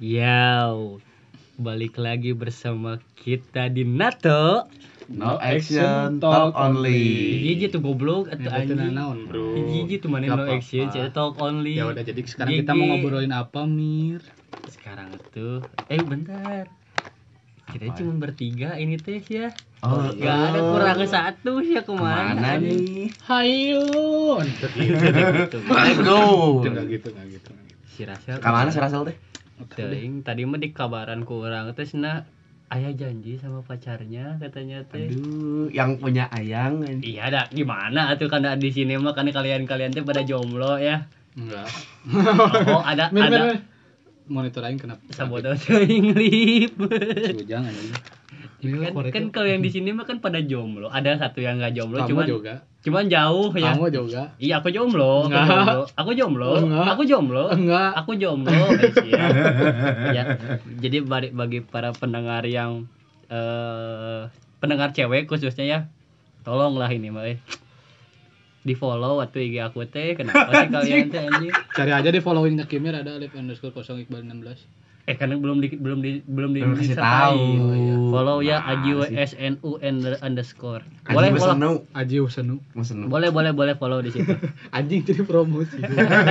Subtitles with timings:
[0.00, 1.00] Yo,
[1.56, 4.68] balik lagi bersama kita di NATO.
[5.08, 7.40] No action, talk only.
[7.40, 8.92] Gigi tuh goblok atau Ya, anjing.
[8.92, 9.56] naon, bro.
[9.72, 11.80] Gigi tuh mana no action, jadi talk only.
[11.80, 12.60] Ya udah jadi sekarang Gigi.
[12.68, 14.20] kita mau ngobrolin apa, Mir?
[14.68, 16.68] Sekarang tuh, eh bentar.
[17.70, 19.54] Kita cuma bertiga ini teh ya.
[19.80, 22.36] Oh, Gak ada kurang satu sih ya ke mana?
[22.36, 23.08] Mana nih?
[23.24, 24.44] Hayun.
[24.44, 25.56] Gitu.
[25.70, 26.60] Let's go.
[26.60, 27.50] Enggak gitu, enggak gitu.
[27.50, 27.88] nggak gitu.
[27.88, 28.36] Si Rasel.
[28.42, 29.16] Ke mana sih Rasel teh?
[29.76, 32.24] Teuing, tadi mah di kabaran kurang terus nah
[32.72, 35.10] ayah janji sama pacarnya katanya teh.
[35.10, 36.80] Aduh, yang punya ayang.
[37.00, 41.08] Iya dah gimana atuh kan di sini mah kan kalian-kalian teh pada jomblo ya.
[41.36, 41.68] Enggak.
[42.72, 43.69] Oh ada ada.
[44.30, 45.02] Monitor aing kenapa?
[45.10, 46.78] sabodo teuing lip.
[47.50, 47.92] Jangan anjing.
[48.60, 50.86] kan, kan kalau yang di sini mah kan pada jomblo.
[50.86, 52.54] Ada satu yang nggak jomblo Kamu cuman juga.
[52.80, 53.74] cuman jauh ya.
[53.74, 54.22] Kamu juga.
[54.38, 56.86] Iya aku jomblo, aku jomblo, aku jomblo, Enggak.
[56.94, 57.90] aku jomblo, Enggak.
[57.98, 59.26] aku jomblo, guys, ya.
[60.14, 60.22] ya.
[60.78, 62.86] Jadi bagi, bagi para pendengar yang
[63.26, 65.78] eh pendengar cewek khususnya ya,
[66.46, 67.40] tolonglah ini mah eh.
[68.60, 72.64] Di follow atau IG aku teh kenapa sih kalian teh anjing Cari aja di followingnya
[72.64, 76.60] Kimir ada live underscore kosong iqbal 16 eh karena belum di belum di belum di
[76.60, 77.40] Belum kasih tahu.
[77.40, 77.94] Oh, iya.
[78.12, 79.16] follow ya Nah, Aji sih.
[79.16, 79.70] WSNU
[80.20, 81.82] underscore boleh follow.
[81.90, 82.16] Aji
[82.76, 83.08] Mesen.
[83.08, 84.28] boleh boleh boleh follow di situ
[84.76, 85.80] Anjing jadi promosi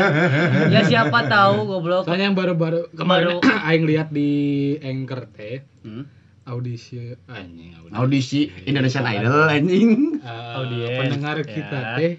[0.73, 3.49] ya siapa tahu goblok Soalnya yang baru-baru kemarin Baru.
[3.67, 4.29] aing lihat di
[4.79, 6.03] Anchor teh Hmm?
[6.49, 9.89] Audisi anjing audisi, Audisi Indonesian Idol anjing.
[10.19, 11.45] Eh, Audiens, pendengar ya.
[11.45, 12.13] kita teh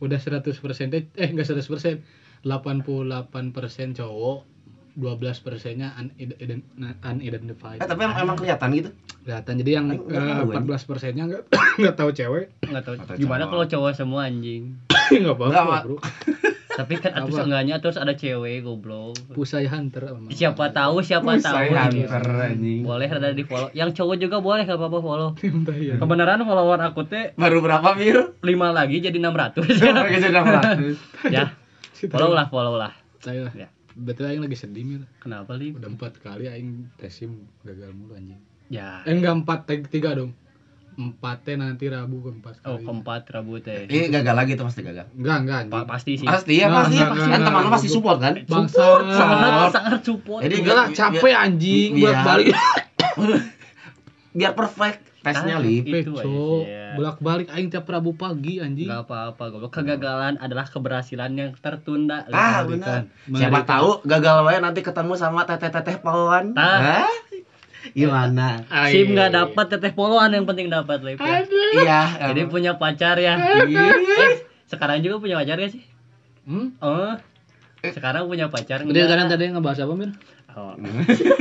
[0.00, 0.50] udah 100%
[0.90, 2.02] teh eh enggak 100%
[2.42, 4.38] 88% cowok
[4.98, 6.66] 12 persennya unident-
[7.00, 7.78] unidentified.
[7.78, 8.90] Eh tapi emang, emang kelihatan gitu.
[9.20, 10.00] kelihatan jadi yang nggak
[10.56, 11.42] eh, 14 persennya enggak
[11.78, 12.44] enggak tahu cewek.
[12.66, 14.74] Nggak tahu Nggak gimana kalau cowok semua anjing?
[15.10, 15.96] Enggak apa-apa Nggak, bro
[16.72, 20.30] tapi kan atau seenggaknya terus ada cewek goblok pusai hunter emang.
[20.30, 22.06] siapa tahu siapa tahu Saya gitu.
[22.06, 22.80] hunter anjing.
[22.80, 25.94] boleh ada di follow yang cowok juga boleh gak apa-apa follow Entah ya.
[25.96, 28.38] kebenaran follower aku teh Baru berapa mil?
[28.40, 30.96] lima lagi jadi 600 Pakai sudah ratus.
[31.34, 31.44] ya
[32.06, 33.68] follow lah follow lah saya Ya.
[33.92, 38.38] betul aing lagi sedih mir kenapa li udah empat kali aing tesim gagal mulu anjing
[38.68, 40.32] ya eh enggak empat tag tiga dong
[41.00, 45.08] empatnya nanti rabu keempat oh kali keempat rambut teh Eh gagal lagi tuh pasti gagal.
[45.12, 47.28] enggak enggak Pa- pasti sih Pasti ya, pasti ya, nggak, pasti.
[47.28, 48.34] Kan teman lu pasti support kan?
[48.38, 48.76] Bangsa.
[48.76, 49.70] Support, sangat support.
[49.72, 52.46] sangat support Jadi enggak lah biar- capek anjing biar- bolak balik
[54.32, 55.84] Biar perfect tesnya Ah, lip.
[55.84, 56.86] Itu aja Cok, sih, ya.
[56.94, 59.68] bolak balik aing tiap rabu pagi anjing Gak apa-apa, goblok.
[59.70, 62.24] Kegagalan adalah keberhasilan yang tertunda.
[62.28, 63.04] Ah, benar.
[63.26, 66.00] Siapa tahu gagal wae nanti ketemu sama teteh-teteh.
[66.00, 66.40] Ah.
[66.46, 67.10] Hah?
[67.96, 68.64] Gimana?
[68.68, 68.92] Ay.
[68.92, 71.42] SIM nggak dapat teteh poloan yang penting dapat Lip, ya.
[71.46, 72.00] Iya.
[72.32, 73.36] Jadi punya pacar ya.
[73.64, 73.84] Iya.
[73.96, 74.32] Eh,
[74.68, 75.82] sekarang juga punya pacar gak sih?
[76.46, 76.80] hmm?
[76.84, 77.16] Oh.
[77.80, 80.12] Sekarang punya pacar Jadi kalian tadi ngebahas apa mir
[80.50, 80.74] Oh.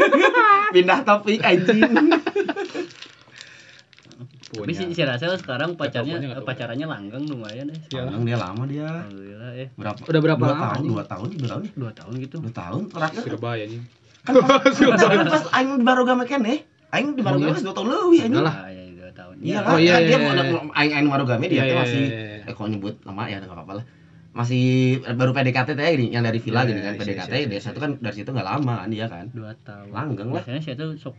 [0.75, 1.81] Pindah topik anjing.
[4.49, 7.77] Tapi si, si Rasel sekarang pacarnya pacarannya langgeng lumayan ya.
[7.89, 8.85] Sekarang dia lama dia.
[8.85, 9.67] Alhamdulillah ya.
[9.73, 10.01] Berapa?
[10.05, 10.83] Udah berapa dua lama, tahun?
[10.85, 12.37] Dua tahun, dua tahun, Dua tahun gitu.
[12.37, 12.81] dua tahun.
[12.93, 13.83] Terakhir Surabaya anjing
[14.25, 14.33] kan
[15.33, 16.59] pas, Aing baru game kan eh.
[16.91, 18.43] Aing di baru game dua tahun lebih anjing.
[18.43, 18.55] Lah.
[18.55, 19.35] Ah, ya, tahun.
[19.39, 20.43] Iya Ya, lah, Oh, iya, iya, dia iya.
[20.51, 22.49] mau aing aing baru game dia Iya, iya, masih iya, iya.
[22.49, 23.85] eh kok nyebut nama ya enggak apa-apa lah.
[24.29, 24.63] Masih
[25.17, 27.57] baru PDKT teh ini yang dari villa Iya, gini kan iya, PDKT iya, iya, dia
[27.57, 27.63] iya.
[27.63, 29.25] satu kan dari situ enggak lama kan dia kan.
[29.31, 29.89] dua tahun.
[29.91, 30.43] Langgeng lah.
[30.43, 31.15] Biasanya saya tuh sok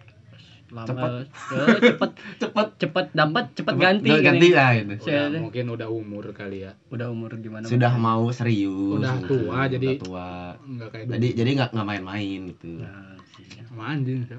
[0.71, 1.11] lama Cepet.
[1.51, 4.55] Eh, cepet Cepet cepet dapat cepet cepet ganti ganti gini.
[4.55, 4.93] lah gitu.
[5.03, 8.97] Saya Udah, mungkin udah umur kali ya udah umur gimana Sudah mau serius.
[8.97, 10.29] Udah tua, jadi- Udah tua.
[10.63, 12.71] enggak kayak Jadi jadi enggak enggak main-main gitu.
[12.79, 13.61] Nah, sih.
[13.63, 14.39] sama anjing ya.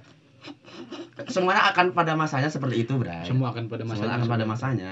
[1.27, 3.21] Semuanya akan pada masanya seperti itu, Bray.
[3.23, 4.91] semua akan pada Semuanya masanya akan pada masanya.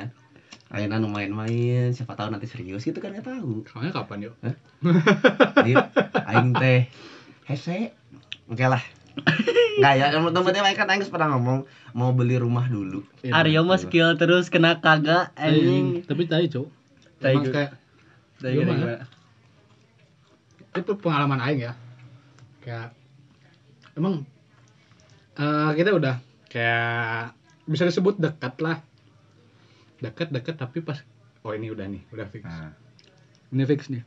[0.70, 3.66] Ayeuna nu main-main, siapa tahu nanti serius gitu kan enggak tahu.
[3.66, 4.36] Kamu kapan yuk?
[5.64, 5.82] Lip,
[6.24, 6.86] aing teh
[7.44, 7.98] hese.
[8.46, 8.84] Oke lah.
[9.80, 11.64] Enggak ya, penting aing kan aing geus pernah ngomong
[11.96, 13.04] mau beli rumah dulu.
[13.24, 16.04] Aryo mah skill terus kena kagak anjing.
[16.04, 17.72] Tapi tadi cok, gu- kayak
[18.40, 19.04] Tai gimana?
[20.76, 21.74] itu pengalaman aing ya.
[22.64, 22.96] Kayak
[23.96, 24.24] emang
[25.36, 26.16] eh, kita udah
[26.48, 27.36] kayak
[27.68, 28.80] bisa disebut dekat lah.
[30.00, 31.04] Dekat-dekat tapi pas
[31.44, 32.44] oh ini udah nih, udah fix.
[32.48, 32.72] Nah,
[33.50, 34.04] Ini fix nih.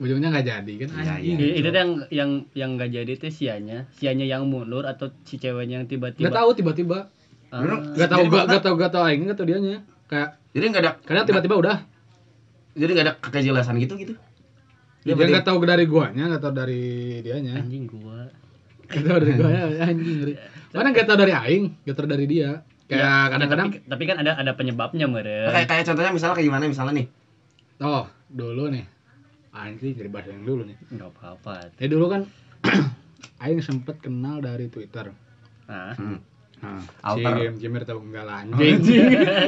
[0.00, 1.36] Ujungnya nggak jadi kan Iya, anjing.
[1.36, 1.46] iya.
[1.46, 5.76] I- Itu yang yang yang gak jadi tuh sianya, sianya yang mundur atau si ceweknya
[5.76, 6.32] yang Nggak tiba-tiba.
[6.32, 6.98] tahu tiba-tiba.
[7.48, 9.76] Ah, Nggak tahu Jadi gak, maksudnya- gak tahu gak tahu aing gak tahu dianya.
[10.06, 11.76] Kayak Jadi enggak ada kadang tiba-tiba udah.
[12.72, 14.14] jadi enggak ada kejelasan gitu gitu.
[15.00, 16.82] Dia berarti- nggak tahu dari guanya, nggak tahu dari
[17.20, 17.54] dianya.
[17.56, 18.24] anjing gua.
[18.86, 20.18] Gak tahu dari guanya anjing.
[20.70, 22.40] Mana nggak tahu dari aing, gak tahu dari dia.
[22.40, 22.52] Ya,
[22.88, 25.46] Kayak ya, kadang-kadang tapi, tapi kan ada ada penyebabnya meren.
[25.46, 27.06] Kayak kayak contohnya misalnya kayak gimana misalnya nih.
[27.80, 28.82] oh, dulu nih.
[29.52, 32.22] Aing sih dari bahasa yang dulu nih nggak apa-apa jadi dulu kan
[33.42, 35.10] aing sempet kenal dari Twitter
[35.66, 36.18] nah Hmm.
[36.60, 37.32] nah Alter.
[37.32, 38.76] si Game Jamer tahu enggak lah anjing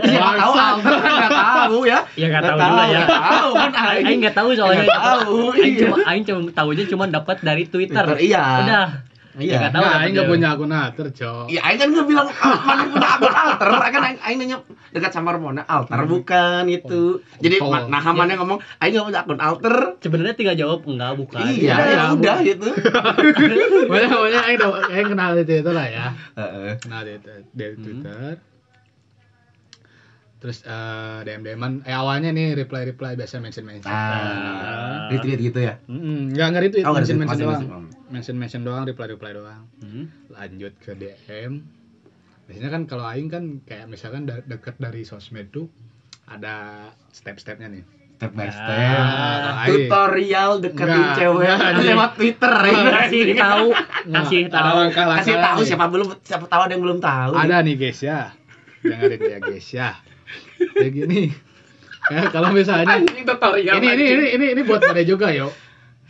[0.03, 1.99] Siapa tahu Alter kan nggak tahu ya.
[2.17, 4.19] ya nggak tahu juga ya Tahu kan Aing aing.
[4.19, 5.81] nggak tahu soalnya tahu, Aing iya.
[5.85, 8.01] cuma Aing cuma tahunya cuma dapat dari Twitter.
[8.03, 8.45] Twitter, iya.
[8.59, 8.87] Udah.
[9.33, 9.57] Iya.
[9.59, 12.29] Ya, tahu nah aing nggak dari- punya akun Alter cok Ya, aing kan nggak bilang
[12.29, 14.57] ah, mana punya akun alter, kan aing, aing nanya
[14.91, 17.03] dekat sama Ramona alter bukan itu.
[17.39, 17.73] Jadi Oh.
[17.89, 19.77] nah hamannya ngomong aing nggak punya akun alter.
[19.99, 21.43] Sebenarnya tinggal jawab enggak bukan.
[21.43, 22.15] Iya, Iya, ya Bu.
[22.19, 22.69] udah gitu.
[23.93, 26.71] banyak banyak aing aing kenal di Twitter lah ya Heeh.
[26.79, 27.19] kenal dari
[27.73, 27.83] Hmm.
[27.83, 28.37] Twitter
[30.43, 35.63] terus eh DM DMan eh awalnya nih reply reply biasa mention mention Ah, retweet gitu
[35.63, 35.79] ya.
[35.87, 37.63] Mm, nggak nggak retweet Oh, nggak mention mention doang
[38.09, 40.11] mention mention doang reply reply doang Hmm.
[40.29, 41.63] lanjut ke DM
[42.43, 45.71] biasanya kan kalau aing kan kayak misalkan da- deket dari sosmed tuh
[46.25, 46.55] ada
[47.09, 48.99] step-stepnya nih Step by Ah, step.
[49.65, 49.67] aing.
[49.87, 51.87] Tutorial deketin Enggak, cewek enggak, anjing.
[51.91, 52.55] lewat Twitter.
[52.55, 52.83] ya.
[52.97, 53.67] Kasih tahu,
[54.09, 54.77] kasih Nah, tahu.
[55.13, 57.33] Kasih tahu siapa belum siapa tahu ada yang belum tahu.
[57.33, 58.31] ada nih guys ya
[58.81, 59.91] dengerin ya guys ya
[60.75, 61.31] kayak gini
[62.09, 63.79] ya, kalau misalnya tutorial.
[63.79, 65.51] ini ini ini ini ini buat pada juga yo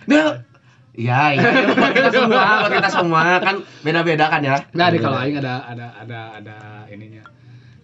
[0.03, 0.35] Nah,
[0.93, 4.61] Iya, iya, buat kita semua, buat kita semua kan beda-beda kan ya.
[4.76, 6.56] Nah, di kalau aing ada ada ada ada
[6.93, 7.25] ininya.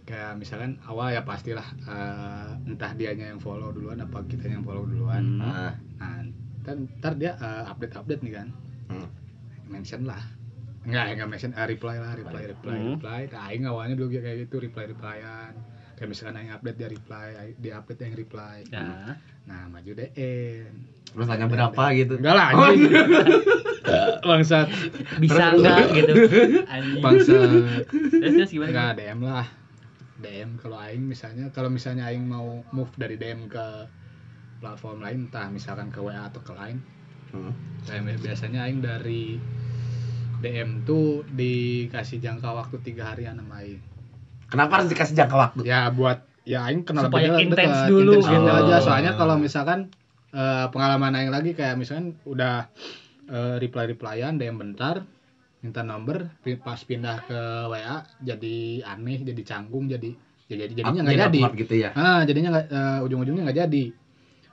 [0.05, 4.85] Kayak misalkan awal ya pastilah eh, entah dianya yang follow duluan apa kita yang follow
[4.85, 5.25] duluan.
[5.25, 5.41] Hmm.
[5.41, 6.21] Nah, Nah,
[6.61, 8.49] ntar, ntar dia eh, update-update nih kan.
[8.93, 9.09] hmm.
[9.73, 10.21] Mention lah.
[10.85, 12.93] Enggak, enggak mention, eh, reply lah, reply, reply, Hmm.
[13.01, 13.21] reply.
[13.33, 15.57] Nah, aing awalnya dulu kayak gitu, reply, replyan.
[15.99, 17.27] Kayak misalkan aing update dia reply,
[17.59, 18.57] dia update yang reply.
[18.71, 19.19] Nah,
[19.49, 20.71] Nah, maju DM.
[21.09, 22.21] Terus tanya berapa gitu.
[22.21, 22.93] Enggak lah anjing.
[24.21, 24.69] Bangsat.
[25.19, 26.13] bisa enggak gitu.
[26.69, 27.03] Anjing.
[27.03, 27.51] Bangsat.
[28.13, 28.71] Terus terus gimana?
[28.71, 29.47] Enggak DM lah.
[30.19, 33.87] DM kalau aing misalnya kalau misalnya aing mau move dari DM ke
[34.59, 36.79] platform lain entah misalkan ke WA atau ke lain
[37.29, 37.53] Hmm.
[37.85, 39.37] kayak biasanya aing dari
[40.41, 43.79] DM tuh dikasih jangka waktu tiga harian sama aing
[44.49, 45.61] Kenapa harus dikasih jangka waktu?
[45.63, 48.49] ya buat ya aing kenal Supaya intens dulu intens gitu gitu.
[48.51, 48.81] aja Oh.
[48.81, 49.93] soalnya kalau misalkan
[50.31, 52.69] eh, pengalaman aing lagi kayak misalkan udah
[53.61, 55.05] reply replyan DM bentar
[55.61, 58.57] minta nomor pas pindah ke WA jadi
[58.87, 60.17] aneh jadi canggung jadi
[60.49, 61.91] ya jadi jadinya nggak jadi gitu ya.
[61.93, 63.85] ah jadinya nggak eh, ujung-ujungnya nggak jadi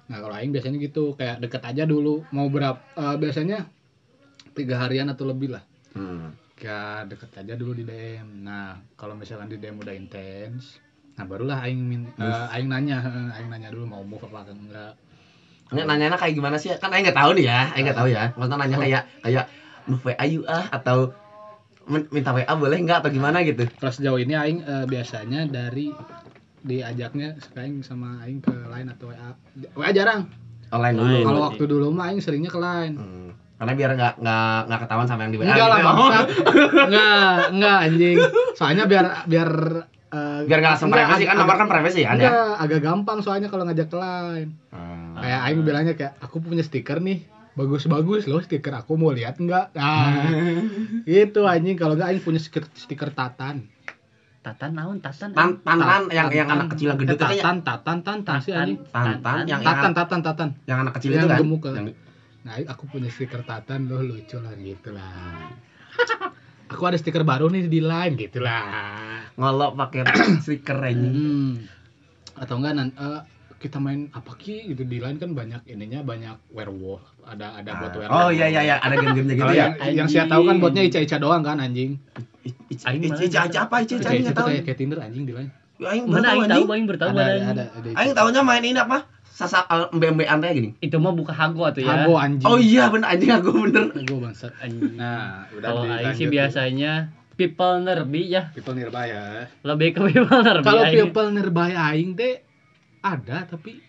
[0.05, 3.63] nah kalau aing biasanya gitu kayak deket aja dulu mau berapa eh, biasanya
[4.51, 5.63] tiga harian atau lebih lah
[5.95, 6.35] Hmm.
[6.55, 10.79] Kayak deket aja dulu di DM nah kalau misalkan di DM udah intens
[11.15, 14.93] nah barulah aing min, eh, aing nanya eh, aing nanya dulu mau move apa enggak
[15.65, 16.69] Ini nanyanya kayak gimana sih?
[16.77, 18.29] Kan Aing nggak tahu nih ya, Aing nggak tahu ya.
[18.37, 19.45] Maksudnya nanya kayak kayak
[19.89, 21.09] move WA yuk ah atau
[21.85, 23.65] min- minta WA boleh nggak atau gimana gitu.
[23.73, 25.89] kalau sejauh ini aing eh, biasanya dari
[26.61, 29.33] diajaknya aing sama aing ke line atau WA
[29.73, 30.29] WA jarang
[30.69, 31.09] Online dulu.
[31.11, 31.25] Lain.
[31.25, 33.24] kalau waktu dulu mah aing seringnya ke line Hmm.
[33.55, 35.45] Karena biar nggak nggak nggak ketahuan sama yang di WA.
[35.47, 35.87] enggak lah gitu ya.
[35.87, 36.25] bangsat
[36.87, 37.15] enggak
[37.49, 38.17] enggak anjing
[38.51, 39.49] soalnya biar biar
[40.11, 42.19] eh, Biar nggak langsung enggak, privasi kan nomor kan privasi kan ya.
[42.21, 45.15] enggak agak gampang soalnya kalau ngajak ke line Hmm.
[45.17, 47.23] kayak aing bilangnya kayak aku punya stiker nih
[47.55, 50.27] bagus-bagus loh stiker aku mau lihat enggak nah
[51.07, 53.71] gitu anjing kalau enggak aing punya stiker stiker tatan
[54.41, 55.31] Tatan naon tatan?
[55.31, 56.53] Tan tantan yang yang Tatan.
[56.59, 59.91] anak kecil yang gede Eh, tuh kayak tatan tatan tatan sih anjing Tantan yang tatan
[59.91, 61.39] tatan tatan yang anak kecil itu kan.
[61.39, 61.73] gemuk kan?
[61.79, 61.97] Yang-
[62.45, 65.49] nah aku punya stiker tatan loh lucu lah gitu lah
[66.69, 69.05] aku ada stiker baru nih di line gitu lah
[69.35, 70.01] ngolok pakai
[70.43, 71.09] stiker ini.
[71.11, 71.51] Hmm.
[72.39, 73.21] Atau enggak nan eh,
[73.59, 77.03] kita main apa ki gitu di line kan banyak ininya banyak werewolf.
[77.27, 78.27] Ada ada bot werewolf.
[78.27, 79.75] Oh iya iya iya ada game-game gitu ya.
[79.79, 81.99] yang, yang saya tahu kan botnya Ica-Ica doang kan anjing.
[82.71, 82.91] Ica
[83.47, 84.47] aja apa Ica Ica itu tahu.
[84.51, 85.51] kayak kayak Tinder anjing di line.
[85.75, 89.03] Aing Mana aing tahu, aing bertahu ada, ada Aing tahunya main ini apa?
[89.35, 90.69] Sasa embe-embe aneh gini.
[90.79, 92.07] Itu mah buka hago atuh ya.
[92.07, 92.47] Hago anjing.
[92.47, 93.91] Oh iya bener anjing aku bener.
[93.91, 94.55] Hago bangsat.
[94.63, 94.95] Anjing.
[94.95, 98.55] Nah, udah Kalau aing sih biasanya people nerbi ya.
[98.55, 99.51] people nearby ya.
[99.67, 100.63] Lebih ke people nerbi.
[100.63, 102.47] Kalau people nearby aing teh
[103.03, 103.83] ada tapi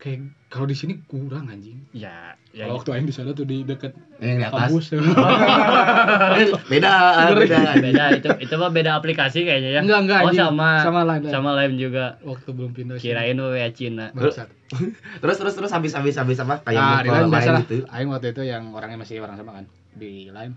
[0.00, 1.74] kayak kalau di sini kurang anjing.
[1.90, 2.64] ya, ya.
[2.64, 4.60] Kalau waktu aing di sana tuh di deket Yang di atas.
[4.70, 4.84] kampus.
[6.70, 6.92] beda
[7.34, 7.60] beda.
[7.76, 9.80] beda itu itu mah beda aplikasi kayaknya ya.
[9.82, 10.40] Enggak, enggak, Oh anjing.
[10.40, 10.70] sama.
[10.80, 11.32] Sama lain, lain.
[11.32, 12.06] Sama lain juga.
[12.22, 12.96] waktu belum pindah.
[12.96, 14.10] Kirain WA Cina.
[14.12, 14.48] Bangsat.
[15.22, 16.58] Terus terus terus habis habis habis apa?
[16.62, 17.62] Kayak Nah, di biasa lain lah.
[17.62, 17.74] gitu.
[17.88, 20.54] Aing waktu itu yang orangnya masih orang sama kan di line.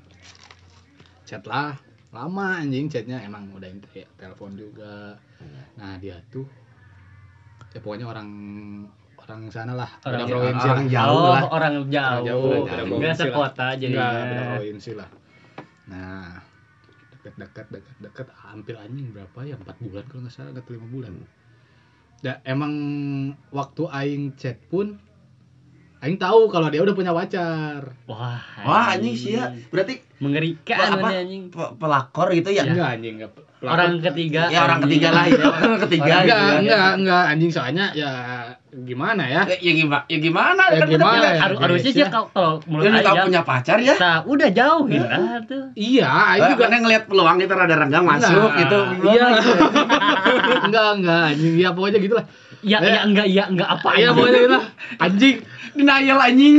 [1.24, 1.78] Chat lah,
[2.10, 5.14] lama anjing chatnya emang udah ya, telepon juga.
[5.76, 6.46] Nah dia tuh,
[7.70, 8.28] ya pokoknya orang
[9.30, 10.92] orang sana lah, Orang- beda provinsi orang lah.
[10.92, 11.44] jauh oh, lah.
[11.48, 12.10] orang jauh.
[12.10, 12.54] Orang jauh,
[12.90, 13.16] Enggak lah.
[13.16, 14.08] sekota Enggak, jadinya.
[14.26, 15.10] beda provinsi lah.
[15.86, 16.30] Nah,
[17.14, 21.12] deket-deket deket-deket hampir anjing berapa ya empat bulan kalau nggak salah atau lima bulan.
[22.20, 22.74] Ya emang
[23.50, 24.98] waktu aing chat pun
[26.00, 29.52] aing tahu kalau dia udah punya pacar Wah, Wah, anjing sih ya.
[29.70, 31.12] Berarti Mengerikan apa?
[31.14, 31.48] anjing.
[31.48, 32.64] pe- pelakor gitu ya?
[32.66, 34.48] enggak anjing enggak Orang ketiga.
[34.48, 35.04] Ya orang anjing.
[35.04, 36.60] ketiga lah ya, orang ketiga Orang gitu enggak kan.
[36.64, 38.12] enggak enggak anjing soalnya ya
[38.72, 40.06] gimana ya Ya, ya gimana?
[40.06, 40.64] Ya gimana?
[40.68, 41.42] Ya Kan gimana punya- ya?
[41.42, 42.08] Harus harusnya sih Ya.
[42.08, 42.30] kalau
[42.64, 43.96] menurut tahu Aing, punya pacar ya?
[43.96, 45.64] Nah, udah jauhin lah tuh.
[45.74, 48.60] iya aing Eh, juga Mana ngelihat peluang itu rada renggang masuk Enggak.
[48.60, 48.80] gitu.
[49.08, 49.24] iya
[50.66, 52.26] enggak enggak ya pokoknya gitulah
[52.60, 52.92] Ya, Eh.
[52.92, 54.60] ya enggak, ya enggak apa iya pokoknya gitu
[54.98, 55.36] anjing
[55.72, 56.56] Denial anjing.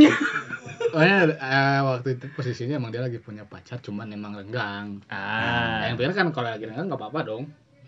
[0.82, 5.76] Pokoknya eh, waktu itu posisinya emang dia lagi punya pacar cuman emang renggang Ah.
[5.76, 7.42] nah, yang bener kan kalau lagi renggang nggak apa-apa dong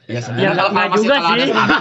[0.05, 1.55] Ya Ya, kalau masih juga kalau ada sih.
[1.55, 1.79] status,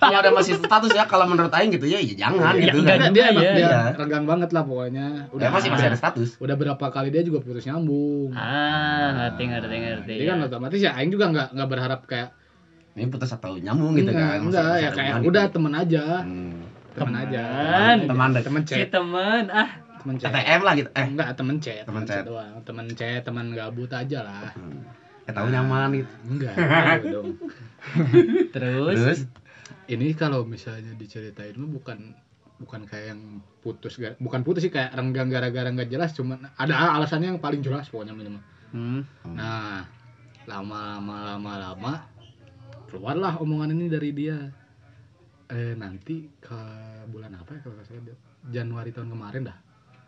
[0.00, 2.96] kalau, ada masih status ya kalau menurut aing gitu ya ya jangan Ya, gitu enggak
[2.98, 3.10] kan.
[3.10, 3.80] Dia emang ya, dia iya.
[3.92, 6.28] renggang banget lah pokoknya Ya masih masih ada status.
[6.38, 10.12] udah berapa kali dia juga putus nyambung Ah, ngerti ngerti ngerti.
[10.14, 12.28] jadi kan otomatis ya Aing juga nggak nggak berharap kayak
[12.94, 14.38] Ini putus atau nyambung gitu enggak, kan.
[14.38, 16.56] Masih- enggak ya ada kayak udah temen aja Hmm.
[16.94, 17.44] temen aja
[18.00, 18.30] Teman.
[18.40, 20.88] Teman chat teman ah temen chat TTM lah gitu.
[20.90, 22.24] Eh, enggak temen chat Temen chat.
[22.24, 25.03] doang temen chat temen gabut aja lah hmm.
[25.24, 26.12] Ya tahu nyaman gitu.
[26.28, 26.54] enggak.
[26.60, 27.00] Enggak.
[27.08, 27.28] dong.
[28.52, 29.20] Terus, Terus?
[29.84, 32.16] Ini kalau misalnya diceritain mah bukan
[32.54, 33.20] bukan kayak yang
[33.60, 37.90] putus bukan putus sih kayak renggang gara-gara nggak jelas cuman ada alasannya yang paling jelas
[37.90, 38.40] pokoknya minimal.
[38.74, 39.06] Hmm.
[39.28, 39.86] nah
[40.44, 41.92] lama lama lama lama
[42.88, 44.38] keluarlah omongan ini dari dia.
[45.44, 46.56] Eh nanti ke
[47.12, 48.16] bulan apa ya kalau dia-
[48.48, 49.56] Januari tahun kemarin dah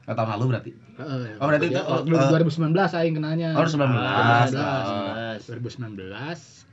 [0.07, 0.71] oh, tahun lalu berarti.
[0.97, 3.91] Eh, Oh, berarti dia- itu, oh, eh, 2019 aing kenanya Oh, 19.
[3.93, 5.37] Ah, Oh.
[5.37, 6.67] 2019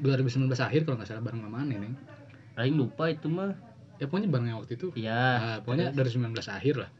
[0.00, 1.78] 2019 akhir kalau nggak salah bareng sama nih
[2.56, 3.52] Aing lupa itu mah
[3.96, 6.90] ya pokoknya bareng yang waktu itu ya Nah, pokoknya dari 19 akhir lah.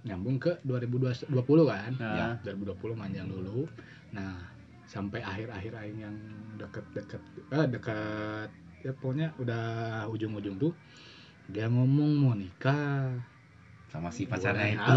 [0.00, 1.92] Nyambung ke 2020 kan.
[2.00, 2.16] Nah.
[2.16, 3.68] Ya, 2020 manjang dulu.
[4.10, 4.40] Nah,
[4.84, 6.16] sampai akhir-akhir aing yang
[6.56, 7.20] deket-deket
[7.52, 8.48] eh dekat
[8.80, 9.64] ya pokoknya udah
[10.08, 10.72] ujung-ujung tuh
[11.46, 13.12] dia ngomong mau nikah.
[13.90, 14.94] Sama si pacarnya itu.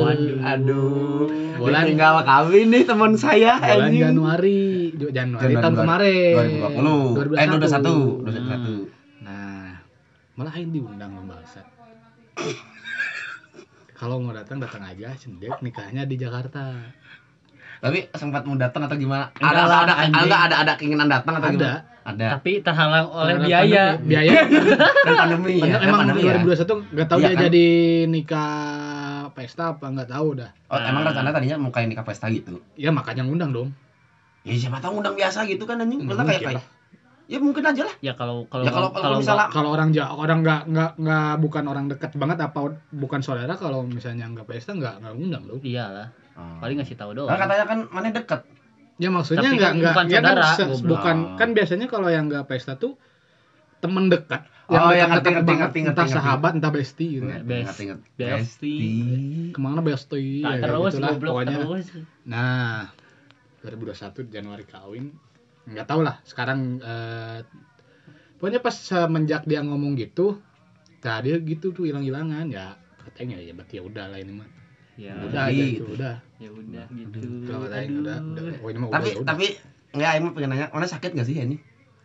[0.00, 0.40] Waduh.
[0.40, 1.28] Aduh.
[1.60, 4.02] Bulan- tinggal kawin nih teman saya Bulan anjing.
[4.08, 4.62] Januari,
[4.96, 6.34] Januari Januari tahun kemarin.
[6.64, 7.36] 2020.
[7.36, 8.24] Eh 2021.
[8.24, 8.88] 2021.
[9.20, 9.68] Nah,
[10.32, 11.60] malah aing diundang Balsa.
[14.00, 16.72] Kalau mau datang datang aja, cendek nikahnya di Jakarta.
[17.76, 19.28] Tapi sempat mau datang atau gimana?
[19.32, 21.54] Enggak Ada lah, ada ada ada ada keinginan datang atau Ada.
[21.54, 21.80] gimana?
[22.06, 22.38] Ada.
[22.38, 24.32] tapi terhalang oleh Karena biaya pandemi- Biaya.
[25.06, 25.58] Dan pandemi ya.
[25.58, 26.34] Padahal Dan emang pandemi ya.
[26.38, 27.42] 2021 nggak tahu Iya dia kan?
[27.42, 27.66] jadi
[28.06, 28.54] nikah
[29.32, 30.50] pesta apa nggak tahu dah.
[30.66, 32.62] Oh, emang rencana tadinya mau kayak nikah pesta gitu.
[32.74, 33.68] Ya makanya ngundang dong.
[34.42, 36.06] Ya siapa tahu undang biasa gitu kan anjing.
[36.06, 36.64] Mungkin kayak kayak.
[37.26, 37.94] Ya mungkin aja lah.
[37.98, 41.32] ya kalau kalau Ya kalau kalau kalau misalnya Kalau orang ja orang nggak nggak nggak
[41.42, 45.58] bukan orang dekat banget apa bukan saudara kalau misalnya nggak pesta nggak nggak ngundang dong.
[45.58, 46.60] nggak- iyalah Oh.
[46.60, 48.40] paling ngasih tahu doang Kan katanya kan mana deket.
[48.96, 50.88] Ya maksudnya nggak kan nggak bukan ya kan saudara, se- goblok.
[50.92, 51.36] bukan Oh.
[51.36, 52.96] kan biasanya kalau yang nggak pesta tuh
[53.78, 54.42] temen dekat.
[54.66, 56.16] Oh, yang dekat- ngerti, ngerti, ngerti, ngerti, entah ngerti.
[56.16, 57.24] sahabat entah bestie gitu.
[57.24, 57.46] Ngerti.
[57.46, 57.80] Best-
[58.18, 59.52] bestie.
[59.52, 60.40] Ke mana bestie?
[60.40, 61.56] Nah, ya, terus gitulah, goblok pokoknya.
[61.56, 61.86] terus
[62.24, 62.80] Nah,
[63.62, 65.06] 2021 Januari kawin.
[65.66, 67.38] Nggak tahu lah, sekarang eh,
[68.36, 70.38] pokoknya pas semenjak dia ngomong gitu,
[71.00, 74.48] nah dia gitu tuh hilang-hilangan ya katanya ya berarti ya udah lah ini mah.
[74.96, 75.82] Ya Udah gitu.
[75.82, 76.14] tuh, udah.
[76.36, 78.00] ya udah gitu Kalau Aduh.
[78.00, 79.28] udah, udah, pokoknya mah Tapi udah, ya udah.
[79.28, 79.46] tapi
[79.92, 81.56] enggak emang pengen nanya, mana sakit gak sih ini?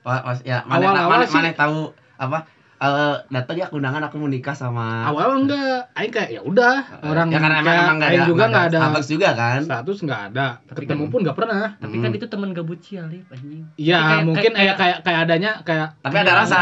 [0.01, 1.79] Wah, was- ya mana Awal-awal mana, sih- mana tahu
[2.15, 2.39] apa
[2.79, 7.29] eh datang ya undangan aku mau nikah sama awal enggak, aing kayak ya udah orang
[7.29, 10.21] ya karena emang, emang nggak aing ada, juga nggak ada, status juga kan status nggak
[10.27, 11.67] ada, Tapi ketemu kan- pun nggak pernah.
[11.77, 12.03] tapi Hmm.
[12.03, 15.51] kan itu teman gabut cialip anjing Iya Tapi kayak- mungkin kayak- kayak kayak kayak adanya
[15.61, 16.59] kayak tapi ada rasa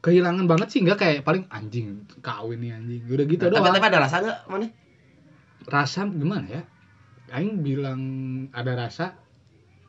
[0.00, 0.44] kehilangan.
[0.48, 1.86] banget sih enggak kayak paling anjing
[2.18, 4.66] kawin nih anjing udah gitu tapi, doang tapi ada rasa nggak mana
[5.64, 6.62] rasa gimana ya
[7.30, 8.00] aing bilang
[8.50, 9.16] ada rasa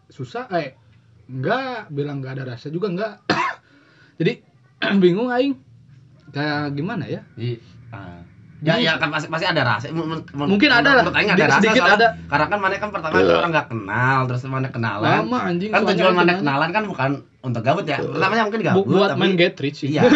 [0.08, 0.77] susah eh
[1.25, 3.13] enggak bilang enggak ada rasa juga enggak
[4.20, 4.39] jadi
[5.03, 5.58] bingung aing
[6.30, 7.58] kayak gimana ya Iya.
[7.89, 8.22] Ah.
[8.63, 9.92] Ya, ya kan pasti, pasti ada rasa.
[9.92, 11.03] M- m- m- Mungkin ada lah.
[11.03, 11.60] menurut Aing ada Sedikit- rasa.
[11.60, 12.08] sedikit soalnya- ada.
[12.32, 15.12] Karena kan mana kan pertama itu orang nggak kenal, terus mana kenalan.
[15.20, 17.12] lama anjing Kan tujuan mana kenalan kan bukan
[17.42, 18.00] untuk gabut ya.
[18.00, 20.08] Pertamanya mungkin Bu- gabut, buat tapi main get rich sih Iya.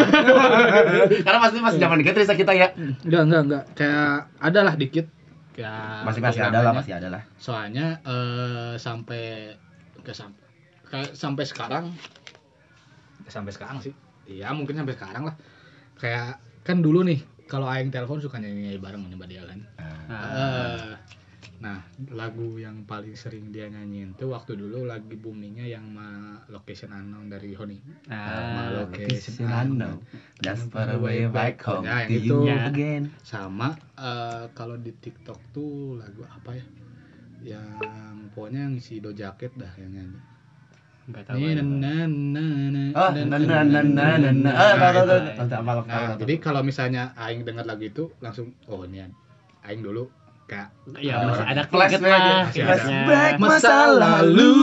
[1.28, 2.72] Karena pasti masih zaman Getris kita ya.
[3.04, 5.06] enggak enggak enggak kayak ada lah dikit
[5.58, 7.22] kayak Masih masih apa ada lah, masih ada lah.
[7.42, 9.58] soalnya eh, sampai
[10.06, 10.46] ke sampai
[11.12, 11.86] sampai sekarang
[13.28, 13.92] sampai sekarang sih.
[14.30, 15.36] Iya mungkin sampai sekarang lah.
[15.98, 19.60] Kayak kan dulu nih kalau aing telepon suka nyanyi nyanyi bareng sama dia kan.
[20.08, 20.92] Nah, Eh,
[21.58, 21.82] nah
[22.14, 27.34] lagu yang paling sering dia nyanyiin tuh waktu dulu lagi boomingnya yang ma location unknown
[27.34, 29.98] dari Honi nah, location unknown.
[30.38, 31.82] Just far away back home.
[31.82, 32.38] to yang itu.
[32.46, 33.04] Again.
[33.26, 36.66] sama eh, kalau di TikTok tuh lagu apa ya?
[37.58, 40.20] Yang pokoknya yang si Do Jacket dah yang nyanyi.
[41.08, 41.40] Enggak tahu.
[41.40, 42.06] Nah,
[42.94, 43.12] Ah,
[45.88, 49.08] Nah, jadi kalau misalnya aing dengar lagu itu langsung oh ini
[49.66, 50.12] aing dulu
[50.48, 51.68] kayak Ya ada masih orang- ada lah.
[51.68, 51.76] ya.
[51.78, 52.08] Masih ada.
[52.08, 53.00] keingetnya.
[53.04, 53.34] Flashback.
[53.38, 54.54] masa Masa lalu.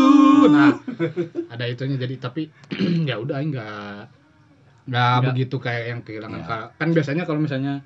[0.47, 0.73] Nah,
[1.53, 2.43] ada itunya jadi tapi
[3.09, 4.09] ya udah enggak
[4.83, 5.25] enggak Nggak.
[5.27, 6.47] begitu kayak yang kehilangan Ya.
[6.47, 7.85] ka- kan biasanya kalau misalnya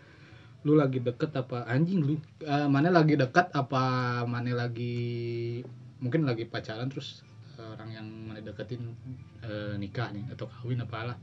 [0.60, 3.82] lu lagi deket apa anjing lu eh, mana lagi dekat apa
[4.24, 5.62] mana lagi
[5.98, 7.22] mungkin lagi pacaran terus
[7.54, 8.94] eh, orang yang mana deketin
[9.40, 11.14] eh, nikah nih atau kawin apalah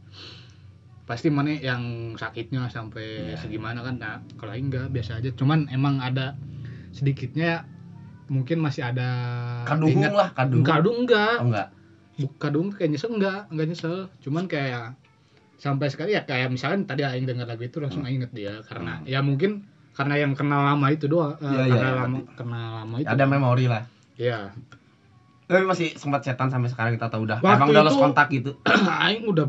[1.05, 3.37] pasti mana yang sakitnya sampai Ya.
[3.37, 6.33] segimana kan nah kalau enggak biasa aja cuman emang ada
[6.95, 7.67] sedikitnya
[8.25, 9.09] mungkin masih ada
[9.63, 10.63] Kadung ingat- lah, kadung.
[10.63, 11.67] kadung enggak Oh enggak.
[12.39, 14.95] Kadung kayak nyesel enggak enggak nyesel cuman kayak
[15.55, 19.03] sampai sekali ya kayak misalnya tadi aing dengar lagu itu langsung aing inget dia karena
[19.03, 22.67] ya mungkin karena yang kenal lama itu doang eh, Iya, iya, karena iya, lama kenal
[22.77, 23.83] lama itu Ada memori lah.
[24.15, 24.51] ya
[25.45, 27.37] Tapi masih sempat setan sampai sekarang kita tahu udah.
[27.37, 28.51] Waktu Emang udah lost itu- kontak gitu.
[29.03, 29.45] aing udah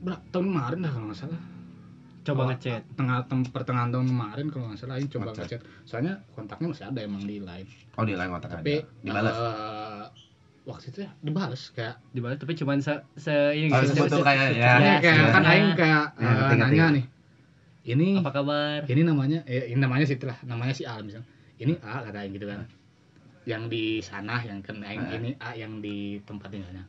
[0.00, 1.40] berapa tahun kemarin dah kalau nggak salah
[2.30, 2.82] Coba ngechat.
[2.92, 5.60] tengah tem, pertengahan tahun kemarin kalau nggak salah aing coba Ngechat.
[5.82, 8.86] soalnya kontaknya masih ada emang di line Oh di lain kontak tapi ada.
[9.02, 9.34] Dibalas.
[9.34, 10.04] eh,
[10.62, 14.70] waktu itu ya dibales kayak Dibalas tapi cuman se, se ini Oh, se- kayak, ya.
[14.72, 17.04] Ini ya, kayak kan aing kayak Ya, eh, nanya nih
[17.82, 18.84] ini apa kabar?
[18.84, 21.24] ini namanya eh, ini namanya sih lah namanya si A misalnya
[21.56, 22.60] ini A kata Aing gitu kan
[23.42, 25.16] yang di sana yang kan Aing Ah.
[25.16, 26.84] ini A yang di tempat tinggalnya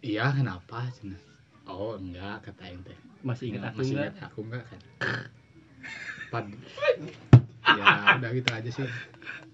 [0.00, 1.16] iya kenapa cina
[1.64, 4.08] oh enggak kata Aing teh Masih ingat Ya, aku masih enggak?
[4.08, 4.80] ingat aku enggak kan
[6.28, 6.44] Pad
[7.62, 7.84] ya
[8.16, 8.86] udah gitu aja sih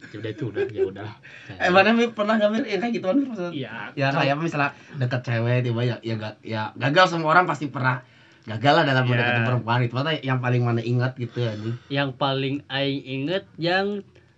[0.08, 1.10] ya udah itu udah ya udah
[1.54, 3.52] Eh mana Mir, pernah nggak Mir yang kayak gituan Mir maksudnya?
[3.52, 3.72] Iya.
[3.94, 7.68] Ya kayak apa misalnya deket cewek tiba ya ya, ga- ya gagal semua orang pasti
[7.68, 8.00] pernah
[8.44, 9.10] gagal lah dalam Iya.
[9.10, 11.76] mendekati perempuan itu Maksudnya yang paling mana ingat gitu anjing.
[11.88, 13.86] Yang paling aing inget yang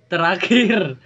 [0.09, 0.99] terakhir.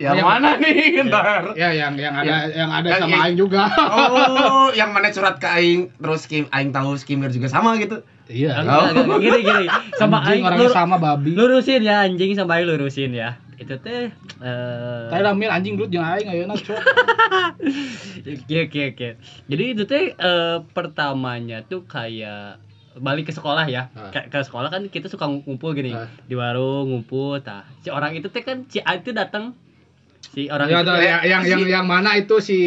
[0.00, 1.42] Yang Yang- mana nih ntar?
[1.52, 2.38] ya yang yang ada Ya.
[2.56, 6.48] yang ada Yang- sama yang- Aing juga Oh, yang mana surat ke aing terus Kim
[6.48, 8.00] aing tahu skimmer juga sama gitu.
[8.24, 9.66] iya Enggak, enggak, gini gini.
[9.94, 13.36] Sama Anjing, aing orangnya lur- sama babi lurusin ya anjing sama aing lurusin ya.
[13.54, 14.08] Itu teh
[14.40, 16.80] eh Mil anjing dulu jangan Aing ayeuna cok
[18.40, 19.08] Oke oke oke.
[19.46, 22.56] Jadi itu teh eh, pertamanya tuh kayak
[22.96, 23.92] balik ke sekolah ya.
[23.92, 24.08] Ah.
[24.08, 26.08] Ke, ke sekolah kan kita suka ngumpul gini Ah.
[26.24, 27.36] di warung ngumpul.
[27.40, 29.52] Tah si orang itu teh kan si A itu datang
[30.22, 32.58] si orang Ya, itu ada, eh, yang, yang, yang, si- yang mana itu si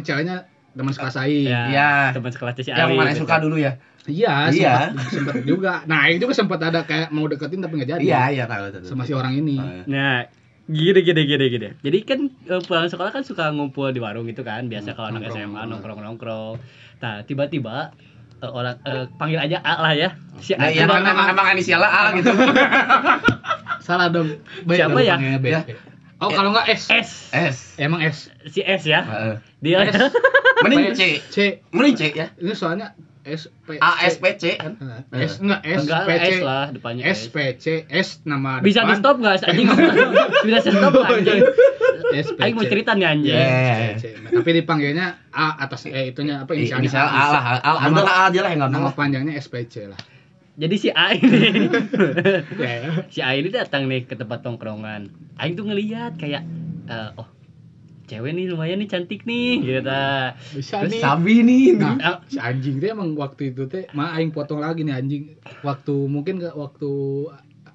[0.00, 1.44] ceweknya teman sekelas Aing.
[1.44, 1.90] ya, Iya.
[2.12, 3.22] teman sekelasnya si yang mana gitu.
[3.22, 3.76] suka dulu ya?
[4.04, 4.74] Iya, Iya.
[4.90, 5.72] sempat, sempat juga.
[5.84, 8.02] Nah, Aing juga sempat ada kayak mau deketin tapi nggak jadi.
[8.02, 8.84] Iya, iya tahu tahu.
[8.84, 9.56] Sama si orang ini.
[9.56, 9.84] Oh, iya.
[9.86, 10.16] Nah,
[10.66, 11.68] gini gini gini gini.
[11.78, 14.66] Jadi kan eh, pulang sekolah kan suka ngumpul di warung gitu kan.
[14.66, 15.70] Biasa kalau anak Nongkrong, SMA nongkrong.
[16.00, 16.54] nongkrong-nongkrong.
[16.98, 17.92] Nah, tiba-tiba
[18.38, 20.08] eh, orang eh, panggil aja A lah ya.
[20.38, 22.28] Si Nah, A iya itu kan emang, emang inisialnya A gitu.
[23.80, 24.28] Salah dong.
[24.66, 25.16] Siapa ya?
[25.16, 25.46] panggilnya B.
[25.50, 25.60] Ya.
[26.24, 26.82] Oh, kalau nggak S.
[26.88, 27.08] S.
[27.30, 27.56] S.
[27.76, 28.32] Emang S.
[28.44, 29.00] Si S ya.
[29.02, 29.34] Heeh.
[29.60, 29.94] Dia S.
[30.60, 30.94] Mending P.
[30.94, 31.02] C.
[31.26, 31.36] C.
[31.68, 32.32] Mending C ya.
[32.34, 34.44] Ini soalnya S P A S P C.
[34.54, 34.76] kan?
[35.10, 36.28] S enggak S enggak P C.
[36.30, 38.96] S lah depannya S P C S nama Bisa di depan.
[38.98, 39.66] stop nggak anjing?
[40.42, 41.40] Bisa di stop anjing?
[42.14, 42.68] S P Aing mau C.
[42.68, 43.32] cerita nih anjing.
[43.32, 43.96] Iya.
[43.96, 44.04] C.
[44.18, 47.42] Nah, tapi dipanggilnya A atas E itunya apa inisialnya Inisial A lah.
[47.56, 48.94] A Nama- udah lah A aja lah yang Nama gampang lah.
[48.94, 49.96] panjangnya SPC lah.
[50.54, 51.66] Jadi si A ini
[53.14, 55.10] si A ini datang nih ke tempat tongkrongan.
[55.34, 56.46] Aing tuh ngelihat kayak
[56.86, 57.26] eh, oh
[58.06, 60.38] cewek nih lumayan nih cantik nih gitu ta.
[60.54, 61.02] Bisa Terus nih.
[61.02, 61.64] Sabi nih.
[61.74, 65.24] Nah, Ah, si anjing teh emang waktu itu teh mah aing potong lagi nih anjing.
[65.66, 66.90] Waktu mungkin ke waktu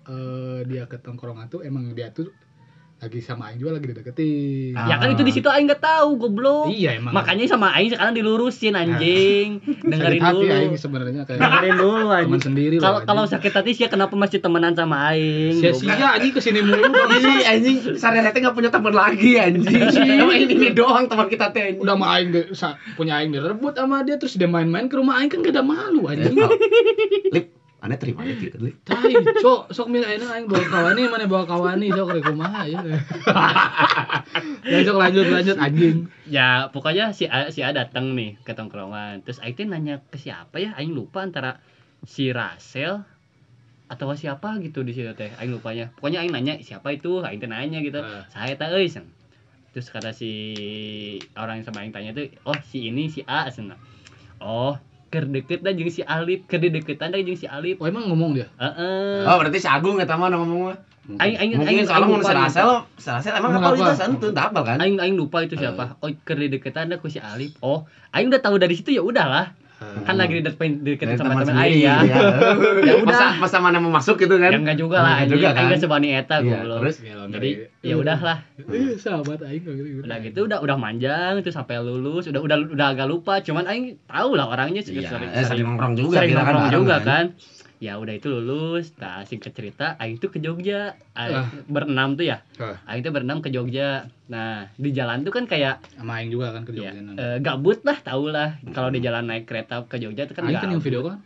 [0.08, 2.32] eh, dia ke tongkrongan tuh emang dia tuh
[3.00, 4.76] lagi sama aing juga lagi dideketin.
[4.76, 4.92] Ah.
[4.92, 6.68] Ya kan itu di situ aing nggak tahu goblok.
[6.68, 7.16] Iya emang.
[7.16, 9.64] Makanya sama aing sekarang dilurusin anjing.
[9.88, 10.52] Dengerin sakit hati dulu.
[10.52, 12.42] aing sebenarnya kayak Dengerin dulu teman anjing.
[12.44, 15.64] sendiri loh, Kalau kalau sakit hati sih kenapa masih temenan sama aing?
[15.64, 16.92] sia-sia anjing ke sini mulu.
[17.16, 19.80] Ini anjing sadar teh nggak punya teman lagi anjing.
[20.20, 21.80] Cuma ini, ini doang teman kita teh.
[21.80, 22.36] udah mah aing
[23.00, 26.04] punya aing direbut sama dia terus dia main-main ke rumah aing kan gak ada malu
[26.12, 26.36] anjing.
[26.36, 26.52] tau.
[27.32, 27.48] Lip,
[27.80, 28.76] aneh terima aja gitu, Lip.
[28.84, 32.80] Tai, sok sok mil ayeuna aing bawa kawani mana bawa kawani sok rek kumaha ya.
[34.70, 36.12] Ya sok lanjut lanjut anjing.
[36.28, 39.24] Ya pokoknya si A, si A datang nih ke tongkrongan.
[39.24, 40.76] Terus aing teh nanya ke siapa ya?
[40.76, 41.64] Aing lupa antara
[42.04, 43.02] si Rasel
[43.90, 45.32] atau siapa gitu di situ teh.
[45.40, 45.90] Aing lupanya.
[45.96, 47.24] Pokoknya aing nanya siapa itu?
[47.24, 48.04] Aing teh nanya gitu.
[48.04, 48.28] Ah.
[48.28, 49.08] Saya teh euy sen.
[49.72, 50.32] Terus kata si
[51.40, 53.72] orang yang sama aing tanya tuh, "Oh, si ini si A." Sen.
[54.44, 54.76] Oh,
[55.10, 57.82] keur deket jeung si Alip, keur deketan jeung si Alip.
[57.82, 58.48] Oh emang ngomong dia?
[58.62, 59.26] Heeh.
[59.26, 60.78] Oh, berarti si Agung eta mah ngomong mah.
[61.18, 62.22] Aing aing aing soalnya aing mun.
[62.22, 62.70] Rasel,
[63.02, 63.82] si Rasel emang apa apa?
[63.82, 64.78] itu santu, tak apal kan?
[64.78, 65.98] Aing aing lupa itu siapa.
[66.06, 67.58] Oh, keur deketan ku si Alip.
[67.66, 69.58] Oh, aing udah tahu dari situ ya udahlah.
[70.00, 72.18] Kan lagi deketin deketin sama teman aing ya ya.
[72.90, 73.06] Ya udah.
[73.06, 74.50] Masa, masa mana mau masuk gitu kan?
[74.50, 75.66] ya enggak juga lah Enggak anjing juga aing kan?
[75.68, 76.78] nggak sebani eta Iya, goblok.
[76.80, 76.96] terus?
[77.30, 77.50] jadi
[77.82, 80.02] ya udahlah Eh, sahabat aing gitu.
[80.02, 83.86] udah gitu udah udah manjang tuh sampai lulus udah udah udah agak lupa cuman aing
[84.04, 87.26] tahu lah orangnya sih Iya, sering, eh, sering nongkrong juga sering kan nongkrong juga kan.
[87.80, 91.48] Ya udah itu lulus nah singkat cerita aing tuh ke Jogja Aing Ah.
[91.66, 92.76] berenam tuh ya Ah.
[92.86, 96.62] aing tuh berenam ke Jogja nah di jalan tuh kan kayak Sama aing juga kan
[96.62, 97.16] ke ya, Jogja.
[97.16, 100.60] eh, gabut lah tau lah kalau di jalan naik kereta ke Jogja itu kan Aing
[100.60, 101.24] kan yang video kan?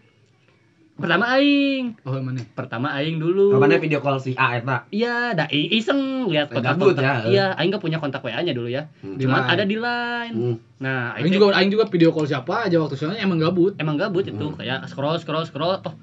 [0.93, 2.45] pertama aing Oh, mana?
[2.53, 4.85] pertama aing dulu Kapannya video call si A eta?
[4.87, 7.01] Iya, dah i- iseng lihat Eh, kontak gabut kontak.
[7.01, 7.13] ya.
[7.25, 8.85] Iya, aing gak punya kontak WA-nya dulu ya.
[9.01, 9.17] Hmm.
[9.17, 9.49] Cuman Line.
[9.49, 10.35] ada di line.
[10.37, 10.55] Hmm.
[10.77, 13.73] Nah, Aing itu juga aing juga video call siapa aja waktu soalnya emang gabut.
[13.75, 14.53] emang gabut itu Hmm.
[14.53, 15.81] kayak scroll scroll scroll.
[15.81, 15.95] Oh.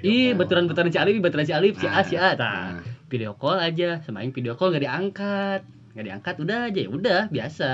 [0.00, 2.34] Ih, betulan-betulan si Alif, betulan si Alif, si A, si A.
[2.34, 2.70] Nah, Nah.
[3.08, 5.60] video call aja sama aing video call gak diangkat.
[5.94, 7.70] Gak diangkat udah aja, ya udah biasa.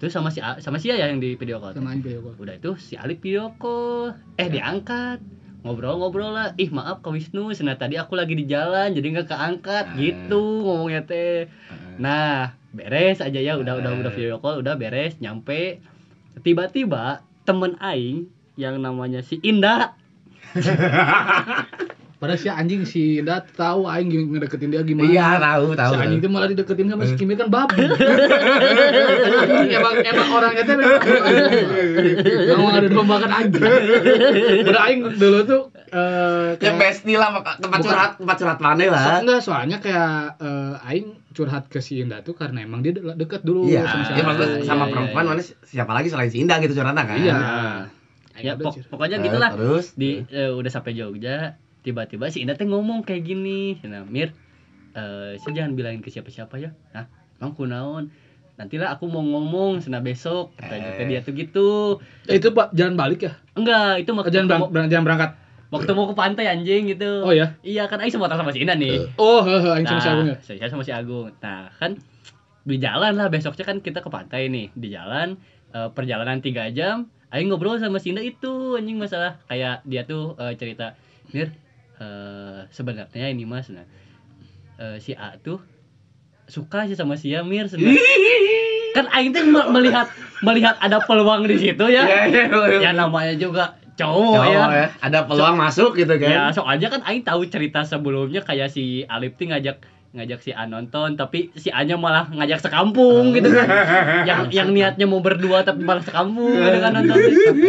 [0.00, 1.76] Terus sama si A, sama si A ya yang di video call.
[1.76, 2.34] Sama video call.
[2.40, 4.16] Udah itu si Alif video call.
[4.40, 5.20] Eh, diangkat.
[5.66, 6.48] Ngobrol-ngobrol lah.
[6.56, 9.96] Ih, maaf Kak Wisnu, sena tadi aku lagi di jalan jadi nggak keangkat Ah.
[9.98, 11.50] gitu ngomongnya teh.
[11.98, 15.82] Nah, beres aja ya, udah udah udah video call, udah beres, nyampe.
[16.40, 19.98] Tiba-tiba temen aing yang namanya si Indah,
[22.18, 25.06] Padahal si anjing si Indah tahu aing ngedeketin dia gimana.
[25.06, 25.92] Iya, tahu, tahu.
[25.94, 27.78] Si anjing itu malah dideketin sama si Kimi kan babi.
[29.38, 30.98] Anjing, emang emang orangnya tuh memang
[32.26, 33.62] Memang ada domba kan anjing.
[34.66, 39.22] Udah aing dulu tuh eh Ya kayak bestie lah tempat curhat, tempat curhat mana lah.
[39.22, 43.46] Enggak soalnya kayak eh, aing curhat ke si Indah tuh karena emang dia de- deket
[43.46, 44.24] dulu Iya, sama Indah.
[44.26, 45.30] maksudnya Iya, sama iya, perempuan iya.
[45.30, 47.14] mana siapa lagi selain si Indah gitu curhatnya kan?
[47.14, 47.36] Iya.
[48.38, 48.86] Nah, ya pok- Cir.
[48.86, 49.50] pokoknya Eh, gitulah.
[49.52, 51.36] Terus Di eh, udah sampai Jogja,
[51.80, 53.74] tiba-tiba si Indah teh ngomong kayak gini.
[53.82, 54.30] Nah, Mir,
[54.94, 56.70] eh saya jangan bilangin ke siapa-siapa ya.
[56.92, 58.04] Nah, emang kunaon?
[58.54, 60.54] Nantilah aku mau ngomong sena besok.
[60.54, 61.06] Katanya Eh.
[61.08, 61.68] dia tuh gitu.
[62.24, 63.32] Eh, itu Pak jalan balik ya?
[63.52, 65.30] Enggak, itu Oh, waktu jalan, mau, berang- berang- jalan berangkat.
[65.68, 67.22] waktu mau ke pantai anjing gitu.
[67.22, 67.58] Oh ya.
[67.60, 69.02] Iya kan Aing semua sama si Indah nih.
[69.16, 70.36] Oh, heeh, aing sama si Agung ya.
[70.40, 71.28] saya sama si Agung.
[71.36, 71.98] Nah, kan
[72.62, 74.70] di jalan lah besoknya kan kita ke pantai nih.
[74.72, 75.34] Di jalan
[75.92, 80.56] perjalanan tiga jam, Aing ngobrol sama si Indah itu anjing masalah kayak dia tuh eh,
[80.56, 80.96] cerita,
[81.28, 81.52] "Mir,
[81.98, 83.84] eh, sebenarnya ini Mas, nah
[84.76, 85.60] eh, si A tuh
[86.48, 88.00] suka sih sama si Mir sebenarnya."
[88.96, 90.08] kan Aing tuh me- melihat
[90.40, 92.08] melihat ada peluang di situ ya.
[92.08, 92.78] Iya, iya, iya.
[92.80, 94.64] ya namanya juga cowok, Cowok ya.
[94.72, 94.86] ya.
[95.04, 96.56] Ada peluang masuk gitu Ya, kan.
[96.56, 99.76] soalnya kan Aing tahu cerita sebelumnya kayak si Alif tuh ngajak
[100.08, 103.68] ngajak si A nonton tapi si A nya malah ngajak sekampung gitu kan.
[104.28, 107.16] yang yang niatnya mau berdua tapi malah sekampung gitu kan nonton.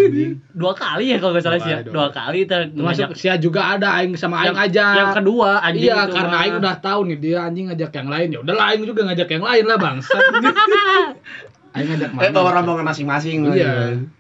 [0.60, 1.80] Dua kali ya kalau nggak salah sih ya.
[1.84, 4.86] Dua kali ter Termasuk si A juga ada aing sama aing aja.
[4.96, 8.28] yang kedua anjing Iya, itu karena aing udah tahu nih dia anjing ngajak yang lain.
[8.32, 10.18] Ya udah lah aing juga ngajak yang lain lah, bangsa.
[11.70, 12.58] aing ngajak Eh bawa mana?
[12.58, 13.52] rombongan masing-masing Iya.
[13.52, 13.68] gitu.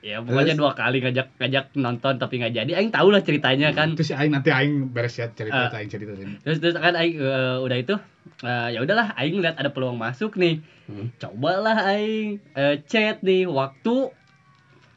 [0.01, 2.71] Ya pokoknya dua kali ngajak ngajak nonton tapi nggak jadi.
[2.75, 3.93] Aing tahu lah ceritanya kan.
[3.93, 5.73] Terus si aing nanti aing beres ya cerita Ah.
[5.73, 6.37] aing cerita ini.
[6.39, 7.95] Terus terus kan aing eh, udah itu
[8.41, 10.61] eh, ya udahlah aing lihat ada peluang masuk nih.
[10.85, 11.09] Hmm.
[11.15, 14.13] Cobalah aing eh, chat nih waktu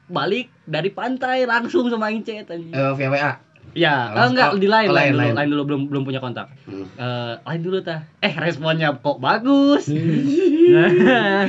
[0.06, 2.68] balik dari pantai langsung sama aing chat anjing.
[2.68, 3.32] Eh, via WA.
[3.72, 5.48] Ya, oh, enggak di lain, oh, lain, lain, dulu, lain.
[5.48, 6.52] dulu belum belum punya kontak.
[6.68, 6.84] Hmm.
[6.92, 8.04] Eh, lain dulu tah.
[8.20, 9.88] Eh, responnya kok bagus.
[9.88, 10.28] Hmm.
[10.72, 11.48] Nah.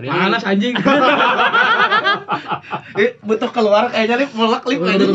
[0.08, 0.74] Panas anjing.
[2.90, 5.06] Eh, butuh keluar kayaknya lip mulak lip kayaknya.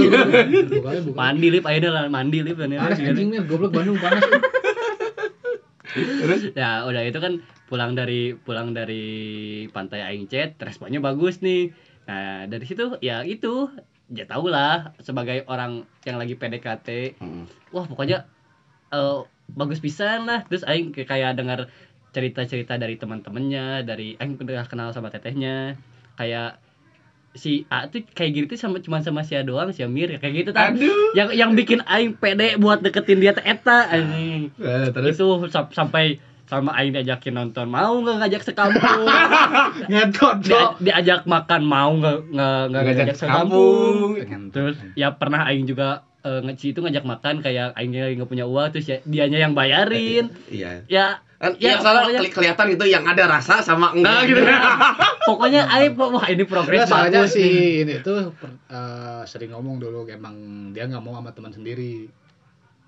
[1.11, 4.23] Mandi lip aja lah, mandi lip dan anjing nih, goblok Bandung panas.
[5.95, 11.75] Terus Ya, udah itu kan pulang dari pulang dari pantai aing chat, responnya bagus nih.
[12.05, 13.69] Nah, dari situ ya itu
[14.07, 17.45] ya tau lah sebagai orang yang lagi PDKT Hmm.
[17.69, 18.29] wah pokoknya
[18.91, 19.19] eh,
[19.51, 20.45] bagus pisan lah.
[20.45, 21.69] Terus aing kayak- dengar
[22.11, 25.75] cerita-cerita dari teman-temannya dari aing udah kenal sama tetehnya.
[26.15, 26.61] Kayak
[27.35, 30.33] si A tuh kayak gitu tuh sama cuma sama si A doang si Amir kayak
[30.33, 30.71] gitu kan
[31.11, 34.55] yang yang bikin aing pede buat deketin dia teh eta anjing.
[34.55, 35.19] Eh, terus?
[35.19, 39.01] Itu sam- sampai sama aing diajakin nonton mau nggak ngajak sekampung
[39.91, 43.95] Ngetot, Dia- diajak makan mau nggak nggak Ngajak ngajak sekampung
[44.49, 48.69] terus ya pernah aing juga eh, nge itu ngajak makan kayak aingnya nggak punya uang
[48.69, 50.85] terus ya dianya yang bayarin Iya.
[50.85, 54.39] ya Kan Ya, ya, pokoknya- kelihatan itu yang ada rasa sama enggak gitu.
[55.27, 57.83] pokoknya aing wah ini progres soalnya bagus si nih.
[57.83, 58.31] ini tuh
[58.71, 60.31] eh, sering ngomong dulu emang
[60.71, 62.07] dia nggak mau sama teman sendiri.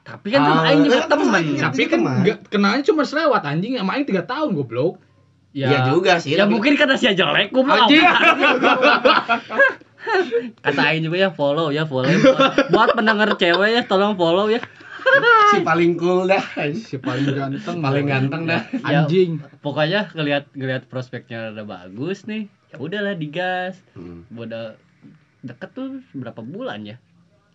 [0.07, 1.61] Tapi kan Ah, sama aing juga temen iya.
[1.61, 2.15] Tapi kan teman.
[2.23, 5.03] nggak kenalnya cuma selewat anjing sama aing 3 tahun goblok.
[5.51, 6.31] Iya juga sih.
[6.31, 7.99] ya tapi- mungkin karena si jelek goblok Anjing.
[10.61, 12.07] kata aing juga ya follow ya follow
[12.69, 14.63] buat pendengar cewek ya tolong follow ya
[15.49, 16.43] si paling cool dah.
[16.69, 18.61] Si paling ganteng, Paling ganteng dah.
[18.83, 19.39] Ya, Anjing.
[19.57, 24.27] pokoknya ngelihat ngelihat prospeknya udah bagus nih ya udahlah digas Hmm.
[24.29, 24.75] udah
[25.41, 26.95] deket tuh berapa bulan ya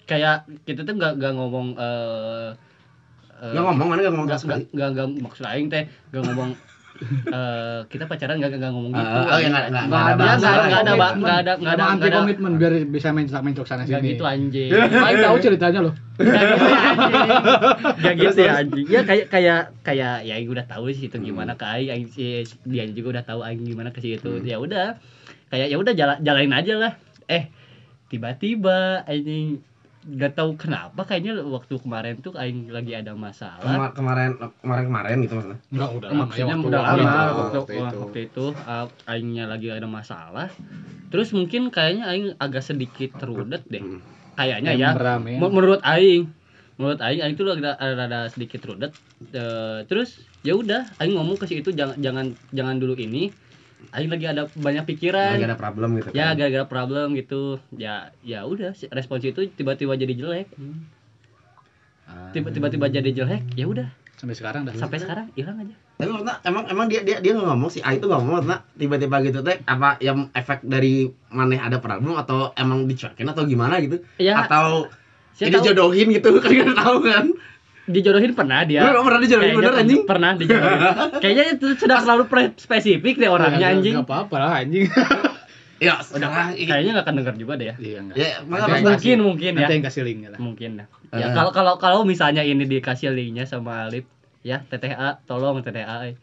[0.05, 2.49] kayak kita tuh nggak nggak ngomong eh
[3.43, 6.51] eh, Nggak ngomong mana nggak ngomong nggak nggak maksud aing teh nggak ngomong
[7.35, 9.03] eh kita pacaran nggak nggak ngomong gitu.
[9.03, 12.11] Ah, oh, ya, nggak- nggak- nggak ada nggak ada nggak ada nggak ada anti nggak
[12.13, 12.19] ada.
[12.23, 14.11] komitmen biar bisa main main sana nggak sini.
[14.15, 14.71] gitu anjing.
[15.07, 15.95] Aing tahu ceritanya loh.
[16.23, 18.87] Gak gitu ya anjing gitu ya anjing.
[18.87, 22.47] Ya kayak kayak kayak ya Aing udah tahu sih itu gimana ke Aing, Aing si,
[22.63, 24.29] dia juga udah tahu Aing gimana ke situ.
[24.29, 24.47] Hmm.
[24.47, 25.01] ya udah
[25.51, 26.93] kayak ya udah jala, jalanin aja lah.
[27.27, 27.51] Eh
[28.09, 29.59] tiba-tiba anjing
[30.05, 35.17] gak tahu kenapa kayaknya waktu kemarin tuh Aing lagi ada masalah Kema- kemarin kemarin kemarin
[35.21, 35.59] gitu maksudnya.
[35.69, 37.15] Enggak udah lama ya maksudnya waktu udah waktu lama itu.
[37.15, 37.99] waktu, Waktu itu.
[38.03, 40.49] waktu itu uh, Aingnya lagi ada masalah
[41.09, 44.03] terus mungkin kayaknya Aing agak sedikit terudet deh Hmm.
[44.35, 44.91] kayaknya ya.
[45.21, 46.27] Men- menurut aing
[46.75, 48.91] menurut aing aing tuh ada ada sedikit rudet
[49.23, 53.31] Eh, terus ya udah aing ngomong ke si itu jangan jangan jangan dulu ini
[53.91, 56.09] aing lagi ada banyak pikiran Lagi ada problem gitu.
[56.11, 56.35] ya kan.
[56.37, 57.43] gara-gara problem gitu
[57.73, 60.49] ya ya udah respons itu tiba-tiba jadi jelek
[62.05, 62.29] Ah.
[62.31, 64.75] tiba- tiba-tiba jadi jelek ya udah Sampai sekarang dah.
[64.77, 67.79] sampai sekarang hilang aja Tapi maksudnya emang emang dia dia dia nggak ngomong sih.
[67.81, 70.95] A itu nggak ngomong maksudnya tiba-tiba gitu teh apa yang efek dari
[71.29, 74.03] maneh ada problem atau emang dicuekin atau gimana gitu?
[74.17, 74.91] ya Atau
[75.33, 77.25] tahu jodohin gitu kan nggak tahu kan?
[77.85, 80.01] Dijodohin pernah dia Lu pernah dijodohin bener pernah- anjing?
[80.05, 80.81] pernah dijodohin
[81.23, 84.87] kayaknya itu sudah terlalu pre- spesifik deh orangnya Ya, anjing Enggak apa-apa lah anjing.
[85.79, 88.17] Ya udah kayaknya nggak akan denger juga deh ya Iya enggak.
[88.17, 90.39] Ya, mungkin kasih- mungkin ya Nanti yang kasih linknya lah.
[90.39, 90.87] mungkin dah.
[91.11, 91.19] Eh.
[91.19, 94.07] Ya kalau kalau kalau misalnya ini dikasih linknya sama Alip,
[94.41, 96.07] ya TTA tolong TTA.
[96.07, 96.15] eh.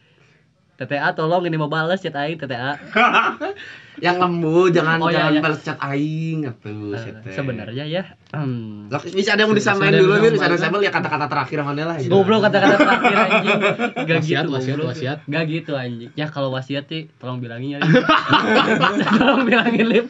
[0.77, 2.79] TTA tolong ini mau balas chat aing TTA.
[3.99, 5.41] yang lembu jangan Oh, iya, jangan iya.
[5.41, 7.31] balas chat aing atuh shit, teh.
[7.31, 10.91] Sebenarnya ya, hmm, Lah, bisa ada yang mau disamain dulu nih, bisa ada yang ya
[10.91, 12.11] kata-kata terakhir mana lah gitu.
[12.11, 13.59] goblok kata-kata terakhir anjing.
[14.07, 14.89] Gak Wasiat, gitu, wasiat, goblok.
[14.91, 15.17] wasiat.
[15.25, 16.11] Gak gitu anjing.
[16.13, 17.79] Ya kalau wasiat sih tolong bilangin ya.
[19.19, 20.07] Tolong bilangin Lip.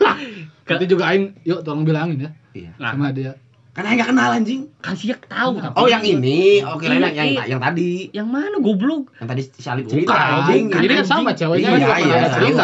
[0.70, 2.72] Nanti juga aing, yuk tolong bilangin ya Iya.
[2.78, 3.34] Nah, sama dia.
[3.70, 4.62] Kan aing nggak kenal anjing.
[4.82, 6.60] kan sih tahu tapi Oh, yang ini.
[6.66, 7.44] Oke, Iya, yang yang iya.
[7.56, 8.10] yang tadi.
[8.12, 9.14] yang mana goblok?
[9.22, 10.64] Yang tadi si Alip Bukan, cerita anjing.
[10.74, 12.64] Ini kan sama ceweknya Iya, iya, iya, cerita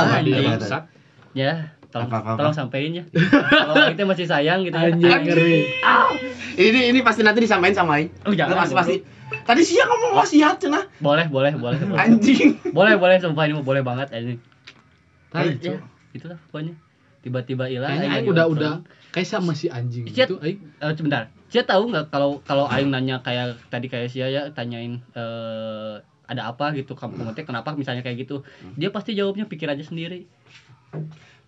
[1.35, 2.39] Ya, tolong Apa, apa, apa?
[2.39, 3.03] tolong sampein ya.
[3.67, 4.95] Kalau kita masih sayang gitu ya.
[4.95, 5.53] Anjing ngeri.
[6.55, 8.07] Ini ini pasti nanti disamain sama aing.
[8.23, 8.95] Oh, jangan, pasti pasti.
[9.43, 10.87] Tadi sih yang ngomong wasiat cenah.
[11.03, 11.75] Boleh, boleh, boleh.
[11.83, 11.99] boleh.
[11.99, 12.55] Anjing.
[12.71, 14.39] boleh boleh sumpah ini boleh banget ini
[15.35, 15.75] Tahu, ya,
[16.15, 16.79] itulah pokoknya
[17.19, 18.73] tiba-tiba hilang Kayaknya aing udah udah
[19.11, 20.31] kayak sama si anjing Chat.
[20.31, 20.63] gitu aing.
[20.79, 25.03] Eh, sebentar saya tahu nggak kalau kalau aing nanya kayak tadi kayak sia ya tanyain
[25.11, 25.95] eh
[26.25, 28.41] ada apa gitu kamu kamu teh kenapa misalnya kayak gitu
[28.75, 30.25] dia pasti jawabnya pikir aja sendiri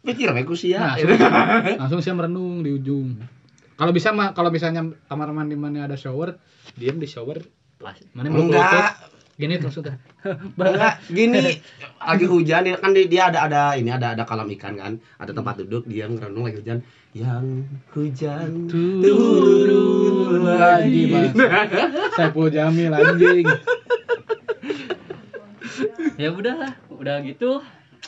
[0.01, 0.79] Pikir we ku sia.
[0.79, 3.19] Nah, langsung, langsung saya merenung di ujung.
[3.75, 6.39] Kalau bisa mah kalau misalnya kamar mandi mana ada shower,
[6.73, 7.43] diam di shower.
[8.12, 8.55] Mana lutut.
[8.55, 9.13] Enggak.
[9.38, 9.93] Gini terus udah.
[10.57, 11.62] Enggak, gini
[11.99, 15.29] lagi hujan dia- kan di- dia ada ada ini ada ada kolam ikan kan, ada
[15.29, 16.81] tempat duduk dia ngerenung lagi hujan.
[17.13, 17.45] Yang
[17.93, 21.33] hujan turun lagi, lagi.
[21.38, 21.69] Bang.
[22.13, 23.45] Saiful Jamil anjing.
[26.17, 27.62] ya udahlah udah gitu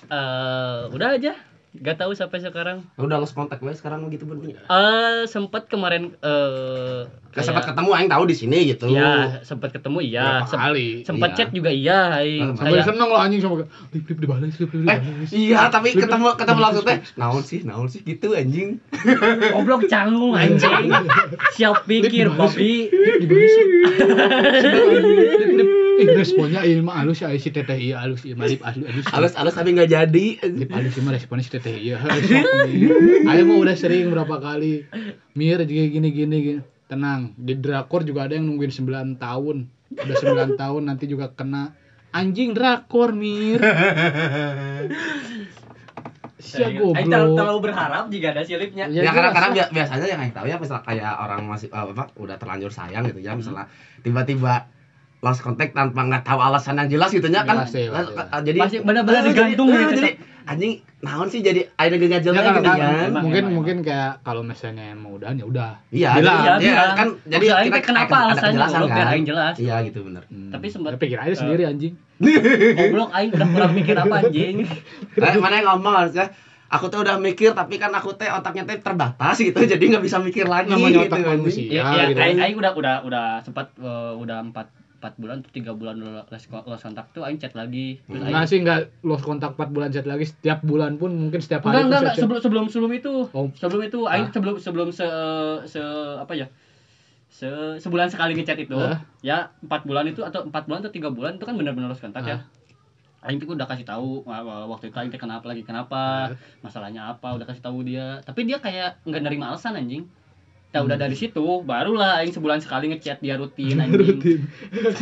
[0.06, 1.34] eh udah aja
[1.70, 4.58] Gak tahu sampai sekarang Udah lost kontak gue sekarang gitu bener.
[4.64, 7.06] eh sempat kemarin eh
[7.40, 8.86] Gak sempat ketemu aing tahu di sini gitu.
[8.90, 10.88] ya sempat ketemu iya Berapa Sem- kali.
[11.02, 11.36] sempat Iya.
[11.36, 12.54] chat juga iya aing.
[12.54, 13.54] Sampai Kayak- seneng lo anjing sama
[13.90, 15.00] lip lip dibalas, lip lip Eh,
[15.32, 16.98] iya tapi ketemu ketemu langsung teh.
[17.18, 18.78] Naon sih, naon sih gitu anjing.
[19.54, 20.90] Goblok canggung anjing.
[21.54, 22.52] Siap pikir, lip.
[26.00, 29.06] Eh, responnya ini mah halus ya si teteh iya halus iya mah lip halus halus.
[29.36, 30.26] Alus-alus tapi nggak jadi.
[30.46, 31.98] Lip halus cuma responnya si teteh iya.
[33.26, 34.86] Ayo mah udah sering berapa kali.
[35.34, 36.62] Mir juga gini gini gini.
[36.90, 39.70] Tenang, di drakor juga ada yang nungguin 9 tahun.
[39.94, 41.78] Udah 9 tahun nanti juga kena
[42.10, 43.62] anjing drakor Mir.
[46.40, 47.36] Sia Aing terlalu, goblok.
[47.36, 48.88] terlalu berharap jika ada silipnya.
[48.88, 51.86] Ya, karena jelas karena bia- biasanya yang aing tahu ya misal kayak orang masih eh,
[51.92, 53.68] apa udah terlanjur sayang gitu ya misalnya
[54.02, 54.72] tiba-tiba
[55.20, 58.08] lost contact tanpa nggak tahu alasan yang jelas gitu nya kan eh, jelas.
[58.40, 60.12] jadi Masih benar-benar eh, jadi- digantung eh, gitu, jadi
[60.46, 63.78] anjing naon sih jadi ada gegajelnya Ya, kan, gitu kan, kan Emang, mungkin emang, mungkin
[63.82, 65.72] kayak kalau misalnya mau udahan ya udah.
[65.90, 66.96] iya Iya, iya, bilang.
[66.96, 69.14] kan jadi Maksud teh kenapa ada alasannya, biar kan?
[69.14, 69.56] aing jelas.
[69.58, 70.50] iya gitu bener Hmm.
[70.50, 71.94] Tapi sempet- Ya, pikir aja sendiri anjing.
[72.20, 74.56] Goblok aing udah kurang mikir apa anjing.
[75.14, 76.26] Eh, mana yang ngomong harusnya
[76.68, 80.18] aku tuh udah mikir tapi kan aku teh otaknya teh terbatas gitu jadi nggak bisa
[80.18, 81.30] mikir lagi Namanya gitu otak anjing.
[81.38, 81.68] manusia.
[81.68, 82.20] Iya, iya, gitu.
[82.40, 83.68] aing, udah udah udah sempat
[84.16, 85.96] udah 4 4 bulan atau 3 bulan
[86.28, 88.04] les kontak tuh aing chat lagi.
[88.04, 91.40] Terus aing- Enggak sih enggak lost kontak 4 bulan chat lagi setiap bulan pun mungkin
[91.40, 93.14] setiap hari enggak, enggak, sebelum sebelum sebelum itu.
[93.32, 93.48] Oh.
[93.56, 94.32] Sebelum itu aing Ah.
[94.36, 95.08] sebelum sebelum se
[95.66, 95.80] se
[96.20, 96.52] apa ya?
[97.32, 97.48] Se
[97.80, 99.00] sebulan sekali ngechat itu, Ah.
[99.24, 102.28] ya empat bulan itu atau empat bulan atau tiga bulan itu kan benar-benar lost kontak
[102.28, 102.44] ya.
[102.44, 103.28] Ah.
[103.28, 104.24] Aing tuh udah kasih tahu
[104.72, 108.20] waktu itu Aing kenapa lagi kenapa, masalahnya apa, udah kasih tahu dia.
[108.24, 110.08] Tapi dia kayak nggak nerima alasan anjing.
[110.70, 113.98] Nah, udah dari situ barulah aing sebulan sekali ngechat dia rutin anjing.
[113.98, 114.40] rutin.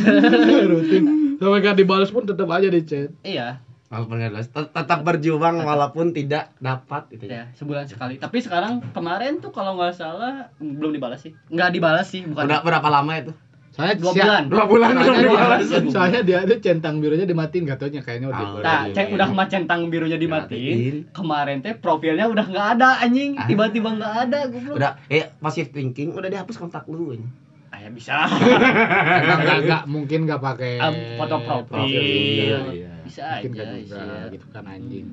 [0.72, 1.04] Rutin.
[1.36, 3.12] Sampai gak dibalas pun tetap aja di chat.
[3.20, 7.32] Iya, walaupun jelas tet- tetap berjuang walaupun tidak dapat gitu ya.
[7.32, 8.16] Ya sebulan sekali.
[8.16, 11.32] Tapi sekarang kemarin tuh kalau nggak salah belum dibalas sih.
[11.48, 12.44] Nggak dibalas sih, bukan.
[12.44, 13.32] udah berapa lama itu
[13.78, 14.42] saya dua siap- bulan.
[14.44, 15.62] dua bulan Soalnya belum dia, dibalas
[15.94, 18.58] soalnya dia ada centang birunya dimatiin gak taunya kayaknya udah Oh.
[18.58, 20.58] Nah, cek udah mah centang birunya dimatiin.
[20.58, 20.96] Dimatiin.
[21.10, 23.32] Kemarin teh profilnya udah nggak ada anjing.
[23.32, 23.46] Ah.
[23.46, 24.74] Tiba-tiba nggak ada goblok.
[24.74, 27.28] udah eh positive thinking udah dihapus kontak lu ini
[27.68, 28.26] Ah, ya bisa.
[29.22, 31.86] Emang nggak nggak mungkin nggak pakai Am, foto profil.
[31.86, 32.92] Iya, iya.
[33.00, 34.26] Bisa mungkin aja kan juga iya.
[34.28, 35.06] gitu kan anjing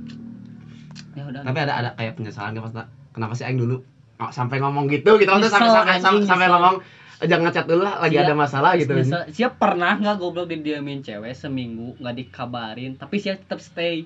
[1.14, 1.42] Ya udah.
[1.44, 2.74] tapi ada ada kayak penyesalan nggak pas
[3.12, 3.80] kenapa sih aing dulu
[4.18, 6.84] oh, sampai ngomong gitu gitu sampai sampai sampai, ngomong "Eh,
[7.24, 8.26] jangan ngechat dulu lah lagi Siap.
[8.28, 8.92] ada masalah gitu
[9.32, 14.04] Siap pernah nggak goblok didiamin cewek seminggu nggak dikabarin tapi siap tetap stay.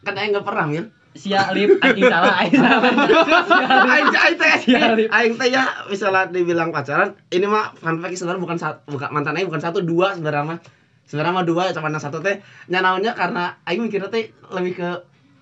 [0.00, 2.80] kan aing nggak pernah mir Siap lip anjing salah aing salah.
[2.86, 3.18] Lip.
[3.92, 5.08] aing aing teh Sialip.
[5.10, 9.34] aing teh ya misalnya dibilang pacaran ini mah fun fact sebenarnya bukan satu bukan mantan
[9.36, 10.58] aing bukan satu dua sebenarnya mah
[11.04, 12.38] sebenarnya mah dua cuma yang satu teh
[12.70, 14.88] nyanaonnya karena aing mikirnya teh lebih ke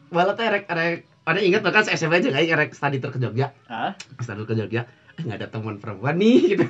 [0.09, 3.21] wala teh rek rek ada ingat bahkan se SMP aja aing rek study tour ke
[3.21, 3.92] Jogja Ah,
[4.25, 6.64] study tour ke Jogja nggak ada teman perempuan nih gitu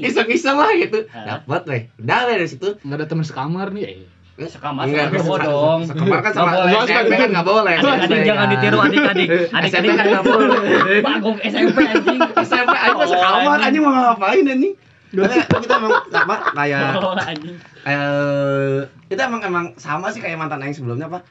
[0.00, 3.96] iseng-iseng lah gitu dapat weh udah weh dari situ nggak ada teman sekamar nih eh.
[4.36, 5.80] Sekamar Enggak, sama cowok se- dong.
[5.86, 6.82] Sekemar kan sama Nggak boleh.
[6.90, 8.50] SMP kan nggak boleh Adik-adik SMP jangan kan.
[8.50, 9.28] ditiru adik-adik.
[9.30, 10.58] SMP Adik-adik kan nggak boleh
[11.00, 12.18] Bagong SMP anjing.
[12.42, 13.62] SMP mah Oh, sekamar anjing.
[13.64, 14.74] anjing mau ngapain anjing
[15.14, 17.54] kita emang apa kayak Oh, anjing.
[17.86, 21.22] eh kita emang emang sama sih kayak mantan aing sebelumnya apa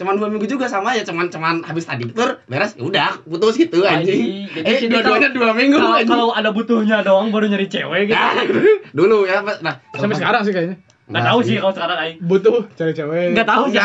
[0.00, 3.54] cuman dua minggu juga sama ya cuman cuman habis tadi tur beres ya udah putus
[3.54, 4.48] gitu anjing.
[4.48, 8.16] Jadi eh dua-duanya dua minggu Kalau anjing kalau ada butuhnya doang baru nyari cewek gitu.
[8.16, 8.32] Nah,
[8.96, 12.16] dulu ya nah sampai sekarang sih kayaknya Enggak tahu sih kalau sekarang aing.
[12.22, 13.78] butuh cewek-cewek Enggak tahu sih.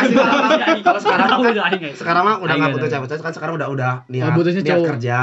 [0.78, 1.82] Kalau- sekarang tahu aja aing.
[1.92, 4.86] sekarang mah udah nggak butuh cewek kan sekarang udah udah niat Oh, niat cowok.
[4.94, 5.20] kerja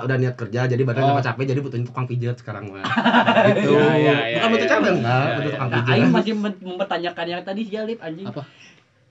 [0.00, 1.20] udah niat kerja jadi badan Oh.
[1.20, 2.80] capek jadi butuhin tukang pijat sekarang mah
[3.52, 4.72] gitu Iya, iya, iya, bukan butuh iya.
[4.72, 5.52] cewek enggak Iya, butuh iya.
[5.52, 8.26] tukang Nah, pijat aing masih mem- mempertanyakan yang tadi sih Alip anjing.
[8.26, 8.42] apa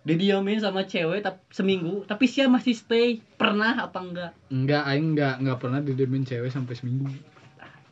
[0.01, 3.21] Didiamin sama cewek tapi seminggu tapi dia masih stay.
[3.35, 4.31] Pernah apa enggak?
[4.49, 7.05] enggak aing enggak enggak pernah didiemin cewek sampai seminggu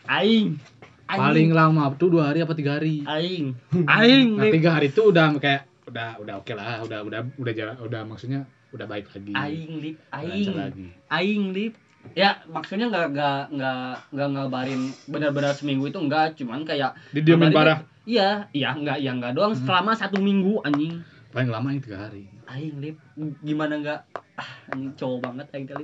[0.03, 0.57] Aing.
[1.05, 1.21] Aing.
[1.21, 3.53] paling lama tuh dua hari apa tiga hari aing.
[3.85, 4.29] Aing.
[4.35, 8.01] nah tiga hari itu udah kayak udah udah oke lah udah udah udah jalan udah
[8.03, 9.97] maksudnya udah baik lagi Aing lip.
[10.09, 10.49] Aing.
[10.51, 11.73] lagi Aing lip.
[12.13, 17.79] Ya maksudnya nggak nggak nggak nggak ngabarin benar-benar seminggu itu enggak cuman kayak ngabarin parah
[18.09, 19.61] Iya, iya enggak, iya enggak doang Hmm.
[19.61, 21.05] selama satu minggu anjing.
[21.29, 22.25] Paling lama yang tiga hari.
[22.45, 22.97] Aing lip.
[23.39, 24.01] Gimana enggak
[24.33, 25.83] ah anjing cowok banget aing kali.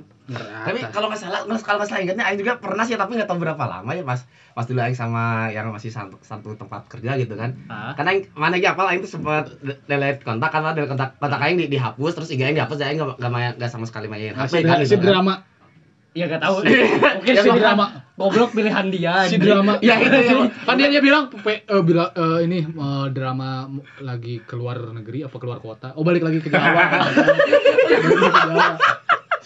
[0.64, 3.28] tapi kalau nggak salah nggak- kalau nggak salah ingatnya Aing juga pernah sih tapi nggak
[3.28, 7.14] tahu berapa lama ya pas pas dulu Aing sama yang masih satu, satu tempat kerja
[7.14, 7.52] gitu kan.
[7.66, 7.92] Ah.
[7.92, 11.36] karena Aing, mana aja apa Aing tuh sempat de- delete kontak kan delete kontak kontak
[11.38, 14.32] Aing di, dihapus terus IG Aing dihapus Aing nggak nggak main- nggak sama sekali main
[14.48, 15.04] si, HP kan si gitu kan.
[15.12, 15.34] drama
[16.16, 16.64] Ya enggak tahu.
[16.64, 19.28] Oke, si drama Goblok pilihan dia.
[19.28, 19.44] si anjing.
[19.44, 20.48] drama Ya, itu ya.
[20.64, 23.68] kan dia dia bilang pe, eh, bilang eh, ini eh, drama
[24.00, 27.04] lagi keluar negeri apa keluar kota oh balik lagi ke Jawa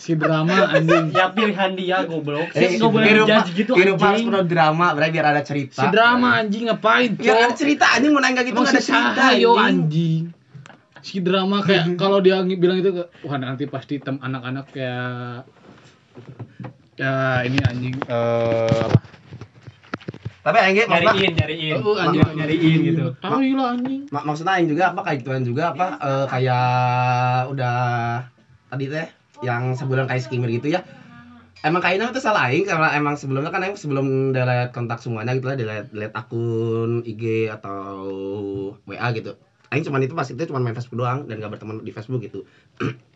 [0.01, 2.55] si drama anjing Ya pilihan dia goblok.
[2.55, 4.27] Sih enggak boleh judge gitu hidup harus anjing.
[4.31, 8.23] penuh drama berarti biar ada cerita si drama anjing ngapain biar ada cerita anjing mau
[8.23, 9.67] nanya gitu nggak ada cerita Sahayo anjing.
[9.67, 10.23] anjing
[11.01, 12.93] si drama kayak kalau dia bilang itu
[13.25, 15.45] wah nanti pasti tem anak-anak kayak
[17.01, 17.95] ya ini anjing.
[18.07, 18.89] Eh
[20.41, 20.57] apa?
[20.57, 21.75] Tapi maksudnya nyariin, nyariin.
[21.85, 22.25] Oh, anjing.
[22.33, 23.05] nyariin gitu.
[23.21, 24.01] tahu lah anjing.
[24.09, 25.01] Mak- maksudnya Aing juga apa?
[25.05, 25.87] Kayak gituan juga apa?
[26.01, 26.67] Eh, kayak
[27.53, 27.79] udah
[28.73, 29.09] tadi teh
[29.45, 30.81] yang sebulan kayak skimmer gitu ya.
[31.61, 35.53] Emang kayaknya itu salah Aing karena emang sebelumnya kan Aing sebelum delete kontak semuanya gitu
[35.53, 38.01] lah delete, delete akun IG atau
[38.89, 39.37] WA gitu.
[39.69, 42.43] Aing cuman itu pas itu cuman main Facebook doang dan gak berteman di Facebook gitu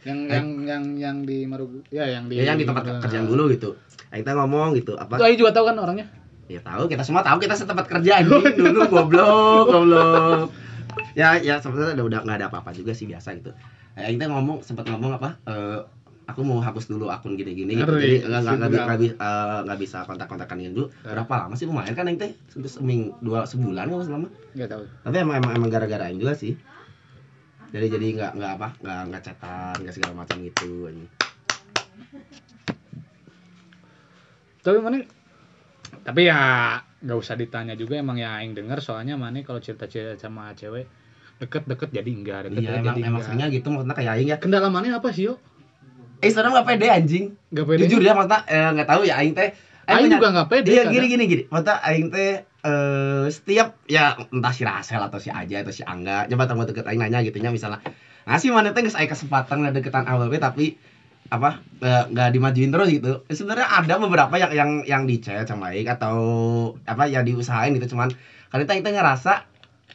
[0.00, 0.32] yang Eh.
[0.32, 3.76] yang yang yang di Marugu ya yang di ya yang di tempat kerjaan dulu gitu
[4.08, 6.06] Aing teh ngomong gitu apa Aing juga tahu kan orangnya
[6.50, 10.50] Ya tahu, kita semua tahu kita setempat kerja anjing dulu goblok, goblok.
[11.14, 13.54] Ya ya sebenarnya udah udah nggak ada apa-apa juga sih biasa gitu.
[13.94, 15.38] Eh, kita ngomong sempat ngomong apa?
[15.46, 15.78] eh,
[16.26, 17.86] aku mau hapus dulu akun gini-gini gitu.
[17.86, 18.82] Jadi nggak nggak sudah.
[18.82, 20.90] nggak bi- eh, nggak bisa kontak-kontakan dulu.
[21.02, 22.34] Berapa lama sih lumayan kan Aing teh?
[22.50, 24.26] Seming dua sebulan nggak selama.
[24.50, 26.58] nggak tahu Tapi emang emang, emang gara-gara Aing juga sih.
[27.70, 30.70] Jadi jadi nggak nggak apa nggak nggak chatan nggak segala macam gitu.
[30.84, 31.08] anjing.
[34.60, 35.00] tapi mana
[36.02, 36.40] tapi ya
[37.00, 40.84] nggak usah ditanya juga emang ya aing denger soalnya mana kalau cerita cerita sama cewek
[41.38, 43.20] deket-deket jadi enggak deket, Iya deket emang jadi emang
[43.50, 44.36] gitu maksudnya kayak Aing ya.
[44.36, 45.40] kendala mana apa sih yo
[46.20, 47.24] Eh sebenarnya nggak pede anjing.
[47.48, 49.48] nggak pede Jujur ya maksudnya eh, nggak tahu ya Aing teh.
[49.86, 51.42] aing punya- juga nggak pede Iya gini gini gini.
[51.48, 56.28] Mata aing teh eh setiap ya entah si Rasel atau si Aja atau si Angga
[56.28, 57.80] coba teman deket aing nanya gitu nya misalnya
[58.28, 60.76] ngasih mana teh geus aya kesempatan ngedeketan awalnya tapi
[61.30, 63.22] apa eh, nggak dimajuin terus gitu.
[63.30, 66.18] Sebenarnya ada beberapa yang yang yang di chat sama Aing atau
[66.84, 68.10] apa ya diusahain gitu cuman
[68.50, 69.46] kali itu kita ngerasa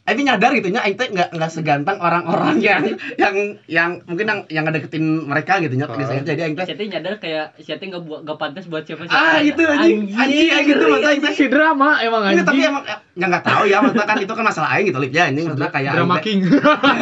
[0.06, 3.34] Aing tuh nyadar gitu nya Aing teh nggak nggak segantang orang-orang yang yang
[3.66, 5.97] yang mungkin yang yang ngedeketin mereka gitu nya Oh.
[5.97, 9.66] jadi Aing teh Siapa nyadar kayak siapa nggak buat nggak pantas buat siapa ah itu
[9.66, 10.14] anjing.
[10.14, 12.70] Anjing Aing gitu masa Aing teh si drama emang Enggak, tapi anjing.
[12.70, 15.41] emang ya nggak tahu ya maksudnya kan itu kan masalah aing gitu lip ya ini
[15.41, 16.39] maksudnya kayak drama king.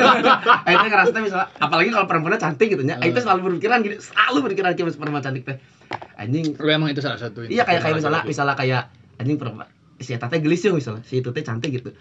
[0.67, 3.83] Aing teh ngerasa teh misalnya apalagi kalau perempuannya cantik gitu nya aing teh selalu berpikiran
[3.83, 5.57] gini selalu berpikiran kayak perempuan cantik teh
[6.15, 6.55] anjing.
[6.55, 8.81] Lu emang itu salah satu iya kayak kayak misalnya misalnya kayak
[9.19, 9.67] anjing perempuan
[9.99, 11.91] si eta teh gelis ya misalnya si itu teh cantik gitu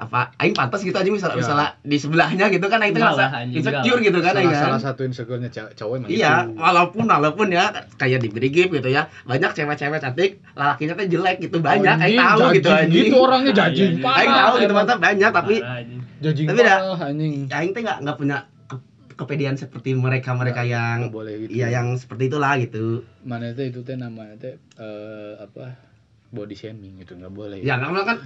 [0.00, 1.40] apa aing pantas gitu aja misalnya Ya.
[1.40, 4.64] misalnya di sebelahnya gitu kan aing lah, ngerasa anjing, insecure gitu kan aing salah, kan
[4.66, 6.56] salah satu insecure-nya cowok, cowok emang Iya, itu.
[6.56, 9.12] walaupun walaupun ya kayak diberi gift gitu ya.
[9.22, 11.60] Banyak cewek-cewek cantik, lalakinya teh jelek gitu.
[11.60, 13.04] Banyak aing tahu gitu judging anjing.
[13.04, 14.02] gitu orangnya judging Iya, iya.
[14.02, 15.54] parah Aing tahu gitu mantap banyak tapi
[16.18, 16.82] judging Tapi dah-
[17.52, 18.36] aing teh nggak nggak punya
[18.66, 18.84] ke-
[19.14, 23.04] kepedean seperti mereka mereka yang boleh gitu iya yang seperti itulah gitu.
[23.20, 25.89] mana teh itu teh namanya teh eh, apa
[26.30, 28.16] body shaming gitu nggak boleh Ya nggak kan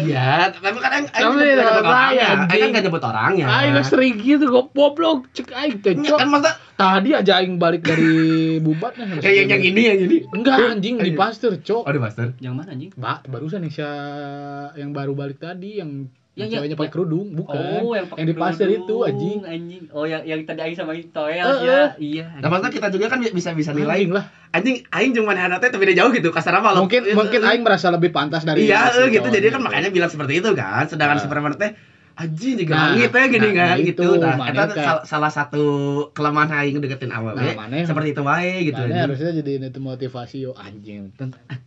[0.00, 2.26] iya, tapi kan aing nggak nyebut orang orangnya.
[2.46, 3.46] Aing kan nggak nyebut orangnya.
[3.50, 7.82] Aing nggak sering gitu kok goblok cek aing teh kan masa tadi aja aing balik
[7.82, 8.14] dari
[8.58, 10.16] bubatnya kayak yang, yang ini yang ini.
[10.30, 12.26] enggak anjing di pastor cok Oh, di master.
[12.38, 12.90] Yang mana anjing?
[12.94, 16.06] Ba, barusan yang si- yang baru balik tadi yang
[16.36, 19.82] Yang- yang ceweknya pakai kerudung bukan Oh, yang, yang di pasar itu anjing anjing.
[19.88, 21.80] Oh, yang yang tadi aing sama Toel Eh, ya.
[21.96, 22.26] Iya.
[22.44, 25.72] Nah, maksudnya kita juga kan bisa bisa nilai anjing lah anjing aing cuma hana teh
[25.72, 29.08] tapi beda jauh gitu kasar apa mungkin mungkin aing merasa lebih pantas dari Iya, eh,
[29.08, 29.24] gitu.
[29.26, 30.84] Jadi kan makanya bilang seperti itu kan.
[30.84, 31.24] Sedangkan Nah.
[31.24, 31.72] si perempuan teh
[32.16, 34.08] anjing juga Nah, langit teh gini nah, kan itu, gitu.
[34.16, 35.64] Nah, tuh kayak- sal- salah satu
[36.10, 38.80] kelemahan aing deketin awal Nah, mana- seperti itu wae gitu.
[38.80, 38.96] Anjing.
[38.96, 41.12] harusnya jadi itu motivasi yo anjing.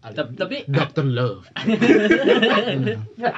[0.01, 1.05] Tapi Dr.
[1.05, 1.45] Love.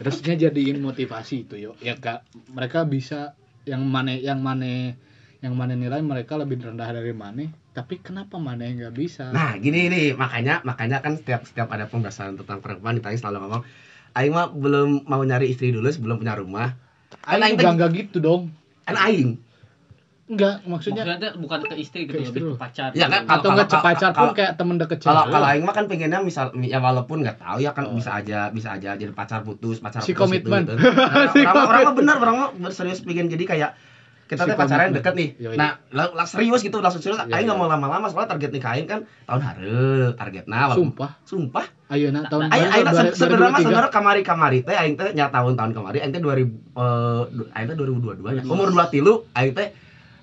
[0.00, 1.72] Harusnya jadiin motivasi itu yo.
[1.78, 4.96] Ya kak, mereka bisa yang mana yang mana
[5.38, 7.46] yang mana nilai mereka lebih rendah dari mana.
[7.70, 9.30] Tapi kenapa mana yang nggak bisa?
[9.30, 13.62] Nah, gini nih, makanya makanya kan setiap setiap ada pembahasan tentang perempuan ditanya selalu ngomong
[14.18, 16.74] aing mah belum mau nyari istri dulu sebelum punya rumah.
[17.20, 18.42] Kan aing Aing juga nggak gitu dong.
[18.82, 19.38] kan aing.
[20.28, 22.88] Enggak, maksudnya maksudnya bukan ke istri gitu, Ke istri lebih ke pacar.
[22.92, 23.32] Ya kan, gitu.
[23.32, 25.32] atau nggak kalau- pacar pun kalau- kayak temen deket Kalau cewek.
[25.32, 27.96] kalau aing mah kan pengennya misal ya walaupun nggak tahu ya kan Oh.
[27.96, 30.68] bisa aja bisa aja jadi pacar putus, pacar Si putus komitmen.
[30.68, 30.84] gitu, gitu.
[30.84, 31.96] Nah, Si orang, mah- orang mah komitmen.
[31.96, 33.70] bener, orang mah serius pengen jadi kayak
[34.28, 35.28] kita teh pacaran deket nih.
[35.40, 35.56] Yoi.
[35.56, 37.16] Nah, lah, lah serius gitu langsung serius.
[37.24, 37.64] Iya, Aing nggak iya.
[37.64, 39.40] mau lama-lama soalnya target nikah aing kan tahun
[40.14, 40.58] targetnya.
[40.68, 41.10] walaupun- Sumpah.
[41.24, 41.66] Sumpah.
[41.88, 43.64] Ayo nak tahun Aing aing sebenarnya mah 2023.
[43.64, 48.36] sebenarnya kamari-kamari teh aing teh nya tahun-tahun kemari aing teh 2000 eh aing teh 2022
[48.36, 48.42] nya.
[48.44, 49.68] Umur 23 aing teh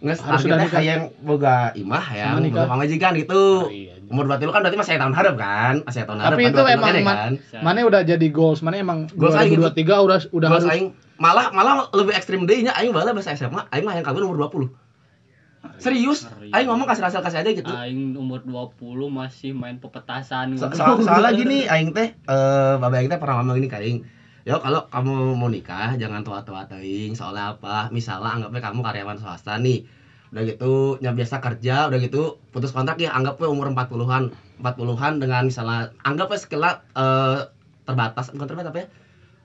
[0.06, 2.38] nges sudah hayang boga imah nikah.
[2.38, 3.74] boga pamajikan gitu.
[4.06, 5.76] Umur 23 kan berarti masih tahun harap kan?
[5.82, 6.38] Masih tahun harap.
[6.38, 7.32] Tapi kan, itu 23 emang ma- kan.
[7.66, 11.88] Mana udah jadi goals, mana emang Goals aing 2023 udah udah Goals harus malah malah
[11.96, 14.68] lebih ekstrim deui nya aing bala bahasa SMA aing mah yang kawin umur 20.
[15.82, 16.30] Serius?
[16.54, 17.72] Aing ngomong kasih asal kasih aja gitu.
[17.72, 20.56] Aing umur 20 masih main pepetasan.
[20.56, 24.06] So, so- soalnya gini aing teh eh bapak aing teh pernah ngomong gini ka aing.
[24.46, 27.18] Yo kalau kamu mau nikah jangan tua-tua teuing.
[27.18, 27.90] Soalnya apa?
[27.90, 29.90] Misalnya anggapnya kamu karyawan swasta nih.
[30.30, 34.36] Udah gitu nya biasa kerja, udah gitu putus kontrak ya anggapnya umur 40-an.
[34.62, 37.40] 40-an dengan misalnya anggapnya sekelas eh
[37.90, 38.88] terbatas, bukan terbatas apa ya?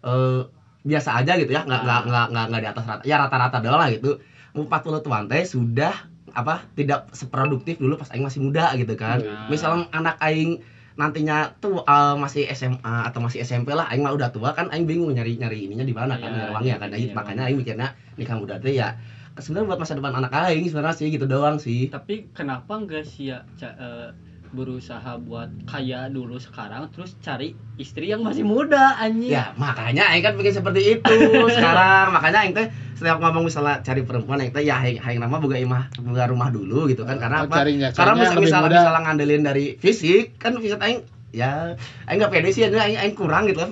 [0.04, 0.42] Eh
[0.80, 3.80] biasa aja gitu ya, nggak nggak nggak nggak nggak di atas rata, ya rata-rata doang
[3.80, 4.16] lah gitu.
[4.52, 5.94] Umur 40 tuan teh sudah
[6.30, 9.20] apa tidak seproduktif dulu pas aing masih muda gitu kan.
[9.20, 9.46] Nah.
[9.50, 10.62] Misalnya anak aing
[10.94, 14.84] nantinya tuh eh, masih SMA atau masih SMP lah aing mah udah tua kan aing
[14.84, 17.16] bingung nyari nyari ininya di mana kan Iya, nyari uangnya kan iya, Aing- iya.
[17.16, 17.88] makanya aing mikirnya
[18.20, 18.98] nikah muda teh ya
[19.38, 23.32] sebenarnya buat masa depan anak aing sebenarnya sih gitu doang sih Tapi kenapa enggak sih
[23.32, 24.12] ya eh,
[24.50, 29.30] berusaha buat kaya dulu sekarang terus cari istri yang masih muda anjing.
[29.30, 31.16] ya makanya aing kan bikin seperti itu
[31.56, 35.36] sekarang makanya aing teh setiap ngomong misalnya cari perempuan aing teh ya aing, aing nama
[35.36, 38.74] boga imah boga rumah dulu gitu kan karena Oh, apa carinya- karena misalnya muda.
[38.74, 43.46] misalnya ngandelin dari fisik kan fisik aing ya aing nggak pede sih aing, aing kurang
[43.46, 43.70] gitu lah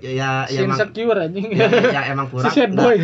[0.00, 1.52] ya si ya, emang insecure anjing.
[1.52, 2.96] ya, ya emang kurang Si boy.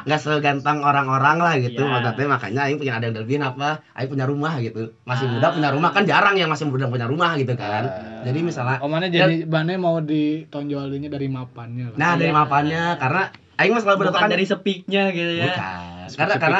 [0.00, 1.92] nggak segantang orang-orang lah gitu Iya.
[1.92, 5.32] maksudnya makanya aing punya ada yang lebih apa aing punya rumah gitu masih Ah.
[5.32, 8.22] muda punya rumah kan jarang yang masih muda punya rumah gitu kan Ah.
[8.22, 11.96] jadi misalnya Oh mana jadi mana mau ditonjolinnya dari mapannya lah.
[11.96, 12.36] nah dari Iya.
[12.36, 13.22] mapannya karena
[13.54, 15.52] aing mah selalu berdoa dari sepiknya gitu ya.
[15.52, 16.58] bukan karena karena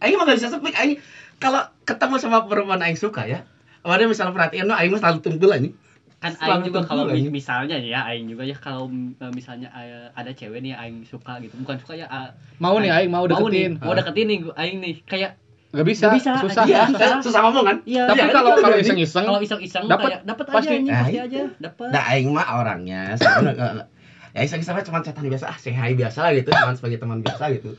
[0.00, 0.98] aing mah gak bisa sepik aing
[1.36, 3.46] kalau ketemu sama perempuan aing suka ya
[3.86, 5.70] Kemarin misalnya perhatian no, aing mah selalu tunggu lah ini.
[6.18, 7.22] kan Selalu aing juga kalau aing.
[7.22, 11.38] mi- misalnya ya aing juga ya kalau eh, misalnya eh, ada cewek nih aing suka
[11.38, 13.72] gitu bukan suka ya ah, Mau nih aing mau mau nih deketin.
[13.78, 15.38] mau deketin nih aing nih kayak
[15.70, 17.10] nggak bisa, Nggak bisa, susah Iya, Susah.
[17.20, 17.76] susah ngomong kan?
[17.84, 18.02] Iya.
[18.08, 20.66] tapi Iya, kalau itu kalau iseng-iseng Kalau iseng-iseng dapat pasti.
[20.66, 21.88] aja Eh, pasti aja dapat.
[21.92, 23.86] Nah, aing mah orangnya sebenarnya
[24.32, 27.54] ya iseng-iseng aja cuma chatan biasa, ah hi biasa lah gitu, cuma sebagai teman biasa
[27.54, 27.70] gitu.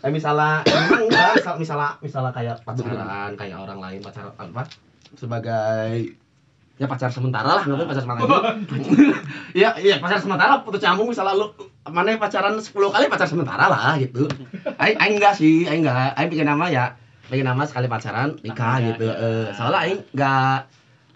[0.00, 4.62] Tapi misalnya memang enggak, misal, misalnya misalnya kayak pacaran, kayak orang lain pacaran apa?
[5.14, 6.16] Sebagai
[6.80, 8.58] ya pacar sementara lah, nggak pacar sementara.
[9.54, 11.46] Iya, iya pacar sementara putus nyambung misalnya lu
[11.86, 14.26] mana pacaran 10 kali pacar sementara lah gitu.
[14.80, 16.16] Aing aing enggak sih, aing enggak.
[16.16, 16.96] Aing bikin nama ya
[17.30, 19.06] pengen nama sekali pacaran nikah Iya, gitu.
[19.08, 19.14] iya.
[19.16, 20.58] Eh, soalnya aing enggak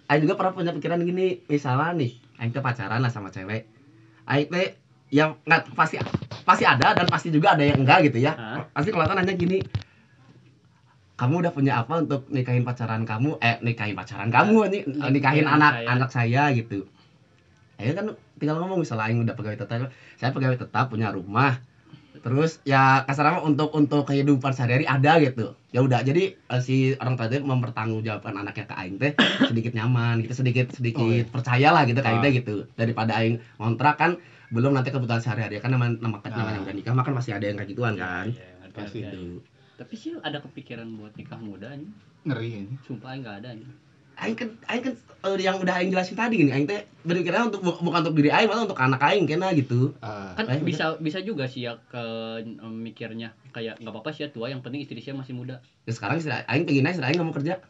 [0.07, 3.67] Aing juga pernah punya pikiran gini, misalnya nih, Aing tuh pacaran lah sama cewek.
[4.23, 4.79] Aing teh
[5.11, 5.99] yang nggak pasti
[6.47, 8.39] pasti ada dan pasti juga ada yang enggak gitu ya.
[8.71, 9.59] Pasti kelihatan nanya gini,
[11.17, 13.41] kamu udah punya apa untuk nikahin pacaran kamu?
[13.41, 15.89] Eh nikahin pacaran kamu nih, Nik- nikahin anak saya.
[15.89, 16.85] anak saya gitu.
[17.77, 18.07] Ayo kan
[18.37, 21.61] tinggal ngomong misalnya Aing udah pegawai tetap, saya pegawai tetap punya rumah.
[22.17, 25.53] Terus ya kasarnya untuk untuk kehidupan sehari-hari ada gitu.
[25.71, 29.13] Ya udah jadi eh, si orang tua itu mempertanggungjawabkan anaknya ke aing teh
[29.49, 31.25] sedikit nyaman gitu, sedikit sedikit Oh, iya.
[31.25, 32.23] percayalah gitu kayak Ah.
[32.23, 32.55] teh gitu.
[32.75, 34.11] Daripada aing ngontrak kan
[34.49, 36.29] belum nanti kebutuhan sehari-hari kan nama nama Ah.
[36.31, 38.27] namanya udah nikah makan masih ada yang kayak gituan kan.
[38.27, 39.56] Iya, ngerti, Pasti ngerti.
[39.77, 41.93] Tapi sih ada kepikiran buat nikah muda anjing.
[42.25, 43.71] ngeri ini Sumpah enggak ada anjing.
[44.17, 47.61] Aing kan aing kan eh, yang udah aing jelasin tadi gini, aing teh berpikirnya untuk
[47.61, 49.93] bu- bukan untuk diri aing, malah untuk anak aing kena gitu.
[50.01, 52.03] Ah, Kan Eh, bisa bisa juga sih ya ke
[52.41, 55.61] em, mikirnya kayak nggak apa-apa sih ya tua yang penting istri saya masih muda.
[55.85, 57.61] Ya sekarang istri aing pengennya istri aing nggak mau kerja.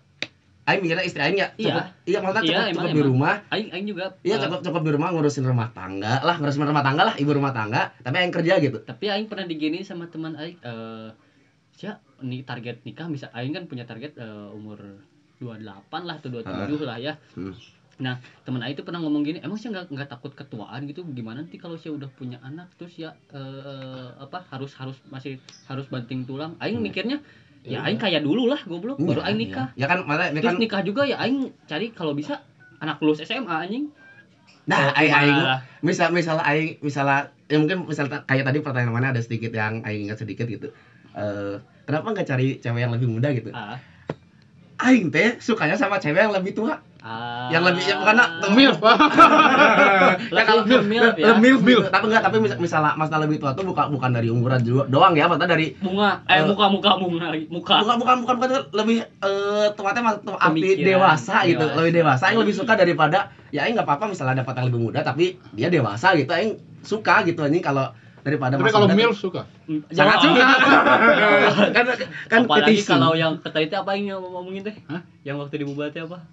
[0.64, 1.66] Aing mikirnya istri aing ya Iya.
[1.68, 3.34] cukup, iya maksudnya Iya, cukup, emang, cukup di rumah.
[3.50, 6.82] Aing aing juga Iya eh, cukup cukup di rumah ngurusin rumah tangga lah ngurusin rumah
[6.82, 10.34] tangga lah ibu rumah tangga tapi aing kerja gitu tapi aing pernah digini sama teman
[10.34, 11.10] aing eh
[11.76, 14.80] sia nih target nikah bisa aing kan punya target eh, umur
[15.36, 15.60] 28
[16.02, 17.12] lah atau 27 lah ya.
[17.36, 17.52] Hmm.
[17.96, 21.04] Nah, teman aing itu pernah ngomong gini, emang sih nggak nggak takut ketuaan gitu?
[21.06, 25.84] Gimana nanti kalau saya udah punya anak terus ya eh, apa harus harus masih harus
[25.86, 26.56] banting tulang?
[26.58, 26.84] Aing Hmm.
[26.84, 27.20] mikirnya
[27.60, 27.82] Iya.
[27.82, 29.44] ya aing kayak dulu lah goblok baru Iya, aing iya.
[29.44, 29.68] nikah.
[29.74, 32.38] ya kan makanya ini Terus kan nikah juga ya aing cari kalau bisa
[32.78, 33.90] anak lulus SMA anjing.
[34.66, 35.38] nah Oh, aing aing
[35.82, 40.06] misal misal aing misalnya ya mungkin misal kayak tadi pertanyaan mana ada sedikit yang aing
[40.06, 40.70] ingat sedikit gitu
[41.16, 43.48] eh kenapa nggak cari cewek yang lebih muda gitu?
[43.50, 43.80] Ah,
[44.78, 46.76] aing teh sukanya sama cewek yang lebih tua.
[46.98, 47.46] Ah.
[47.48, 48.18] yang lebih ya bukan
[48.58, 48.82] milf.
[50.26, 51.26] Ya kalau Lebih milf ya.
[51.32, 51.86] lebih milf.
[51.86, 55.14] Tapi enggak tapi mis- misalnya masalah lebih tua tuh bukan bukan dari umuran juga doang
[55.14, 56.18] ya maksudnya dari bunga.
[56.26, 57.74] Eh Eh, muka muka bunga muka.
[57.78, 59.66] Bukan bukan bukan bukan lebih eh
[60.02, 61.76] mas tem- arti Pemikiran, dewasa gitu dewasa.
[61.78, 62.24] lebih dewasa.
[62.26, 65.70] Yang lebih suka daripada ya aing nggak apa-apa misalnya dapat yang lebih muda tapi dia
[65.70, 66.30] dewasa gitu.
[66.30, 67.86] Aing suka gitu anjing kalau
[68.26, 69.42] daripada tapi kalau milf tuh- suka?
[69.94, 70.42] Sangat suka.
[71.76, 71.84] Kan
[72.26, 72.90] kan apalagi petisi.
[72.90, 74.74] kalau yang tadi teh apa yang ngomongin teh?
[74.90, 74.98] Hah?
[75.22, 76.26] yang waktu di Bubat teh apa?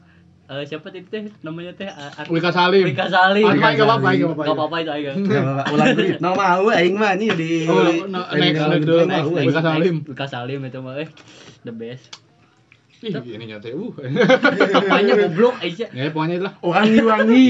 [0.43, 1.29] Eh, siapa tadi teh?
[1.39, 2.83] Namanya teh uh, Wika Salim.
[2.83, 3.45] Wika Salim.
[3.45, 3.77] Ah, Wika Salim.
[3.77, 4.09] nggak apa-apa.
[4.41, 5.11] Gak apa-apa itu aja.
[5.69, 7.85] Ulang duit no mau aing mah nih di Oh,
[8.33, 9.29] next.
[9.29, 9.95] Wika Salim.
[10.03, 11.07] Wika Salim itu mah eh
[11.61, 12.09] the best
[13.03, 13.91] Ih, ini nyata uh.
[14.79, 15.91] Apanya goblok Aisyah?
[15.91, 16.53] Ya pokoknya itulah.
[16.63, 17.47] Wangi-wangi.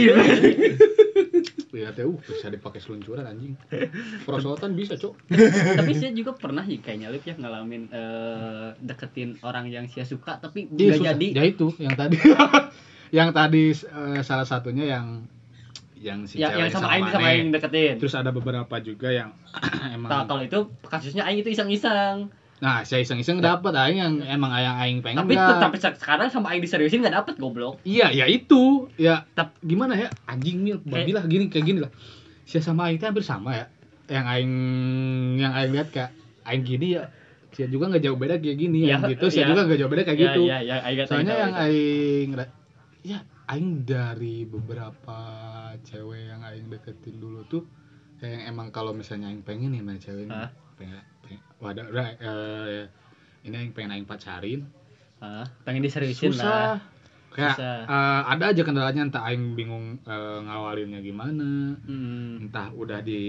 [1.74, 3.54] Lihat ya uh bisa dipakai seluncuran anjing.
[4.26, 5.14] Perosotan bisa cok.
[5.78, 10.38] Tapi saya juga pernah sih kayaknya Lip ya ngalamin eh, deketin orang yang saya suka
[10.38, 11.08] tapi Iya, nggak susah.
[11.14, 11.28] jadi.
[11.34, 12.18] Ya itu yang tadi.
[13.14, 15.30] Yang tadi eh, salah satunya yang
[16.02, 17.30] yang si ya, cewek yang sama Aing sama.
[17.30, 17.48] Aing.
[17.54, 17.96] Deketin.
[18.02, 19.38] Terus ada beberapa juga yang
[19.94, 24.54] emang Nah, kalau itu kasusnya Aing itu iseng-iseng nah saya iseng-iseng dapat aing yang emang
[24.56, 25.50] yang aing pengen tapi nggak.
[25.58, 27.82] tetap sekarang sama Aing diseriusin nggak dapet goblok.
[27.84, 28.88] Iya ya itu.
[28.96, 30.08] Ya Tep- gimana ya?
[30.30, 30.80] Anjing mil.
[30.80, 31.92] Babi lah gini kayak gini lah.
[32.48, 33.66] Saya sama aing hampir sama ya.
[34.08, 34.54] Yang aing
[35.44, 36.12] yang aing lihat kayak
[36.48, 37.12] aing gini ya.
[37.52, 39.26] Saya juga nggak jauh beda kayak gini Iya, yang gitu.
[39.28, 39.50] Saya iya.
[39.52, 40.42] juga nggak jauh beda kayak Ya, gitu.
[40.48, 42.30] ya, ya, tahu soalnya yang aing
[43.04, 43.20] ya
[43.52, 45.20] aing dari beberapa
[45.84, 47.68] cewek yang aing deketin dulu tuh
[48.24, 50.32] kayak yang emang kalau misalnya aing pengen nih sama cewek
[50.80, 51.04] pengen
[51.58, 52.84] wadah udah, eh,
[53.44, 54.68] ini aing pengen aing pacarin
[55.18, 56.76] Ah, pengen diseriusin susah lah
[57.32, 57.78] kayak Susah.
[57.84, 62.44] eh, ada aja kendalanya entah aing bingung eh, ngawalinnya gimana Hmm.
[62.44, 63.24] entah udah di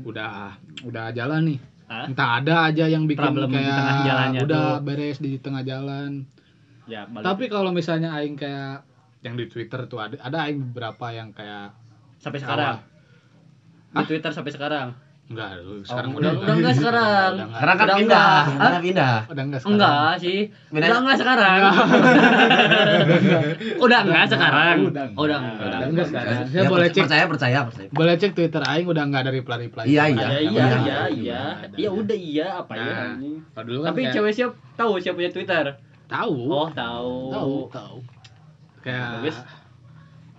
[0.00, 4.40] udah udah jalan nih Ah, entah ada aja yang bikin Problem di kayak tengah jalannya
[4.40, 4.82] udah tuh.
[4.82, 6.24] beres di tengah jalan
[6.84, 7.22] ya, balik.
[7.22, 8.88] tapi kalau misalnya aing kayak
[9.20, 11.76] yang di Twitter tuh ada ada aing beberapa yang kayak
[12.16, 12.80] sampai sekarang.
[13.88, 14.04] Di Hah?
[14.04, 14.96] Twitter sampai sekarang.
[15.24, 15.48] Enggak
[15.82, 17.32] sekarang udah- udah enggak sekarang.
[17.32, 18.44] udah enggak, sekarang kan Udah pindah enggak.
[18.44, 20.38] sekarang pindah udah enggak sekarang Enggak sih.
[20.70, 21.60] Udah enggak sekarang.
[23.80, 24.76] udah enggak sekarang.
[24.82, 25.16] Udah enggak.
[25.16, 25.80] Udah Udah enggak.
[25.86, 26.34] enggak sekarang.
[26.34, 29.56] Ya, Saya boleh cek percaya percaya percaya boleh cek Twitter aing udah enggak ada reply
[29.62, 30.12] reply Iya, Ya, iya.
[30.12, 31.00] iya, iya, Iya, iya, iya.
[31.08, 31.42] iya.
[31.78, 32.84] Ya udah iya apa ya.
[32.84, 33.36] Nah, anjing.
[33.48, 35.64] kan Tapi kayak- cewek siap tahu siapa punya Twitter.
[36.04, 37.12] tahu Oh, tahu.
[37.30, 37.96] tahu tahu
[38.78, 39.32] kayak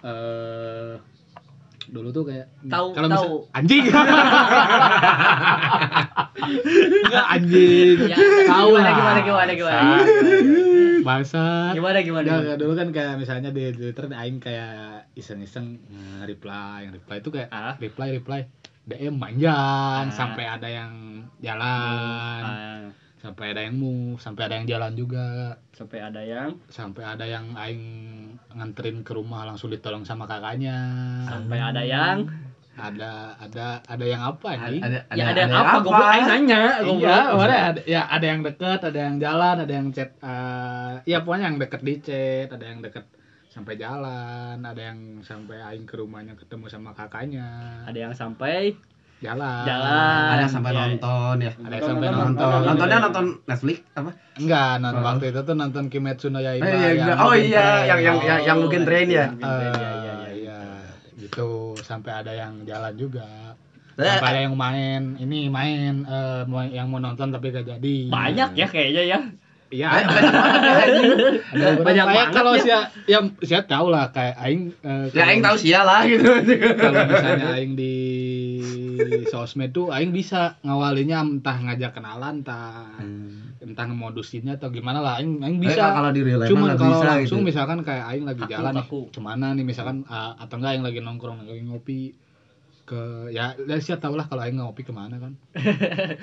[0.05, 0.93] eh
[1.87, 3.35] dulu tuh kayak Tahu- kalau tahu.
[3.51, 3.85] anjing
[7.05, 9.81] enggak anjing Ya, tahu gimana, lah gimana, gimana, gimana?
[11.01, 12.25] bahasa Gimana gimana?
[12.25, 12.55] Gimana?
[12.55, 15.77] dulu kan kayak misalnya di Twitter aing kayak iseng-iseng
[16.23, 17.73] reply, reply itu kayak Ah.
[17.77, 18.41] reply reply
[18.83, 20.11] DM panjang Ah.
[20.11, 20.91] sampai ada yang
[21.39, 22.81] jalan, Ah,
[23.25, 27.57] sampai ada yang move, sampai ada yang jalan juga, sampai ada yang sampai ada yang
[27.57, 27.83] aing
[28.53, 30.77] nganterin ke rumah langsung ditolong sama kakaknya.
[31.25, 32.29] sampai ada yang
[32.75, 34.83] Ada ada ada yang apa ini?
[34.83, 35.79] Ada, ya ada, yang apa?
[35.79, 37.07] Goblok aing nanya, goblok.
[37.07, 37.19] Iya,
[37.71, 41.57] ada ya ada yang deket, ada yang jalan, ada yang chat eh ya pokoknya yang
[41.63, 43.07] deket di chat, ada yang deket
[43.47, 47.47] sampai jalan, ada yang sampai aing ke rumahnya ketemu sama kakaknya.
[47.87, 48.75] Ada yang sampai
[49.25, 49.63] Jalan.
[49.63, 50.25] Jalan.
[50.31, 50.77] Ada sampai Ya.
[50.79, 51.51] nonton ya.
[51.57, 52.25] Ada yang sampai Nonton.
[52.31, 52.59] nonton.
[52.63, 54.11] Nontonnya nonton Netflix apa?
[54.35, 55.07] Enggak, nonton Oh.
[55.07, 56.63] waktu itu tuh nonton Kimetsu no Yaiba.
[56.63, 57.85] Eh, iya, yang oh Mugen iya, Train.
[57.85, 59.25] yang yang yang, yang mungkin train ya.
[59.27, 60.27] Train, Eh, iya, iya, iya.
[60.31, 60.59] iya,
[61.17, 61.47] gitu
[61.79, 63.25] sampai ada yang jalan juga.
[63.95, 67.95] Eh, Sampai ada yang main, ini main eh, mau yang mau nonton tapi gak jadi.
[68.07, 69.19] banyak ya kayaknya ya.
[69.67, 70.05] Iya, Eh, ada.
[70.05, 71.81] banyak banget ya.
[71.81, 72.61] Banyak Ya, banget kalau ya.
[72.61, 76.21] saya yang saya tahu lah kayak aing eh, Ya aing tahu sia lah gitu.
[76.75, 77.93] kalau misalnya aing di
[79.25, 82.95] sosmed tuh aing bisa ngawalinya entah ngajak kenalan entah
[83.57, 86.91] entah ngemodusinnya atau gimana lah aing aing Eh, bisa kalau di real life cuman kalau
[86.93, 87.47] bisa langsung gitu.
[87.47, 89.01] misalkan kayak aing lagi Kaku, jalan nih kaku.
[89.09, 91.99] ke mana nih misalkan ah, atau enggak aing lagi nongkrong lagi ngopi
[92.85, 95.33] ke ya ya siapa tahu lah kalau aing ngopi ke mana kan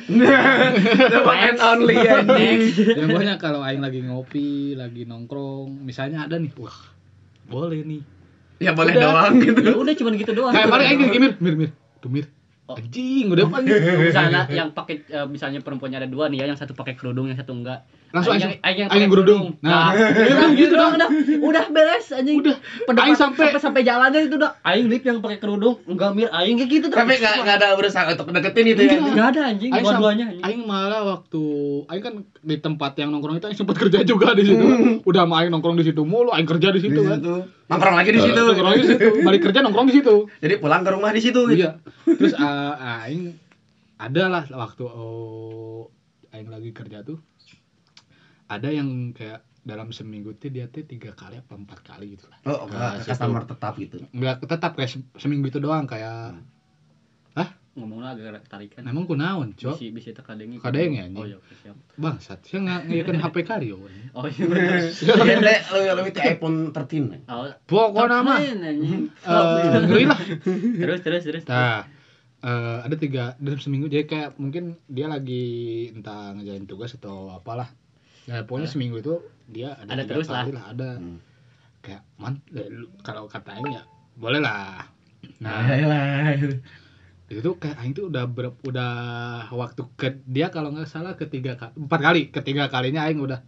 [0.07, 2.27] The one and only yang
[3.09, 6.79] pokoknya kalau aing lagi ngopi lagi nongkrong misalnya ada nih wah
[7.45, 8.03] boleh nih
[8.63, 9.11] Ya boleh Udah.
[9.27, 9.59] doang gitu.
[9.59, 10.55] Ya udah cuman gitu doang.
[10.55, 12.31] kayak paling aing gini mir mir mir tuh mir.
[12.71, 13.77] Anjing udah panggil
[14.09, 17.39] misalnya yang pakai eh, misalnya perempuannya ada dua nih ya, yang satu pakai kerudung, yang
[17.39, 17.83] satu enggak.
[18.13, 19.57] Langsung Aing aing- yang, aing kerudung.
[19.65, 19.97] Nah.
[19.97, 21.09] Nah, udah gitu doang udah.
[21.41, 22.45] Udah beres anjing.
[22.45, 22.57] Udah.
[22.93, 26.61] Aing sampai- sampai sampai jalannya itu udah aing lip yang pakai kerudung, enggak mir aing
[26.61, 29.01] kayak gitu Tapi nggak nggak ada berusaha untuk deketin gitu ya.
[29.01, 30.45] Enggak ada anjing, dua-duanya anjing.
[30.45, 31.43] Aing malah waktu
[31.89, 34.65] Aing kan di tempat yang nongkrong itu Aing sempat kerja juga di situ.
[35.09, 37.19] Udah mah Aing nongkrong di situ mulu, Aing kerja di situ kan.
[37.73, 38.37] Nongkrong lagi di situ.
[38.37, 39.07] Nongkrong di situ.
[39.25, 40.15] Balik kerja nongkrong di situ.
[40.45, 41.65] Jadi pulang ke rumah di situ gitu.
[41.65, 41.81] Iya.
[42.05, 42.77] Terus uh,
[43.09, 43.41] Aing
[43.97, 45.89] ada lah waktu oh,
[46.35, 47.23] Aing lagi kerja tuh
[48.53, 52.39] ada yang kayak dalam seminggu tuh dia tuh tiga kali apa empat kali gitu lah.
[52.45, 53.09] Oh, Ke enggak situ.
[53.09, 53.97] customer tetap gitu.
[54.11, 56.37] Enggak tetap kayak se- seminggu itu doang kayak
[57.73, 58.85] Ngomongnya agak tarikan.
[58.85, 59.81] emang kunaon, Cok?
[59.81, 60.61] Bisi bisi tekadengi.
[60.61, 61.17] Kadeng ya, anjing.
[61.17, 61.73] Oh iya, siap.
[61.97, 63.77] Bangsat, saya nggak ngeliatin HP karyo.
[64.13, 64.93] Oh iya bener.
[65.25, 65.41] Lebih
[65.97, 67.19] lebih ke iPhone 13 ya.
[67.33, 68.53] Oh, Pokoknya mah eh,
[69.89, 70.21] ngeri lah.
[70.77, 71.43] Terus terus terus.
[71.49, 71.89] Nah,
[72.45, 75.45] eh, ada tiga dalam seminggu jadi kayak mungkin dia lagi
[75.97, 77.73] entah ngejalan tugas atau apalah.
[78.23, 79.15] Nah, pokoknya seminggu itu
[79.47, 80.43] dia ada, Ada terus lah.
[80.43, 80.65] kali lah.
[80.69, 80.91] ada.
[80.97, 81.19] Hmm.
[81.81, 82.69] Kayak man, eh,
[83.01, 83.83] kalau kata Aing ya
[84.15, 84.87] boleh lah.
[85.39, 86.35] Nah, Nah,
[87.27, 88.93] itu tuh kayak Aing tuh udah ber, udah
[89.51, 93.41] waktu ke dia kalau nggak salah ketiga kali empat kali ketiga kalinya Aing udah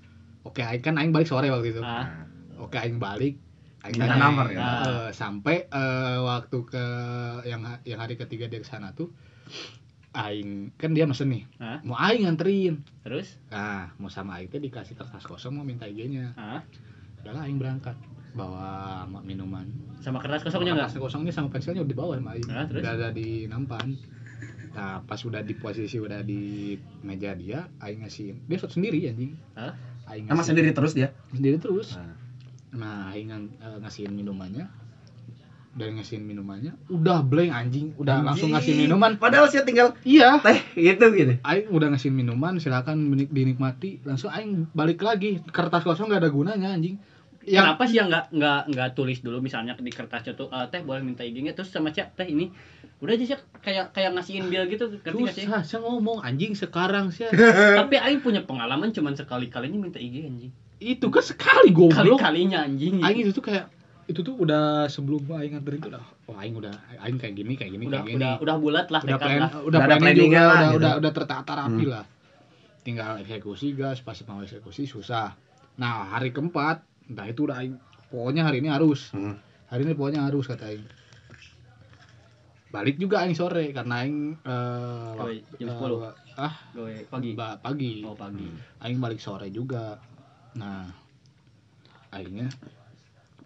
[0.42, 2.24] oke Aing kan Aing balik sore waktu itu Ah,
[2.56, 3.36] oke Aing balik
[3.84, 4.58] Aing tanya, nomor ya?
[4.82, 6.84] eh, sampai eh, waktu ke
[7.44, 9.12] yang yang hari ketiga dia ke sana tuh
[10.14, 10.70] Aing.
[10.74, 11.42] Kan dia mesen nih.
[11.58, 12.80] Ah, mau Aing nganterin.
[13.02, 13.36] Terus?
[13.48, 16.32] nah mau sama Aing teh dikasih kertas kosong mau minta IG-nya.
[16.34, 16.62] Ah,
[17.20, 17.98] udah Aing berangkat.
[18.32, 19.66] Bawa ma- minuman.
[19.98, 20.90] Sama kertas kosongnya enggak?
[20.90, 22.46] kertas kosongnya sama pensilnya udah dibawa sama Aing.
[22.48, 22.80] Ah, terus?
[22.80, 23.94] udah ada di nampan.
[24.70, 29.34] Nah pas udah di posisi udah di meja dia Aing ngasihin dia shot sendiri anjing.
[29.54, 29.74] Hah?
[30.04, 31.10] Aing Emang ngasihin- sendiri terus dia.
[31.30, 31.94] sendiri terus.
[31.94, 32.14] Nah.
[32.72, 34.66] nah Aing eh, ngasihin minumannya
[35.74, 37.86] dari ngasihin minumannya udah blank anjing.
[37.98, 39.18] Udah langsung ngasih minuman.
[39.18, 40.38] Padahal sih tinggal iya.
[40.38, 41.34] teh gitu gitu.
[41.42, 43.98] Aing udah ngasihin minuman silakan dinikmati.
[44.06, 45.42] Langsung Aing balik lagi.
[45.50, 46.96] Kertas kosong gak ada gunanya anjing.
[47.44, 50.80] Yang Kenapa sih yang nggak nggak nggak tulis dulu misalnya di kertasnya tuh eh, teh
[50.80, 52.48] boleh minta IG-nya terus sama cak teh ini.
[53.04, 55.44] Udah aja Cak, kayak kayak ngasihin bill gitu ngerti sih?
[55.44, 57.28] saya ngomong anjing sekarang sih
[57.84, 60.52] Tapi Aing punya pengalaman cuman sekali kalinya minta IG anjing.
[60.84, 61.96] itu kan sekali goblok.
[61.96, 63.00] Kali-kalinya anjing.
[63.04, 63.73] Aing itu tuh kayak
[64.04, 67.72] itu tuh udah sebelum Aing nganterin tuh udah oh Aing udah Aing kayak gini kayak
[67.72, 69.50] gini udah kayak gini udah udah bulat lah udah plan lah.
[69.56, 70.78] udah, Udah planning juga lah, udah, gitu.
[70.78, 71.90] udah udah tertata rapi Hmm.
[71.90, 72.04] lah
[72.80, 75.32] tinggal eksekusi gas pas mau eksekusi susah
[75.74, 79.40] nah hari keempat entah itu udah Aing pokoknya hari ini harus Hmm.
[79.66, 80.84] hari ini pokoknya harus kata Aing
[82.68, 85.96] balik juga Aing sore karena Aing eh, Oh, wak- jam eh, 10.
[85.96, 87.30] wa- ah Gue pagi.
[87.32, 88.50] ba- pagi Oh pagi.
[88.78, 89.96] Aing balik sore juga
[90.52, 90.86] nah
[92.10, 92.46] akhirnya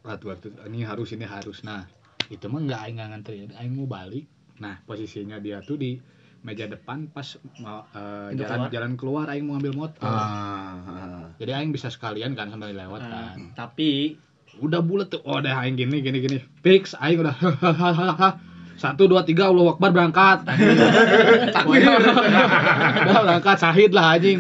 [0.03, 1.63] waktu waktu ini harus ini harus.
[1.63, 1.87] Nah
[2.29, 4.27] itu mah nggak Aing nggak nganterin Aing mau balik.
[4.59, 5.97] Nah posisinya dia tuh di
[6.39, 7.83] meja depan pas mau
[8.31, 8.71] Pintu jalan keluar?
[8.71, 10.03] jalan keluar Aing mau ngambil motor.
[10.07, 11.23] Ah, ah.
[11.37, 13.37] jadi Aing bisa sekalian kan sambil lewat Nah, kan.
[13.55, 14.15] tapi
[14.59, 15.23] udah bulat tuh.
[15.27, 16.39] Oh udah Aing gini gini gini.
[16.63, 17.35] Fix Aing udah
[18.83, 20.47] satu dua tiga Allah Akbar berangkat.
[21.67, 24.39] Udah berangkat sahid lah anjing.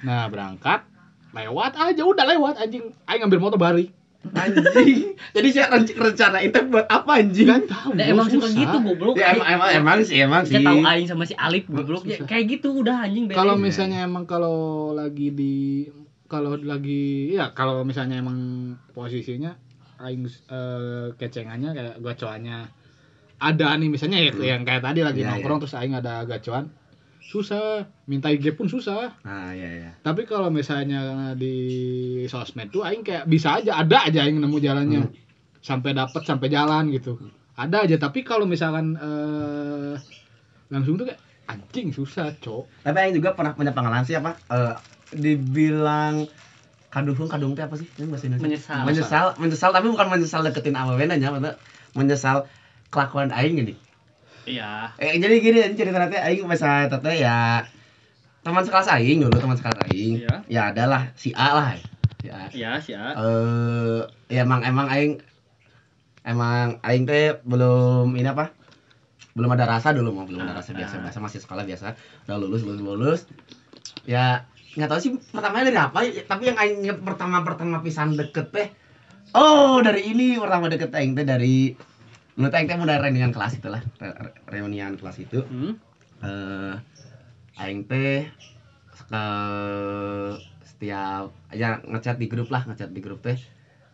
[0.00, 0.86] Nah berangkat
[1.30, 2.94] lewat aja udah lewat anjing.
[3.06, 3.90] Aing ngambil motor balik
[4.20, 5.16] Anjing.
[5.36, 7.48] Jadi saya ren- rencana itu buat apa anjing?
[7.48, 9.14] Gak tahu Nah, emang suka gitu goblok.
[9.16, 10.60] Ya emang emang emang sih emang sih.
[10.60, 12.20] Tahu aing sama si Alif goblok ya.
[12.22, 14.58] Kayak gitu udah anjing kalau misalnya emang kalau
[14.92, 15.88] lagi di
[16.30, 18.38] kalau lagi ya kalau misalnya emang
[18.92, 19.56] posisinya
[19.98, 22.70] aing eh, kecengannya kayak gacoannya
[23.40, 26.70] ada nih misalnya ya yang kayak tadi lagi Iya, nongkrong terus aing ada gacoan
[27.20, 29.90] susah minta IG pun susah Nah, iya iya.
[30.00, 31.54] tapi kalau misalnya di
[32.26, 35.14] sosmed tuh aing kayak bisa aja ada aja aing nemu jalannya Hmm.
[35.60, 37.20] sampai dapat sampai jalan gitu
[37.54, 39.94] ada aja tapi kalau misalkan eh,
[40.68, 44.38] langsung tuh kayak anjing susah cok Tapi yang juga pernah punya pengalaman sih apa?
[44.48, 44.74] Eh
[45.10, 46.30] dibilang
[46.88, 47.90] kaduhung kadung teh apa sih?
[47.98, 48.46] Ini bahasa Indonesia.
[48.46, 48.80] Menyesal.
[48.86, 51.54] Menyesal, menyesal tapi bukan menyesal deketin awalnya nya, maksudnya
[51.92, 52.46] menyesal
[52.88, 53.74] kelakuan aing gini.
[54.50, 54.90] Iya.
[54.98, 57.62] Eh jadi gini cerita nanti aing masa tete ya
[58.42, 60.26] teman sekelas aing dulu teman sekelas aing.
[60.26, 60.36] Iya.
[60.50, 61.78] Ya adalah si A lah.
[62.18, 62.50] Si A.
[62.50, 63.14] Iya, sih ya.
[63.14, 64.00] Eh
[64.34, 65.22] ya emang emang aing
[66.26, 68.50] emang aing teh belum ini apa?
[69.38, 71.02] Belum ada rasa dulu mau belum ada rasa biasa Ah.
[71.06, 71.94] biasa masih sekolah biasa.
[72.26, 73.20] Udah lulus lulus lulus.
[74.04, 75.98] Ya nggak tahu sih pertamanya dari apa
[76.30, 78.70] tapi yang aing pertama pertama pisan deket teh
[79.34, 81.74] oh dari ini pertama deket aing teh dari
[82.48, 85.44] teh aing teh mulai reunian kelas itulah re- re- reunian kelas itu.
[85.44, 85.76] Hmm?
[86.20, 86.74] eh
[87.60, 88.24] aing teh
[89.10, 89.24] ke
[90.64, 93.36] setiap ya ngechat di grup lah ngechat di grup teh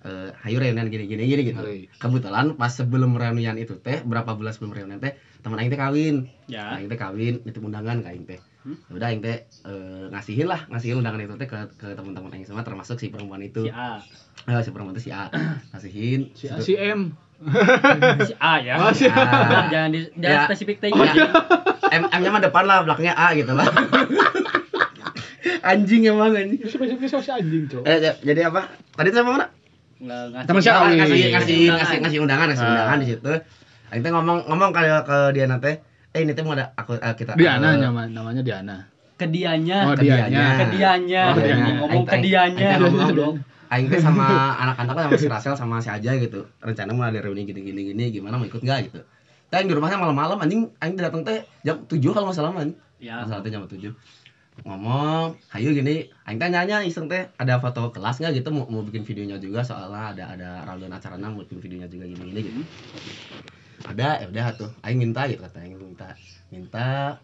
[0.06, 1.62] eh hayu reunian gini gini gini gitu.
[1.98, 6.30] Kebetulan pas sebelum reunian itu teh berapa bulan sebelum reunian teh teman aing teh kawin.
[6.46, 6.78] Ya.
[6.78, 8.38] aing teh kawin itu undangan ke aing teh.
[8.62, 8.78] Hmm?
[8.86, 9.36] Ya udah aing teh
[9.66, 13.42] eh, ngasihin lah ngasihin undangan itu teh ke ke teman-teman aing semua termasuk si perempuan
[13.42, 13.66] itu.
[13.66, 13.98] Si A.
[14.46, 15.26] Eh, si perempuan itu si A.
[15.74, 16.30] Ngasihin.
[16.38, 17.10] Si A si M
[18.22, 18.74] Si A ya.
[18.78, 19.12] Oh, si A.
[19.12, 20.46] Udah, jangan di jangan Ya.
[20.46, 20.88] spesifik teh.
[20.88, 21.12] Ya.
[21.92, 23.68] M M nya mah depan lah belakangnya A gitu lah
[25.62, 28.66] anjing emang anjing spesifik si anjing cok Eh, jadi apa?
[28.92, 29.46] Tadi saya mana?
[29.96, 30.46] Nggak ngasih.
[30.46, 30.76] Teman siapa?
[30.76, 30.98] Ah, Kawin.
[30.98, 31.78] ngasih ngasih Undangan.
[31.78, 32.70] ngasih ngasih undangan, ngasih Ah.
[32.70, 33.32] undangan di situ.
[33.86, 35.72] Aing teh ngomong ngomong kali ke dia nanti,
[36.10, 38.76] eh ini teh mau ada aku eh, kita Diana eh, nama namanya Diana
[39.16, 39.78] Ke dianya.
[39.88, 40.26] Oh, ke dianya.
[40.28, 40.44] dianya.
[40.52, 41.22] Ke dianya.
[41.24, 41.72] Oh, dianya.
[41.80, 42.60] Ngomong ke Aing- dianya.
[42.60, 43.34] Aing teh ngomong dong.
[43.72, 44.26] Aing teh sama
[44.62, 46.46] anak-anak sama si Rasel sama si Aja gitu.
[46.62, 49.00] Rencana mau ada reuni gini gini gimana mau ikut enggak gitu.
[49.46, 52.74] Teh di rumahnya malam-malam anjing aing datang teh jam 7 kalau nggak salah man.
[52.98, 53.22] Ya.
[53.22, 53.94] Masalah teh jam 7.
[54.64, 58.82] Ngomong, hayu gini, aing teh nanya iseng teh ada foto kelas nggak gitu mau, mau
[58.82, 62.60] bikin videonya juga soalnya ada ada rangkaian acaranya mau bikin videonya juga gini gini gitu.
[63.86, 64.70] Ada, ya udah tuh.
[64.82, 66.08] Aing minta gitu kata aing minta.
[66.50, 67.20] Minta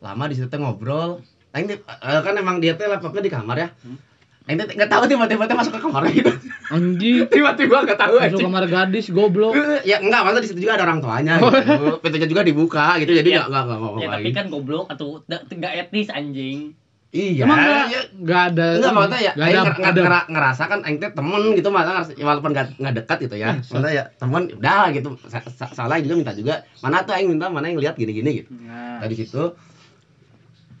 [0.00, 1.20] lama di situ teh ngobrol.
[1.52, 3.68] Aing eh, kan emang dia teh laptopnya di kamar ya.
[3.84, 4.11] Hmm.
[4.42, 6.32] Aing teh nggak tahu tiba-tiba masuk ke kamar gitu.
[6.68, 8.44] anjing tiba-tiba nggak tahu masuk aja.
[8.44, 11.94] kamar gadis goblok Ya enggak, maksudnya di situ juga ada orang tuanya gitu.
[12.02, 13.12] Pintunya juga dibuka gitu.
[13.12, 13.46] Jadi Ya.
[13.46, 16.74] enggak enggak enggak mau Ya tapi kan goblok atau enggak etis anjing.
[17.12, 17.44] Iya.
[17.44, 20.28] emang nggak ya, nggak ada Enggak maksudnya ya, nggak aing ada nger- nger- ada ngera-
[20.32, 23.48] ngerasa kan aing teh temen gitu malah ngerasa- ya walaupun enggak enggak dekat gitu ya.
[23.52, 25.08] Maksudnya ya temen udah lah gitu.
[25.28, 26.54] Sa- sa- Salah juga minta juga.
[26.80, 28.50] Mana tuh aing minta, mana yang lihat gini-gini gitu.
[28.58, 28.96] Nah.
[28.98, 29.44] Tadi situ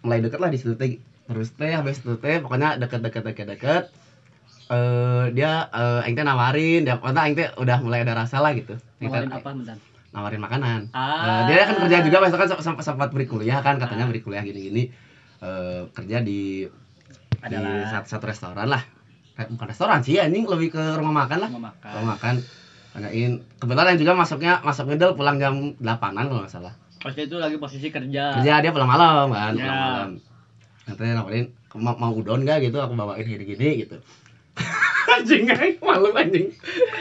[0.00, 0.96] mulai deket lah di situ teh.
[1.22, 3.84] Terus teh habis itu teh pokoknya deket-deket deket-deket
[4.68, 8.78] eh dia eh aing teh nawarin, dia aing teh udah mulai ada rasa lah gitu.
[8.98, 9.76] Nawarin apa bentar?
[10.12, 10.80] nawarin makanan.
[10.92, 11.24] Ah.
[11.24, 14.40] Eh, dia kan kerja juga besok kan sempat sempat beri kuliah kan katanya beri kuliah
[14.40, 14.92] gini-gini.
[15.40, 18.82] Eh, kerja di di Adalah satu, satu restoran lah
[19.32, 21.90] Eh, bukan restoran sih anjing lebih ke rumah makan lah rumah makan.
[21.90, 22.34] rumah makan
[22.92, 27.56] tanyain kebetulan juga masuknya masuk middle pulang jam 8an kalau nggak salah Pas itu lagi
[27.56, 28.36] posisi kerja.
[28.36, 29.64] kerja dia pulang malam kan Ya.
[29.64, 30.10] pulang malam
[30.82, 33.96] nanti nawarin mau, mau udon gak gitu aku bawain gini-gini gitu.
[35.12, 36.50] Anjing anjing malu anjing.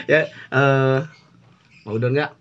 [0.05, 0.99] Ya eh
[1.83, 2.37] mau udon gak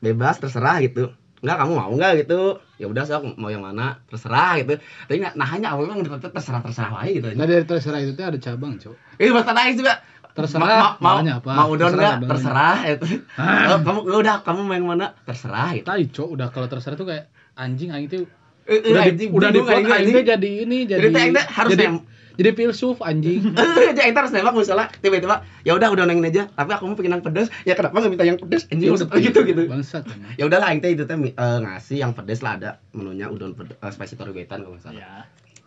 [0.00, 1.10] bebas terserah gitu.
[1.44, 2.24] Enggak kamu mau nggak?
[2.24, 2.40] Gitu.
[2.80, 4.00] Ya udah sok mau yang mana?
[4.08, 4.80] Terserah gitu.
[4.80, 8.24] Tapi nggak nah hanya awalnya nggak terserah terserah aja gitu nah dari terserah itu tuh
[8.24, 8.94] ada cabang cok.
[9.20, 9.94] Ini bahasa lain juga.
[10.34, 11.52] Terserah, Ma- ma- mau apa?
[11.54, 12.26] mau udon Terserah nggak?
[12.26, 13.06] terserah itu
[13.38, 15.06] Oh, kamu ya udah kamu mau yang mana?
[15.22, 15.86] Terserah gitu.
[15.86, 19.30] Tai cok udah kalau terserah tuh kayak anjing aing tuh Eh, eh, udah di, anjing,
[19.30, 21.86] udah di bingung aing, aing jadi ini jadi Jadi aing harus jadi,
[22.34, 23.52] jadi filsuf anjing.
[23.60, 26.42] Eh, jadi kita harus nembak misalnya tiba-tiba ya udah udah nengin aja.
[26.50, 27.48] Tapi aku mau pengen yang pedes.
[27.62, 28.90] Ya kenapa nggak minta yang pedes anjing?
[28.90, 29.62] Maksud gitu gitu.
[29.70, 30.02] Bangsat
[30.40, 33.78] ya udahlah aing teh itu teh eh, ngasih yang pedes lah ada menunya udon pedes
[33.78, 34.98] uh, spicy toribetan kalau nggak salah.
[34.98, 35.14] Ya.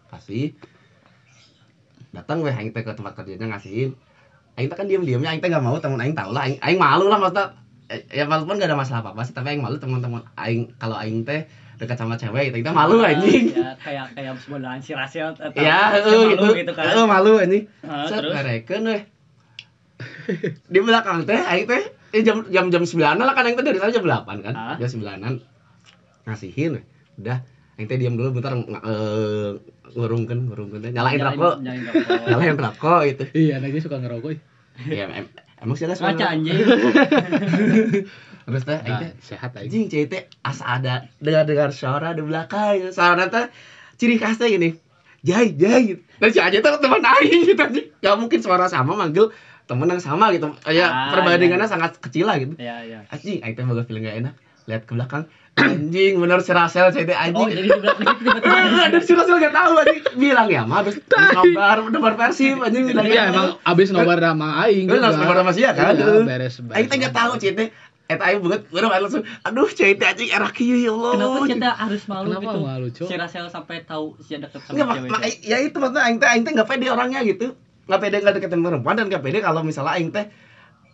[0.07, 0.55] kasih.
[2.15, 3.95] Datang gue aing teh ke tempat kerjanya ngasihin
[4.57, 6.49] aing teh kan diem diemnya aing teh gak mau temen aing tahu lah.
[6.49, 7.53] Aing, aing malu lah maksudnya.
[7.87, 10.73] Eh, ya walaupun gak ada masalah apa apa sih tapi aing malu teman-teman aing.
[10.81, 11.45] Kalau aing teh
[11.77, 12.59] dekat sama cewek gitu.
[12.59, 13.53] Teh malu anjing.
[13.53, 16.89] Ya, kayak kayak sebenarnya si Rasel atau ya eh, malu gitu, gitu kan.
[16.89, 17.63] Eh, malu anjing.
[18.05, 18.33] Set terus?
[18.33, 19.01] mereka weh.
[20.67, 23.77] Di belakang teh aing teh eh jam jam jam sembilan lah kan aing teh dari
[23.77, 24.53] sana jam delapan kan.
[24.53, 24.75] Ah.
[24.75, 25.33] jam sembilanan.
[26.25, 26.81] Ngasihin
[27.15, 27.37] udah
[27.75, 29.51] aing teh diam dulu bentar ng- eh,
[29.93, 30.91] ngurungkeun ngurungkeun teh.
[30.91, 31.55] Nyalain rokok.
[31.61, 32.17] Nyalain rokok.
[32.29, 34.31] nyalain rokok itu Iya, anaknya suka ngerokok.
[34.85, 36.53] ya em- emang sih ada Ngaca anjing.
[38.47, 39.61] terus teh aing Nah, teh sehat aja.
[39.61, 43.51] anjing cewek teh asa ada dengar dengar suara di belakang suara teh
[43.95, 44.71] ciri khasnya gini
[45.19, 49.35] jai jai dan si aja tuh teman aing gitu anjing gak mungkin suara sama manggil
[49.65, 51.69] temen yang sama gitu Ah, perbandingannya iya.
[51.69, 52.99] sangat kecil lah gitu Iya, iya.
[53.09, 54.33] anjing aing teh boga feeling gak enak
[54.63, 55.23] lihat ke belakang
[55.57, 58.55] anjing bener si Rasel cewek teh Oh, anjing jadi di belakang itu tiba-tiba
[58.93, 60.95] dan si Rasel gak tahu anjing bilang ya mah habis
[61.33, 65.69] nobar nobar persib anjing bilang Iya, emang abis nobar sama aing harus nobar sama sia
[65.73, 65.91] kan?
[65.91, 66.55] Iya, beres.
[66.61, 66.73] beres.
[66.73, 67.67] Aing teh gak tahu cewek teh
[68.07, 71.11] Eta aing banget, gue langsung, aduh cewek teh anjing erak kieu ya Allah.
[71.13, 72.59] Kenapa kita harus malu Kenapa gitu?
[72.63, 73.07] malu, Cok?
[73.07, 75.11] Si Rasel sampai tahu si deket sama cewek.
[75.11, 77.51] mak- ya itu maksudnya aing teh aing teh enggak pede orangnya gitu.
[77.83, 80.23] Enggak pede enggak deketin perempuan dan enggak pede kalau misalnya aing teh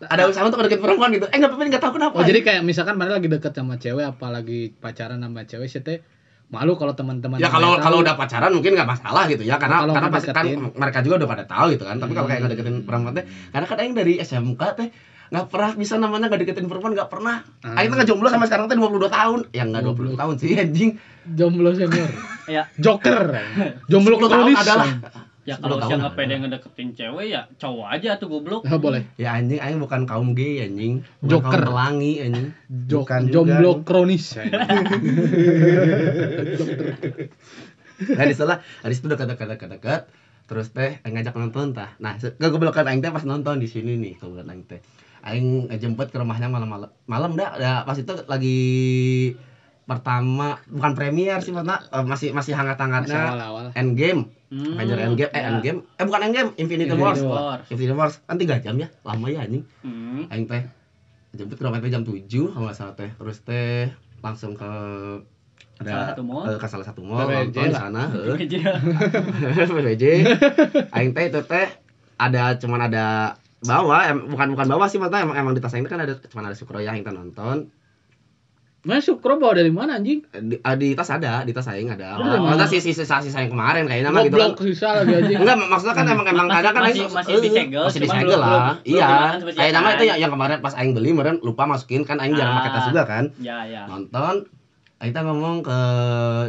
[0.03, 1.26] ada usaha untuk deketin perempuan gitu.
[1.28, 2.16] Eh enggak pede enggak tahu kenapa.
[2.18, 6.01] Oh, jadi kayak misalkan mana lagi deket sama cewek apalagi pacaran sama cewek sih teh
[6.49, 9.82] malu kalau teman-teman ya yang kalau kalau udah pacaran mungkin nggak masalah gitu ya karena
[9.82, 10.70] Kalau karena pasti kan deketin.
[10.76, 12.45] mereka juga udah pada tahu gitu kan tapi kalau kayak Hmm.
[12.45, 14.88] nggak deketin perempuan teh karena kan aing dari SMK teh
[15.34, 17.74] nggak pernah bisa namanya nggak deketin perempuan nggak pernah Ah.
[17.76, 20.22] aing teh ngejomblo sampai sekarang teh 22 tahun ya nggak 20 20.
[20.22, 20.90] tahun sih anjing
[21.28, 22.06] jomblo senior.
[22.44, 23.32] Ya, Joker.
[23.90, 24.60] Jomblo 10 tahun kronis.
[24.60, 24.88] adalah
[25.48, 28.62] ya 10 kalau siapa nggak pede ngedeketin cewek ya cowok aja tuh goblok.
[28.64, 29.08] Ah, boleh.
[29.16, 31.50] ya anjing aing bukan kaum gay anjing bukan Joker.
[31.56, 32.48] kaum pelangi anjing
[32.86, 33.36] Jo- Bukan juga.
[33.58, 34.36] jomblo kronis.
[38.06, 40.02] nah di setelah habis itu dekat dekat dekat dekat
[40.44, 44.52] terus teh ngajak nonton tah nah kegoblokan aing teh pas nonton di sini nih kegoblokan
[44.52, 44.82] aing teh
[45.24, 48.59] aing jemput ke rumahnya malam malam malam dah ya, pas itu lagi
[49.84, 53.65] pertama bukan premier sih mana eh, masih masih hangat Masih hangatnya awal-awal.
[53.76, 54.32] Endgame.
[54.47, 55.32] Hmm, Avenger Endgame.
[55.36, 55.47] Eh ya.
[55.51, 55.80] Endgame.
[55.99, 56.49] Eh bukan Endgame.
[56.55, 57.21] Infinity, Infinity Wars.
[57.24, 57.59] War.
[57.67, 58.15] Infinity Wars.
[58.24, 58.88] Kan tiga jam ya?
[59.03, 59.63] Lama ya anjing.
[59.84, 60.24] Hmm.
[60.32, 60.63] aing teh
[61.36, 63.09] jemput ke rumah teh jam 7 kalau nggak salah teh.
[63.11, 63.91] Terus teh
[64.24, 64.71] langsung ke
[65.84, 66.45] ada Salah satu mall?
[66.47, 68.36] ke salah satu mall nonton di sana heeh.
[70.95, 71.67] Aing teh itu teh
[72.15, 75.82] ada cuman ada bawa em, bukan bukan bawa sih maksudnya emang emang di tas aing
[75.82, 77.72] teh kan ada cuman ada sukroya yang kita nonton
[78.84, 80.28] Mana Sukro bawa dari mana anjing?
[80.28, 82.68] Eh, di, ah, di tas ada di tas aing ada Oh, maksudnya mana?
[82.68, 85.38] si si sisa sisa yang kemarin kayaknya mah gitu kan Goblok sisa lagi anjing.
[85.39, 88.36] Enggak, mak- maksudnya kan emang emang Masih- kadang kan masih- masih eh, disegel, masih disegel
[88.36, 88.43] lah.
[88.43, 89.07] belum- belum Iya.
[89.55, 92.53] Kayak nama itu yang, yang kemarin pas aing beli meren lupa masukin kan aing jarang
[92.53, 92.57] Ah.
[92.59, 93.24] pakai tas juga kan.
[93.39, 93.88] Ya, ya.
[93.88, 94.51] Nonton
[94.99, 95.80] kita ngomong ke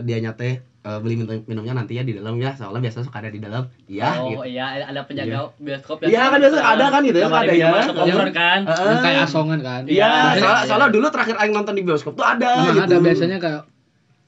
[0.03, 0.51] dia nyate
[0.85, 3.65] eh, beli minum minumnya nanti ya di dalam ya soalnya biasa suka ada di dalam
[3.89, 7.53] iya oh gitu iya ada penjaga bioskop Iya, kan biasa ada kan gitu ya, ada
[7.53, 7.69] ya.
[7.73, 8.61] masuk obrolan kan.
[8.69, 9.83] Yang kayak asongan kan.
[9.89, 10.69] iya Iya, soalnya, iya.
[10.69, 13.63] soalnya dulu terakhir aing nonton di bioskop tuh ada Emang gitu ada biasanya kayak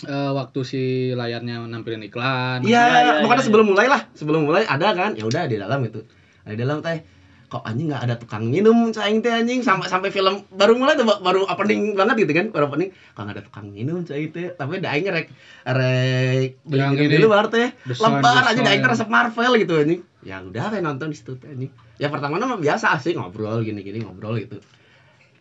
[0.05, 0.83] eh, waktu si
[1.17, 2.61] layarnya nampilin iklan.
[2.65, 5.57] Iya, Iya, iya, bukannya iya, sebelum mulai lah, sebelum mulai ada kan, ya udah di
[5.57, 6.01] dalam itu,
[6.45, 7.01] Nah, di dalam teh,
[7.47, 9.62] kok anjing nggak ada tukang minum, caing teh anjing?
[9.62, 13.36] Sampai sampai film baru mulai tuh baru opening banget gitu kan, baru opening, kok nggak
[13.38, 15.30] ada tukang minum caing teh, tapi dah aing rek
[15.62, 19.53] rek beli Yang minum ini, dulu baru teh, lebar aja dah aing teh resep Marvel
[19.62, 21.70] gitu anjing, ya udah kayak nonton di situ teh anjing,
[22.03, 24.59] ya pertama mah biasa asik ngobrol gini-gini ngobrol gitu,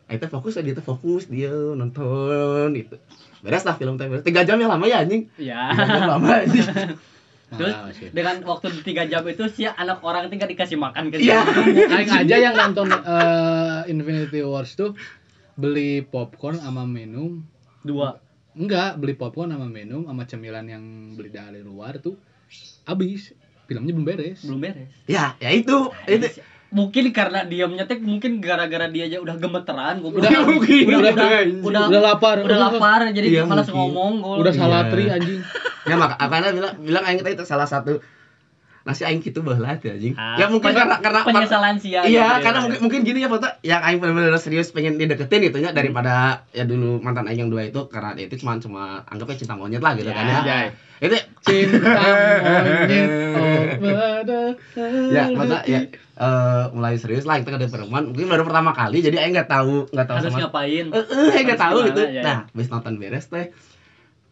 [0.05, 3.01] Aing teh fokus dia tuh fokus dia nonton gitu,
[3.41, 6.29] beres lah film teh beres, tiga jam ya lama ya anjing, ya tiga jam lama
[6.45, 6.69] anjing.
[7.55, 8.09] terus Malah sih.
[8.09, 11.41] dengan waktu tiga jam itu si anak orang tinggal dikasih makan ke Iya.
[11.95, 14.93] Aing aja yang nonton eh, Infinity Wars tuh
[15.53, 17.43] beli popcorn sama minum.
[17.81, 18.19] dua
[18.51, 22.15] Enggak, beli popcorn sama minum sama cemilan yang beli dari luar tuh
[22.83, 23.35] habis.
[23.65, 24.45] Filmnya belum beres.
[24.45, 26.27] belum beres Ya, ya itu, itu.
[26.75, 30.83] Mungkin karena dia nyetek mungkin gara-gara dia aja udah gemeteran gua Udah, mungkin.
[30.85, 32.35] udah udah Udah, udah udah lapar.
[32.43, 34.59] udah lapar jadi Iya, dia malas ngomong gua Udah Iya.
[34.59, 35.39] salah tri anjing.
[35.85, 38.01] Ya maka apanya bilang bilang aing itu salah satu
[38.81, 40.13] nasi aing gitu baheula teh anjing.
[40.13, 42.63] Ah, ya mungkin karena karena penyesalan sia Iya, gitu karena ya.
[42.65, 46.61] mungkin mungkin gini ya foto yang aing benar-benar serius pengen dideketin gitu ya daripada ya
[46.63, 50.05] dulu mantan aing yang dua itu karena itu cuma cuma anggapnya cinta monyet lah gitu
[50.05, 50.13] Ya.
[50.13, 50.37] kan ya.
[50.39, 50.65] Anjay.
[50.97, 52.01] Itu Cinta
[52.45, 53.63] monyet oh
[55.07, 55.79] ya mata ya
[56.15, 58.11] eh, mulai serius lah kita ke perempuan.
[58.11, 61.29] Mungkin baru pertama kali jadi aing nggak tahu nggak tahu harus sama ngapain eh eh
[61.35, 62.01] aing nggak tahu gitu.
[62.01, 62.21] ya, ya.
[62.23, 63.51] nah habis nonton beres teh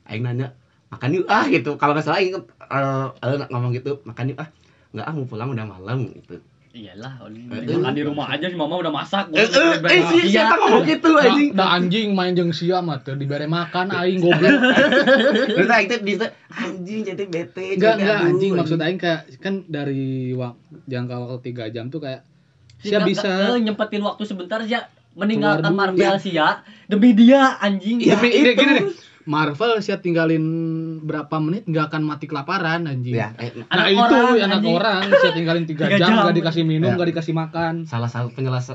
[0.08, 0.56] aing nanya
[0.92, 1.76] makan yuk ah gitu.
[1.76, 4.50] Kalau nggak salah aing eh eh, ngomong gitu makan yuk ah.
[4.94, 6.38] Nggak ah mau pulang udah malam gitu
[6.74, 7.22] iyalah
[7.54, 10.50] Eh, makan di rumah aja si mama udah masak eh eh eh si Iya.
[10.50, 14.18] siapa ngomong gitu Da, anjing da anjing main jeung sia mah teu dibere makan aing
[14.18, 14.58] goblok.
[15.54, 16.14] terus aing teh di
[16.50, 20.34] anjing jadi bete Enggak, enggak anjing maksud aing kayak kan dari
[20.84, 22.26] jangka waktu 3 jam tuh kayak
[22.82, 25.72] Si sia bisa eh, nyempetin waktu sebentar ya meninggalkan.
[25.72, 28.50] Marvel sih ya demi dia anjing Ya, Tapi itu.
[28.50, 28.86] gini, gini deh.
[29.26, 30.44] Marvel sih tinggalin
[31.00, 33.14] berapa menit nggak akan mati kelaparan anjing.
[33.14, 34.74] Ya, eh, Nah Anak itu orang, anak anjing.
[34.74, 36.12] orang sih tinggalin 3 Tiga jam jam.
[36.22, 36.96] nggak dikasih minum Ya.
[36.96, 37.74] nggak dikasih makan.
[37.84, 38.30] salah satu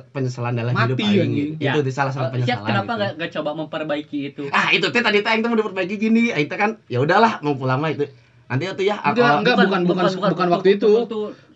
[0.09, 1.20] penyesalan dalam Mati, hidup aing.
[1.22, 1.51] anjing.
[1.59, 2.57] Itu di salah satu Eh, penyesalan.
[2.57, 2.99] Siap, kenapa gitu.
[2.99, 6.24] nggak nggak coba memperbaiki itu Ah, itu teh tadi teh aing tuh mau diperbaiki gini.
[6.30, 8.09] Aing teh kan ya udahlah mau pulang mah itu.
[8.46, 9.57] Nanti itu ya Enggak, kalau- enggak.
[9.61, 10.90] bukan- bukan- bukan waktu itu.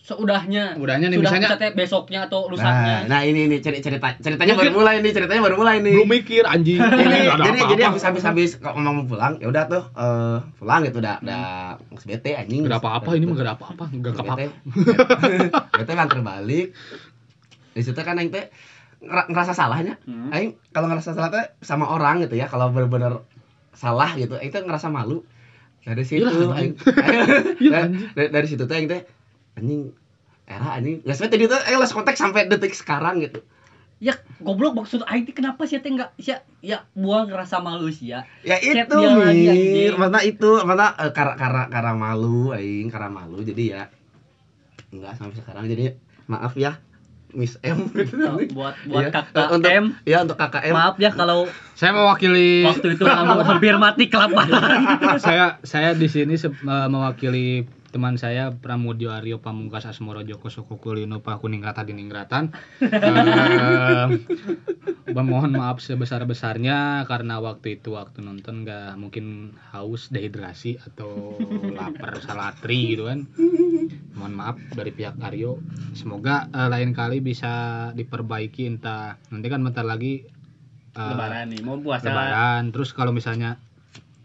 [0.03, 4.53] Seudahnya Udahnya nih, Sudah misalnya- besoknya atau Nah, lusanya nah ini ini cerita cerita ceritanya
[4.53, 5.95] baru Mungkin- mulai nih, ceritanya baru mulai nih.
[5.95, 6.81] Belum mikir anjing.
[6.99, 10.83] jadi Nggak ada jadi habis habis habis kalau mau pulang ya udah tuh eh pulang
[10.83, 11.43] gitu udah udah
[11.89, 13.85] nggak bete anjing Nggak ada apa-apa ini mah nggak ada apa-apa.
[13.89, 14.43] Nggak Nggak apa-apa.
[14.43, 16.69] bete bete antar balik
[17.71, 18.51] di situ kan aing teh
[19.01, 20.29] ngera- ngerasa salahnya Hmm.
[20.29, 23.23] aing kalau ngerasa salah teh sama orang gitu ya kalau bener-bener
[23.73, 25.23] salah gitu aing teh ngerasa malu
[25.81, 26.75] dari situ Iyalah, aing
[27.65, 27.81] Iya,
[28.13, 29.03] dari, dari situ teh aing teh
[29.55, 29.93] anjing
[30.45, 31.01] era anjing.
[31.05, 33.41] Nggak sampai tadi tuh aing lost kontak sampai detik sekarang gitu.
[34.03, 38.11] Ya goblok maksud Aing teh kenapa sih teh nggak ya ya buang rasa malu sih
[38.11, 39.95] ya ya itu mir.
[39.95, 43.39] mana itu mana eh, karena karena karena malu aing karena malu.
[43.47, 43.87] Jadi ya
[44.91, 45.71] enggak sampai sekarang.
[45.71, 45.95] Jadi
[46.27, 46.83] maaf ya
[47.33, 47.89] Miss M.
[47.95, 49.11] Gitu Oh, buat buat Iya.
[49.15, 49.85] kakak untuk, M.
[50.05, 50.75] ya untuk kakak M.
[50.77, 54.83] Maaf ya kalau Saya mewakili waktu itu kamu hampir mati kelaparan
[55.25, 61.85] saya saya di sini eh, mewakili teman saya Pramudyo Aryo Pamungkas Asmoro Joko Pak Kuningrata
[61.85, 62.51] Diningratan
[62.83, 64.09] Eh,
[65.13, 71.37] memohon maaf sebesar-besarnya karena waktu itu waktu nonton nggak mungkin haus dehidrasi atau
[71.77, 73.29] lapar salatri gitu kan.
[74.17, 75.61] Mohon maaf dari pihak Aryo.
[75.93, 79.21] Semoga eh, lain kali bisa diperbaiki entah.
[79.29, 80.25] Nanti kan bentar lagi
[80.97, 82.09] eh, lebaran nih mau puasa.
[82.09, 82.73] lebaran.
[82.73, 83.61] Terus kalau misalnya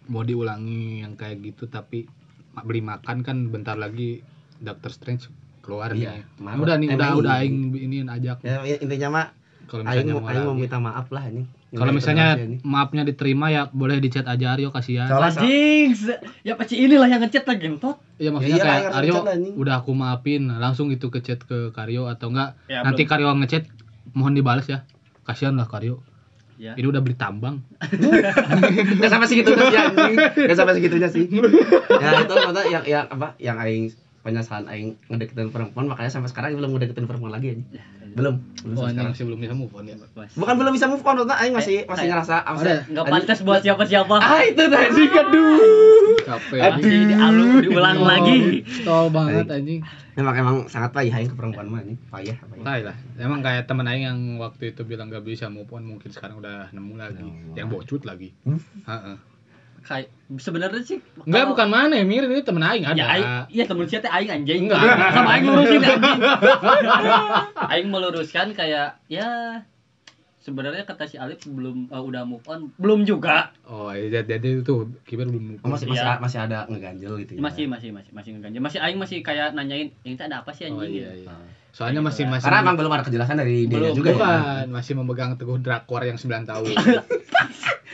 [0.07, 2.07] mau diulangi yang kayak gitu tapi
[2.60, 4.24] beli makan kan bentar lagi
[4.58, 5.30] Doctor Strange
[5.62, 6.58] keluar Iya, nih maaf.
[6.58, 9.26] udah nih udah udah aing ini ajak ya ya, intinya mah
[9.66, 13.51] kalau aing misalnya mau mau aing mau minta maaf lah ini kalau misalnya maafnya diterima
[13.51, 15.03] ya boleh dicat aja Aryo kasihan.
[15.05, 15.91] Soalnya- anjing
[16.39, 19.14] ya pasti inilah yang ngechat lagi gentot Iya maksudnya Iya, kayak Aryo
[19.53, 22.55] udah aku maafin langsung itu ke chat ke Karyo atau enggak.
[22.66, 23.12] Ya, nanti belum.
[23.12, 23.64] Karyo ngechat
[24.16, 24.88] mohon dibalas ya.
[25.22, 25.99] Kasihan lah Karyo
[26.58, 26.74] ya.
[26.74, 27.62] Ini udah beli tambang.
[28.97, 30.16] Nggak sampai segitunya sih anjing.
[30.18, 31.26] Nggak sampai segitunya sih.
[31.97, 33.89] Ya itu mana yang yang apa yang aing
[34.28, 37.68] penyesalan aing ngedeketin perempuan makanya sampai sekarang belum ngedeketin perempuan lagi anjing.
[38.12, 38.36] Belum.
[38.60, 39.14] Belum oh sekarang.
[39.14, 39.96] masih belum bisa move on ya.
[40.34, 42.50] Bukan belum bisa move on maksudnya aing masih masih Kayak- ngerasa ada.
[42.50, 44.16] maksudnya, nggak anjing, pantas buat siapa-siapa.
[44.28, 45.58] Ah itu tadi aduh.
[46.20, 46.76] capek Aduh.
[46.76, 48.40] masih dialu diulang Oh, lagi.
[48.84, 49.80] Tol banget anjing.
[50.14, 52.00] Emang emang sangat payah aing ke perempuan mah anjing.
[52.10, 52.96] Payah payah Tai lah.
[53.16, 56.68] Emang kayak temen aing yang waktu itu bilang gak bisa move on mungkin sekarang udah
[56.70, 57.24] nemu lagi.
[57.24, 57.54] Oh.
[57.54, 58.34] Yang bocut lagi.
[58.44, 58.60] Hmm?
[59.88, 63.00] Kayak sebenarnya sih Enggak kalau- bukan mana Mir ini temen aing ada.
[63.00, 64.84] ya aing iya temen teh aing anjing Enggak.
[65.16, 66.20] sama aing lurusin anjing
[67.72, 69.64] aing meluruskan kayak ya
[70.48, 74.64] sebenarnya kata si Alif belum eh, udah move on belum juga Oh, iya jadi, jadi
[74.64, 75.76] itu kiper belum move Oh, on.
[75.76, 76.16] masih masih Iya.
[76.18, 79.91] masih ada ngeganjel gitu ya masih masih masih masih ngeganjel masih aing masih kayak nanyain
[80.02, 81.28] ini ada apa sih Oh anjing iya iya.
[81.28, 81.43] Nah.
[81.70, 84.66] Soalnya masih gitu masih karena emang belum ada kejelasan dari dia Belum, juga ya bukan,
[84.72, 86.74] masih memegang teguh drakor yang 9 tahun.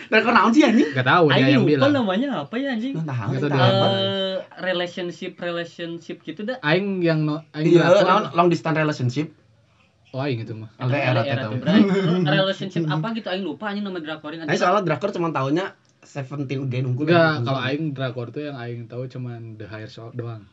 [0.06, 1.91] dan kok naon sih anjing Gak tahu dia aing yang lupa bilang.
[1.95, 3.89] namanya apa ya anjing Nggak tahu, Nggak nggak.
[3.89, 8.30] Eh, relationship relationship gitu dah Aing yang no, aing iya drakor.
[8.32, 9.28] long distance relationship
[10.14, 10.70] Oh, aing itu mah.
[10.78, 11.82] Atau tuh, berarti
[12.38, 15.74] relationship apa gitu aing lupa anjing nama drakorin Aing soalnya drakor cuma tahunya
[16.05, 20.14] Seventeen Again unggul Enggak, kalau aing drakor tuh yang aing tahu cuman The Higher Soul
[20.14, 20.45] doang.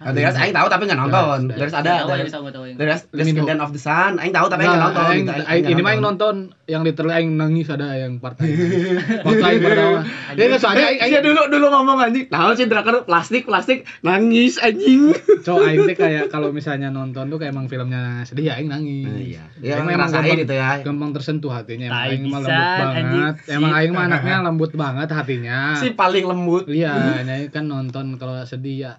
[0.00, 1.40] Ada ya, aing tahu tapi nggak nonton.
[1.52, 3.20] Dari- Dari ada aing dari The.
[3.20, 4.16] Skin of the Sun.
[4.16, 5.04] Aing tahu tapi aing nggak nonton.
[5.12, 5.70] aing, gitu.
[5.76, 6.34] ini mah aing nonton
[6.64, 8.40] yang literally aing nangis ada yang part.
[8.40, 10.00] Waktu aing pertama.
[10.40, 12.32] Ya nggak soalnya aing, aing Iya dulu dulu ngomong anjing.
[12.32, 15.12] Tahu sih drakor plastik plastik nangis anjing.
[15.44, 19.36] cowok aing teh kayak kalau misalnya nonton tuh kayak emang filmnya sedih ya aing nangis.
[19.36, 19.44] Iya.
[19.60, 20.80] Ya emang ngerasain gitu ya.
[20.80, 21.92] Gampang tersentuh hatinya.
[21.92, 23.34] Emang aing mah lembut banget.
[23.52, 25.76] Emang aing mah anaknya lembut banget hatinya.
[25.76, 26.64] Si paling lembut.
[26.72, 28.92] Iya, nyai kan nonton kalau sedih ya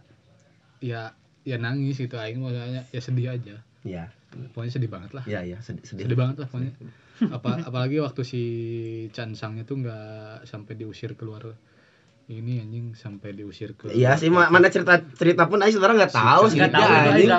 [0.82, 3.56] ya ya nangis gitu aing maksudnya ya sedih aja.
[3.82, 4.10] Iya.
[4.52, 5.24] Pokoknya sedih banget lah.
[5.24, 6.06] Iya iya sedih sedih.
[6.06, 6.74] sedih banget lah pokoknya
[7.38, 8.42] apa apalagi waktu si
[9.10, 11.54] Chan Sangnya tuh nggak sampai diusir keluar
[12.28, 16.16] ini anjing sampai diusir ke Iya sih ma- mana cerita cerita pun aing sebenarnya nggak
[16.16, 17.32] tahu sih Nggak tahu, dia, itu anjing.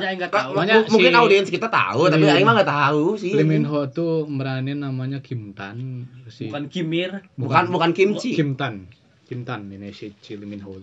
[0.00, 0.50] aing nggak tahu.
[0.88, 3.32] Mungkin si- audiens kita tahu tapi aing mah nggak tahu sih.
[3.34, 8.32] Lee Min Ho tuh meranin namanya Kim Tan si bukan Kimir Bukan bukan kimchi.
[8.32, 8.86] Kim Tan
[9.26, 10.78] Kim Tan ini si, si Lee Min Ho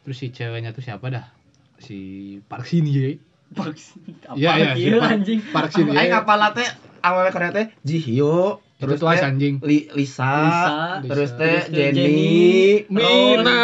[0.00, 1.26] terus si ceweknya tuh siapa dah
[1.80, 1.98] si
[2.44, 3.16] Park Shin Ye
[3.50, 5.38] Box apa Iya, iya, si kieu, Park- anjing?
[5.50, 6.68] Park Shin Ye Aing ngapal teh
[7.00, 9.60] awal Korea teh Ji Hyo terus teh anjing.
[9.60, 12.32] Li- Lisa, Lisa, terus teh Jenny, Jenny,
[12.86, 13.60] Mina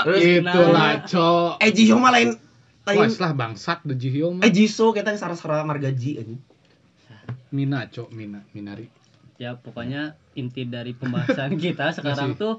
[0.00, 2.30] Terus itulah cok eh Ji Hyo mah lain
[2.88, 2.96] lain.
[2.96, 6.40] Wah, lah bangsat the Ji Hyun eh Jisoo kita yang sarah-sarah margaji anjing.
[7.50, 8.88] Mina cok Mina Minari.
[9.36, 12.40] Ya pokoknya inti dari pembahasan kita sekarang Masih.
[12.40, 12.52] tuh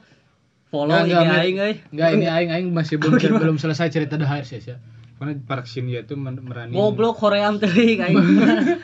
[0.69, 1.39] follow Nggak, Mit.
[1.41, 1.73] aing euy.
[1.93, 4.77] Enggak, ini aing aing masih belum belum selesai cerita The Hires ya.
[5.19, 8.15] Karena Park Shin Hye itu merani Goblok Koream teuing aing.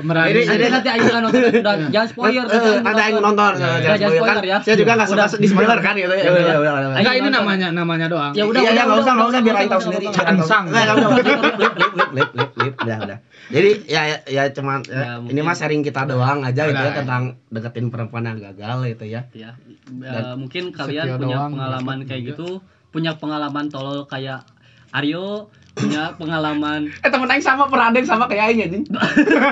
[0.03, 2.43] merani Jadi- Nanti nanti aing kan nonton udah jangan spoiler.
[2.43, 4.43] Eh, Nanti aing nonton, jangan Jangan spoiler kan.
[4.43, 4.57] ya.
[4.59, 5.39] Saya juga nggak suka Udah.
[5.39, 6.23] di spoiler kan gitu ya.
[6.25, 6.35] Udah.
[6.35, 6.99] udah, udah, udah.
[6.99, 8.31] Enggak, ini namanya namanya doang.
[8.35, 10.05] Ya udah, Iya, iya, nggak usah, nggak usah, biar Aing tahu sendiri.
[10.11, 10.43] Kan usah.
[10.45, 10.63] sang.
[10.67, 11.09] Nggak, nggak usah.
[11.15, 12.73] Lip, lip, lip, lip, lip, lip, lip.
[12.77, 13.17] Udah, udah.
[13.45, 16.97] Jadi ya ya, cuman ya, Ya, ini mah sharing kita doang aja gitu ya Udah.
[16.97, 19.21] tentang deketin perempuan yang gagal gitu ya.
[19.31, 19.55] ya
[19.87, 22.47] eh, mungkin kalian punya pengalaman respect kayak gitu
[22.89, 24.43] punya pengalaman tolol kayak
[24.91, 28.83] Aryo punya pengalaman Eh temen Aing sama pernah ada yang sama kayak Aing anjing.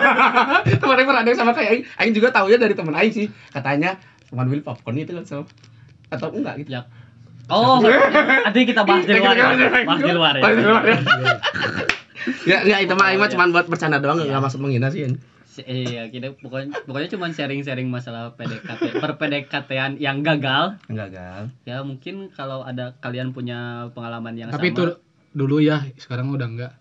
[0.82, 1.84] temen Aing pernah ada yang sama kayak Aing.
[2.00, 3.28] Aing juga taunya dari temen Aing sih.
[3.52, 4.00] Katanya
[4.32, 5.44] teman Will popcorn itu kan sama.
[6.08, 6.80] Atau enggak gitu.
[6.80, 6.88] ya
[7.52, 7.84] oh
[8.48, 9.46] nanti kita bahas di luar ya.
[9.84, 10.98] bahas di luar ya di luar ya.
[12.48, 15.12] Ya, ya itu mah Aing mah cuma buat bercanda doang enggak maksud menghina sih.
[15.68, 21.54] iya kita pokoknya pokoknya cuma sharing-sharing masalah PDKT per PDKT-an yang gagal gagal.
[21.68, 24.84] ya mungkin kalau ada kalian punya pengalaman yang Tapi sama itu
[25.34, 26.74] dulu ya, sekarang udah enggak.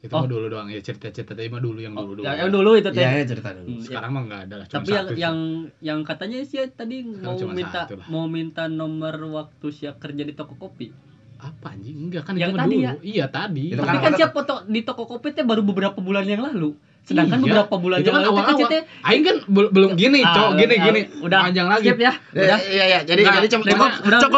[0.00, 0.20] Itu Oh.
[0.20, 2.24] mah dulu doang ya cerita-cerita tadi mah dulu yang Oh, dulu dulu.
[2.24, 3.64] ya, yang dulu itu teh Iya, ya, cerita dulu.
[3.66, 3.84] Hmm, ya.
[3.86, 5.20] Sekarang mah enggak ada lah, cuma tapi yang satu sih.
[5.22, 5.36] yang
[5.80, 10.56] yang katanya sih tadi mau cuma minta mau minta nomor waktu siap kerja di toko
[10.58, 10.92] kopi
[11.36, 11.96] apa anjing?
[12.02, 12.84] Enggak kan Yang itu mah tadi dulu.
[12.84, 12.92] ya?
[13.02, 13.64] Iya tadi.
[13.66, 16.40] Itu tapi kan kan ada- siap foto di toko kopi teh baru beberapa bulan yang
[16.42, 16.72] lalu
[17.02, 17.44] sedangkan Iya.
[17.46, 20.74] beberapa bulan itu yang kan kan teh Aing kan bel- belum gini, Ah, cowok gini
[20.74, 21.00] udah, gini.
[21.20, 21.84] udah panjang lagi.
[21.86, 23.00] skip ya Ya, iya, iya.
[23.02, 23.76] Jadi jadi cukup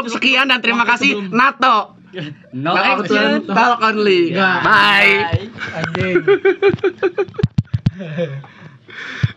[0.04, 1.94] udah, sekian dan terima kasih NATO.
[2.52, 4.30] No Nah, action talk only.
[4.32, 4.58] Nggak.
[4.64, 5.12] Bye.
[5.20, 5.48] Bye.
[5.80, 6.20] Anjing.